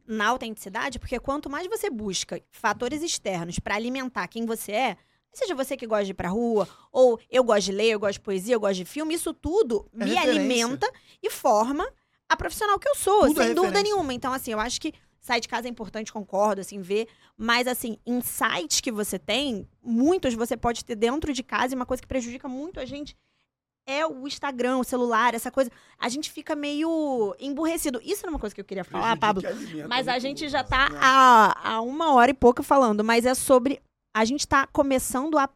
[0.07, 4.97] na autenticidade, porque quanto mais você busca fatores externos pra alimentar quem você é,
[5.33, 8.15] seja você que gosta de ir pra rua, ou eu gosto de ler, eu gosto
[8.15, 10.31] de poesia, eu gosto de filme, isso tudo É me referência.
[10.41, 10.91] alimenta
[11.23, 11.87] e forma
[12.29, 13.83] a profissional que eu sou, Tudo é sem dúvida referência.
[13.95, 14.13] nenhuma.
[14.15, 17.09] Então, assim, eu acho que sair de casa é importante, concordo, assim, ver.
[17.37, 21.87] Mas, assim, insights que você tem, muitos você pode ter dentro de casa, e uma
[21.87, 23.17] coisa que prejudica muito a gente
[23.89, 25.71] é o Instagram, o celular, essa coisa.
[25.99, 27.99] A gente fica meio emburrecido.
[28.05, 29.43] Isso era uma coisa que eu queria falar, Pablo.
[29.89, 30.99] Mas a gente já tá né?
[31.01, 33.81] há, há uma hora e pouco falando, mas é sobre.
[34.15, 35.49] A gente tá começando a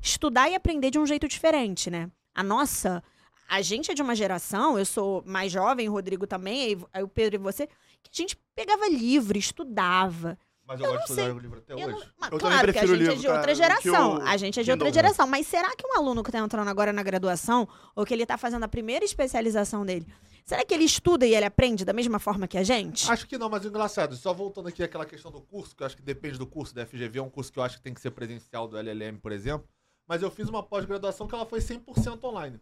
[0.00, 2.08] estudar e aprender de um jeito diferente, né?
[2.34, 3.02] A nossa.
[3.48, 7.08] A gente é de uma geração, eu sou mais jovem, o Rodrigo também, aí o
[7.08, 7.68] Pedro e você,
[8.02, 10.38] que a gente pegava livro, estudava.
[10.64, 11.24] Mas eu, Eu gosto não de sei.
[11.24, 11.88] estudar o livro até Eu hoje.
[11.88, 13.82] não- mas Eu também claro, porque a prefiro gente é livro, de outra cara, que
[13.82, 14.16] geração.
[14.18, 15.26] o A gente é de outra geração.
[15.26, 18.38] Mas será que um aluno que tá entrando agora na graduação, ou que ele tá
[18.38, 20.06] fazendo a primeira especialização dele,
[20.44, 23.10] será que ele estuda e ele aprende da mesma forma que a gente?
[23.10, 25.86] Acho que não, mas o engraçado, só voltando aqui àquela questão do curso, que eu
[25.86, 27.92] acho que depende do curso da FGV, é um curso que eu acho que tem
[27.92, 29.68] que ser presencial do LLM, por exemplo.
[30.06, 32.60] Mas eu fiz uma pós-graduação que ela foi 100% online.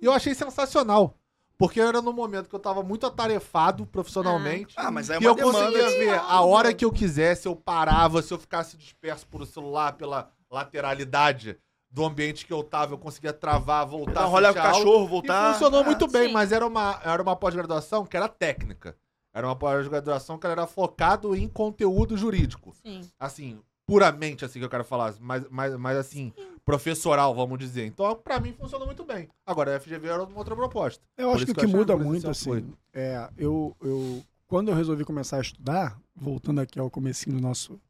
[0.00, 1.16] E eu achei sensacional.
[1.56, 4.74] Porque era no momento que eu tava muito atarefado profissionalmente.
[4.76, 5.58] Ah, mas é e uma eu demanda.
[5.58, 9.46] conseguia ver a hora que eu quisesse, eu parava, se eu ficasse disperso por o
[9.46, 11.56] celular, pela lateralidade
[11.90, 15.52] do ambiente que eu tava, eu conseguia travar, voltar, rolê com o cachorro, E voltar.
[15.52, 16.32] funcionou Ah, muito bem, sim.
[16.32, 18.96] mas era uma, era uma pós-graduação que era técnica.
[19.32, 22.74] Era uma pós-graduação que ela era focado em conteúdo jurídico.
[22.84, 23.00] Sim.
[23.18, 26.32] Assim, puramente assim que eu quero falar, mas, mas, mas assim,
[26.64, 27.86] professoral, vamos dizer.
[27.86, 29.28] Então, pra mim, funcionou muito bem.
[29.46, 31.02] Agora, a FGV era uma outra proposta.
[31.16, 35.04] Eu Por acho que o que muda muito, assim, é, eu, eu, quando eu resolvi
[35.04, 37.80] começar a estudar, voltando aqui ao comecinho do nosso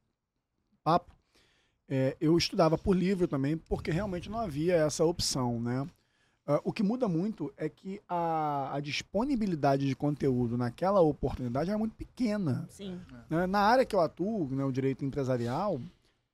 [0.83, 1.15] papo,
[1.89, 5.87] é, eu estudava por livro também, porque realmente não havia essa opção, né?
[6.47, 11.79] Ah, o que muda muito é que a, a disponibilidade de conteúdo naquela oportunidade era
[11.79, 12.67] muito pequena.
[12.71, 13.01] Sim.
[13.31, 13.47] né?
[13.47, 15.81] Na área que eu atuo, né, o direito empresarial,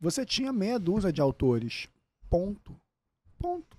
[0.01, 1.89] você tinha meia dúzia de autores.
[2.29, 2.75] Ponto.
[3.39, 3.77] Ponto.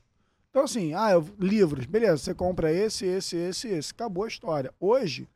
[0.50, 3.92] Então, assim, ah, eu- livros, beleza, você compra esse, esse, esse, esse.
[3.92, 4.74] Acabou a história.
[4.80, 5.28] Hoje,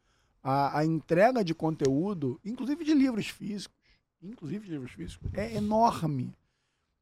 [0.43, 3.76] a, a entrega de conteúdo, inclusive de livros físicos,
[4.22, 6.34] inclusive de livros físicos, é enorme.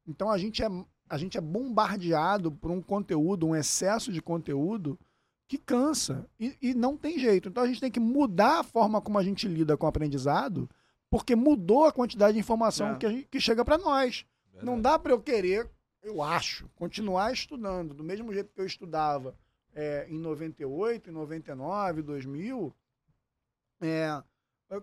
[0.06, 0.68] Então a gente é,
[1.08, 4.98] a gente é bombardeado por um conteúdo, um excesso de conteúdo
[5.46, 6.26] que cansa.
[6.40, 7.48] E, e não tem jeito.
[7.48, 10.68] Então a gente tem que mudar a forma como a gente lida com o aprendizado,
[11.10, 12.96] porque mudou a quantidade de informação É.
[12.96, 14.24] que, gente- que chega para nós.
[14.62, 15.68] Não dá para eu querer,
[16.02, 19.34] eu acho, continuar estudando do mesmo jeito que eu estudava
[19.74, 22.72] é, em 98, em 99, 2000,
[23.80, 24.22] é,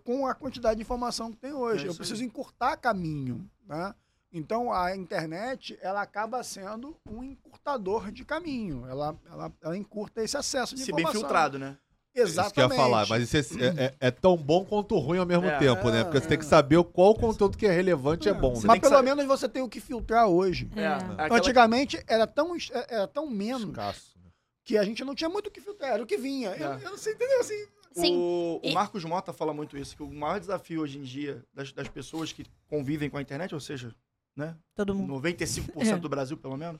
[0.03, 1.85] com a quantidade de informação que tem hoje.
[1.85, 3.95] É eu preciso encurtar caminho, né?
[4.31, 8.85] Então a internet ela acaba sendo um encurtador de caminho.
[8.87, 11.21] Ela, ela, ela encurta esse acesso de Se bem informação.
[11.21, 11.77] filtrado, né?
[12.13, 12.45] É Exatamente.
[12.47, 15.17] Isso que eu ia falar, mas isso é, é- é- é tão bom quanto ruim
[15.17, 15.57] ao mesmo É.
[15.57, 16.03] tempo, né?
[16.03, 18.61] Porque você tem que saber qual conteúdo que é relevante e é bom, né?
[18.65, 20.69] Mas pelo saber- menos você tem o que filtrar hoje.
[20.75, 20.87] É.
[20.87, 22.53] Aquela- Antigamente era tão,
[22.89, 24.29] era tão menos Escasso, né?
[24.65, 26.49] que a gente não tinha muito o que filtrar, era o que vinha.
[26.55, 26.83] Eu, É.
[26.83, 27.39] eu não sei, entendeu?
[27.39, 28.15] Assim, Sim.
[28.17, 31.43] O, o E- Marcos Mota fala muito isso, que o maior desafio hoje em dia
[31.53, 33.93] das, das pessoas que convivem com a internet, ou seja,
[34.35, 35.13] né, Todo mundo.
[35.13, 36.79] 95% do Brasil, pelo menos,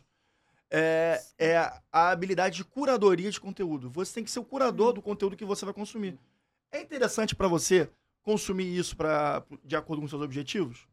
[0.70, 1.58] é, é
[1.92, 3.90] a habilidade de curadoria de conteúdo.
[3.90, 6.18] Você tem que ser o curador do conteúdo que você vai consumir.
[6.72, 7.90] É interessante pra você
[8.24, 10.88] consumir isso pra, de acordo com seus objetivos?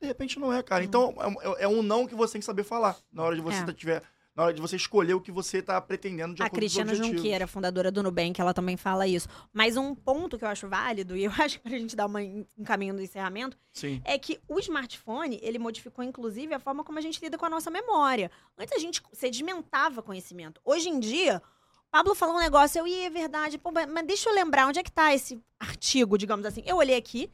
[0.00, 0.84] De repente não é, cara.
[0.84, 3.60] Então é, é um não que você tem que saber falar na hora de você
[3.60, 4.02] É.
[4.34, 6.94] na hora de você escolher o que você tá pretendendo de A acordo Cristiana com
[6.94, 7.22] os objetivos.
[7.22, 9.28] Junqueira, fundadora do Nubank, ela também fala isso.
[9.52, 12.20] Mas um ponto que eu acho válido, e eu acho que pra gente dar uma,
[12.20, 14.00] um caminho do encerramento, Sim.
[14.04, 17.50] é que o smartphone, ele modificou, inclusive, a forma como a gente lida com a
[17.50, 18.30] nossa memória.
[18.58, 20.60] Antes a gente sedimentava conhecimento.
[20.64, 21.42] Hoje em dia,
[21.88, 24.78] o Pablo falou um negócio, eu, ia, é verdade, pô, mas deixa eu lembrar, onde
[24.78, 26.62] é que tá esse artigo, digamos assim?
[26.64, 27.30] Eu olhei aqui,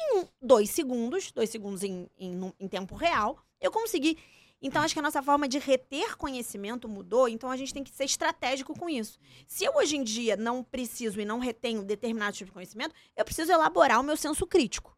[0.00, 4.18] em dois segundos, dois segundos em, em, em tempo real, eu consegui.
[4.62, 7.90] Então, acho que a nossa forma de reter conhecimento mudou, então a gente tem que
[7.90, 9.18] ser estratégico com isso.
[9.46, 13.24] Se eu hoje em dia não preciso e não retenho determinado tipo de conhecimento, eu
[13.24, 14.96] preciso elaborar o meu senso crítico.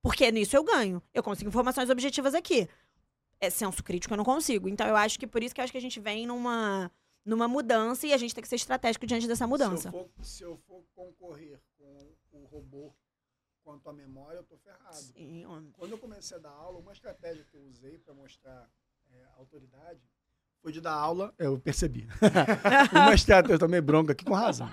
[0.00, 1.02] Porque nisso eu ganho.
[1.12, 2.68] Eu consigo informações objetivas aqui.
[3.38, 4.68] É senso crítico eu não consigo.
[4.68, 6.90] Então eu acho que por isso que eu acho que a gente vem numa,
[7.24, 9.90] numa mudança e a gente tem que ser estratégico diante dessa mudança.
[9.90, 12.94] Se eu, for, se eu for concorrer com o robô
[13.62, 14.96] quanto à memória, eu tô ferrado.
[14.96, 15.44] Sim.
[15.74, 18.68] Quando eu comecei a dar aula, uma estratégia que eu usei para mostrar
[19.12, 20.00] é, autoridade
[20.62, 21.34] foi de dar aula.
[21.38, 22.06] Eu percebi.
[22.92, 24.70] uma estratégia, eu tomei bronca aqui com razão.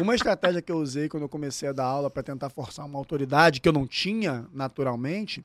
[0.00, 2.98] Uma estratégia que eu usei quando eu comecei a dar aula para tentar forçar uma
[2.98, 5.44] autoridade que eu não tinha naturalmente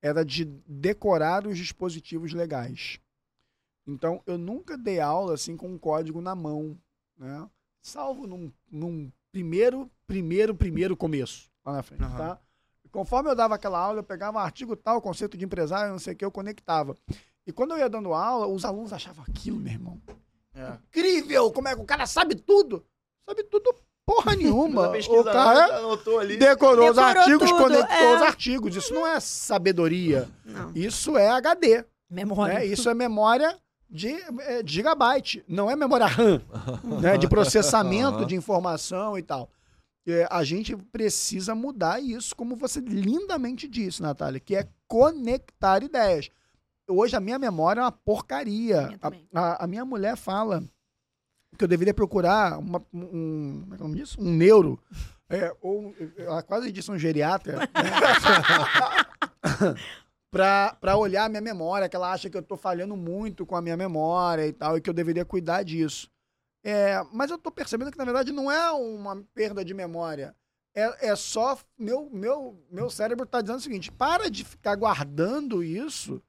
[0.00, 2.98] era de decorar os dispositivos legais.
[3.86, 6.78] Então, eu nunca dei aula assim com um código na mão,
[7.18, 7.48] né?
[7.82, 12.16] Salvo num, num primeiro, primeiro, primeiro começo lá na frente, Aham.
[12.16, 12.40] tá?
[12.90, 16.14] Conforme eu dava aquela aula, eu pegava um artigo tal, conceito de empresário, não sei
[16.14, 16.96] o que, eu conectava.
[17.46, 20.00] E quando eu ia dando aula, os alunos achavam aquilo, meu irmão.
[20.54, 20.78] É.
[20.88, 21.50] Incrível!
[21.50, 22.84] Como é que o cara sabe tudo?
[23.26, 23.74] Sabe tudo
[24.06, 24.88] porra nenhuma.
[24.88, 26.36] O cara já anotou ali.
[26.36, 28.16] decorou, os Decorou artigos, tudo, conectou é.
[28.16, 28.76] os artigos.
[28.76, 30.28] Isso não é sabedoria.
[30.44, 30.72] Não.
[30.74, 31.84] Isso é HD.
[32.08, 32.54] Memória.
[32.54, 32.66] né?
[32.66, 33.58] Isso é memória
[33.90, 34.08] de
[34.40, 36.42] é, gigabyte, não é memória RAM,
[37.00, 37.16] né?
[37.16, 39.48] de processamento de informação e tal.
[40.06, 46.28] É, a gente precisa mudar isso, como você lindamente disse, Natália, que é conectar ideias.
[46.88, 48.88] Hoje a minha memória é uma porcaria.
[49.32, 50.62] A, a- a minha mulher fala
[51.56, 54.20] que eu deveria procurar uma- um, como é que é o nome disso?
[54.20, 54.78] um neuro,
[55.28, 57.68] é, ou ela quase disse um geriatra, né?
[60.30, 63.56] pra, pra olhar a minha memória, que ela acha que eu tô falhando muito com
[63.56, 66.10] a minha memória e tal, e que eu deveria cuidar disso.
[66.64, 70.34] É, mas eu tô percebendo que, na verdade, não é uma perda de memória.
[70.74, 71.56] É, é só.
[71.78, 76.20] Meu, meu, meu cérebro tá dizendo o seguinte: para de ficar guardando isso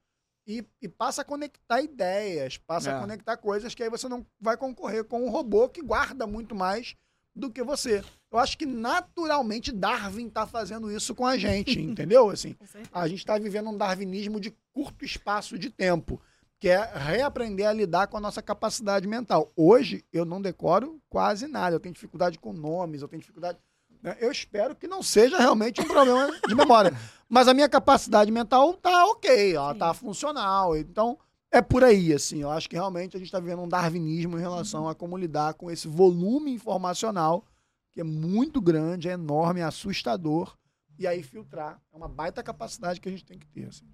[0.46, 2.94] e, e passa a conectar ideias, passa É.
[2.94, 6.54] a conectar coisas que aí você não vai concorrer com um robô que guarda muito
[6.54, 6.94] mais
[7.34, 8.02] do que você.
[8.30, 12.30] Eu acho que naturalmente Darwin tá fazendo isso com a gente, entendeu?
[12.30, 12.56] Assim,
[12.92, 16.20] a gente está vivendo um darwinismo de curto espaço de tempo,
[16.58, 19.52] que é reaprender a lidar com a nossa capacidade mental.
[19.54, 21.76] Hoje, eu não decoro quase nada.
[21.76, 23.58] Eu tenho dificuldade com nomes, eu tenho dificuldade.
[24.06, 24.16] Né?
[24.20, 26.92] Eu espero que não seja realmente um problema de memória.
[27.28, 29.78] Mas a minha capacidade mental tá ok, ela Sim.
[29.80, 30.76] tá funcional.
[30.76, 31.18] Então,
[31.50, 32.40] é por aí, assim.
[32.40, 35.54] Eu acho que realmente a gente está vivendo um darwinismo em relação a como lidar
[35.54, 37.44] com esse volume informacional,
[37.90, 40.56] que é muito grande, é enorme, é assustador
[40.96, 41.80] e aí filtrar.
[41.92, 43.66] É uma baita capacidade que a gente tem que ter.
[43.66, 43.86] assim.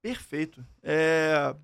[0.00, 0.64] Perfeito.
[0.82, 1.54] É,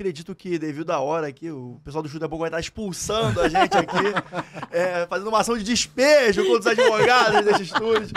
[0.00, 3.38] Acredito que, devido à hora aqui, o pessoal do Chute da Boca vai estar expulsando
[3.38, 3.98] a gente aqui,
[4.72, 8.08] é, fazendo uma ação de despejo contra os advogados desse estúdio.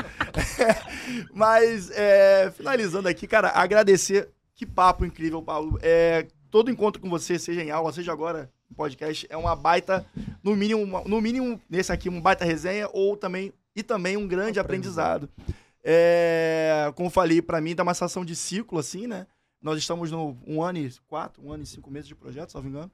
[1.36, 4.30] Mas, é, finalizando aqui, cara, agradecer.
[4.56, 5.78] Que papo incrível, Paulo.
[5.82, 10.06] É, todo encontro com você, seja em aula, seja agora no podcast, é uma baita,
[10.42, 14.26] no mínimo, uma- no mínimo, nesse aqui, uma baita resenha ou também, e também um
[14.26, 15.28] grande aprendizado.
[15.84, 19.28] É, como falei, pra mim, dá uma sensação de ciclo, assim, né?
[19.64, 22.56] Nós estamos no um ano e quatro, um ano e cinco meses de projeto, se
[22.56, 22.92] não me engano.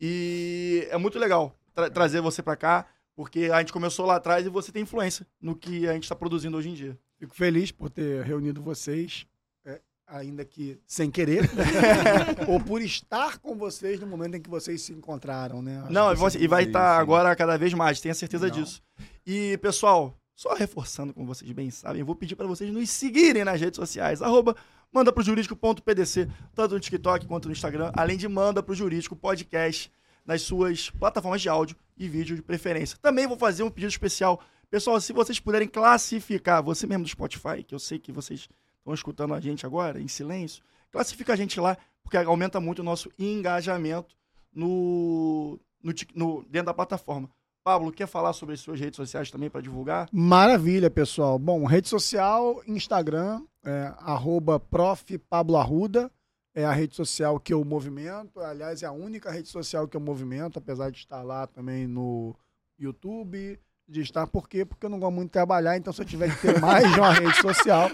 [0.00, 2.86] E é muito legal tra- trazer você pra cá.
[3.14, 6.14] Porque a gente começou lá atrás e você tem influência no que a gente está
[6.14, 6.96] produzindo hoje em dia.
[7.18, 9.26] Fico feliz por ter reunido vocês,
[9.64, 11.42] é, ainda que sem querer,
[12.46, 15.80] ou por estar com vocês no momento em que vocês se encontraram, né?
[15.80, 17.00] Acho Não, e você- e vai estar sim.
[17.02, 18.54] agora cada vez mais, tenha certeza Não.
[18.54, 18.80] disso.
[19.26, 23.42] E, pessoal, só reforçando, como vocês bem sabem, eu vou pedir para vocês nos seguirem
[23.44, 24.54] nas redes sociais, arroba
[24.92, 29.90] manda pro jurídico.pdc, tanto no TikTok quanto no Instagram, além de manda pro jurídico podcast
[30.24, 32.98] nas suas plataformas de áudio e vídeo de preferência.
[33.00, 34.40] Também vou fazer um pedido especial.
[34.70, 38.48] Pessoal, se vocês puderem classificar, você mesmo do Spotify, que eu sei que vocês
[38.78, 42.84] estão escutando a gente agora, em silêncio, classifica a gente lá, porque aumenta muito o
[42.84, 44.14] nosso engajamento
[44.54, 47.30] no, no, no- dentro da plataforma.
[47.64, 50.08] Pablo, quer falar sobre as suas redes sociais também para divulgar?
[50.12, 51.38] Maravilha, pessoal.
[51.38, 55.18] Bom, rede social, Instagram, é, arroba prof.
[55.18, 56.10] Pablo Arruda,
[56.54, 58.40] é a rede social que eu movimento.
[58.40, 62.34] Aliás, é a única rede social que eu movimento, apesar de estar lá também no
[62.78, 64.64] YouTube, de estar por quê?
[64.64, 66.98] Porque eu não gosto muito de trabalhar, então se eu tiver que ter mais de
[66.98, 67.90] uma rede social,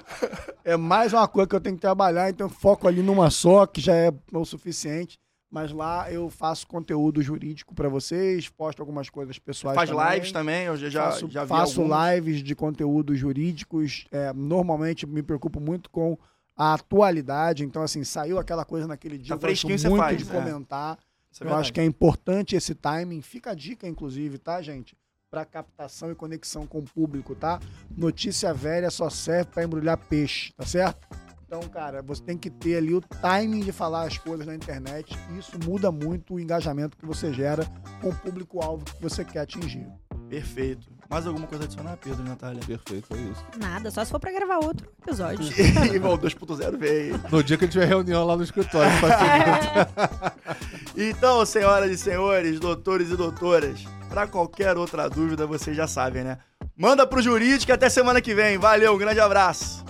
[0.65, 3.81] é mais uma coisa que eu tenho que trabalhar, então foco ali numa só, que
[3.81, 5.19] já é o suficiente.
[5.55, 10.33] Mas lá eu faço conteúdo jurídico para vocês, posto algumas coisas pessoais Faz também lives
[10.33, 14.05] também, eu já, já, faço, já vi faço lives de conteúdos jurídicos.
[14.11, 16.19] é, normalmente me preocupo muito com
[16.57, 17.65] a atualidade.
[17.65, 19.39] Então, assim, saiu aquela coisa naquele dia.
[19.39, 20.33] Tá eu gosto muito faz, de né?
[20.33, 20.99] comentar.
[21.41, 23.23] É eu acho que é importante esse timing.
[23.23, 24.97] Fica a dica, inclusive, tá, gente?
[25.31, 27.61] Para captação e conexão com o público, tá?
[27.97, 31.07] Notícia velha só serve para embrulhar peixe, tá certo?
[31.47, 35.17] Então, cara, você tem que ter ali o timing de falar as coisas na internet.
[35.31, 37.65] E isso muda muito o engajamento que você gera
[38.01, 39.87] com o público-alvo que você quer atingir.
[40.29, 40.93] Perfeito.
[41.09, 42.61] Mais alguma coisa a adicionar, Pedro e Natália?
[42.67, 43.45] Perfeito, é isso.
[43.61, 45.47] Nada, só se for pra gravar outro episódio.
[45.95, 47.21] e bom, 2.0 veio.
[47.31, 48.91] No dia que a gente tiver reunião lá no escritório.
[49.01, 50.35] pra
[50.97, 56.39] Então, senhoras e senhores, doutores e doutoras, para qualquer outra dúvida, vocês já sabem, né?
[56.77, 58.59] Manda pro jurídico e até semana que vem.
[58.59, 59.85] Valeu, um grande abraço.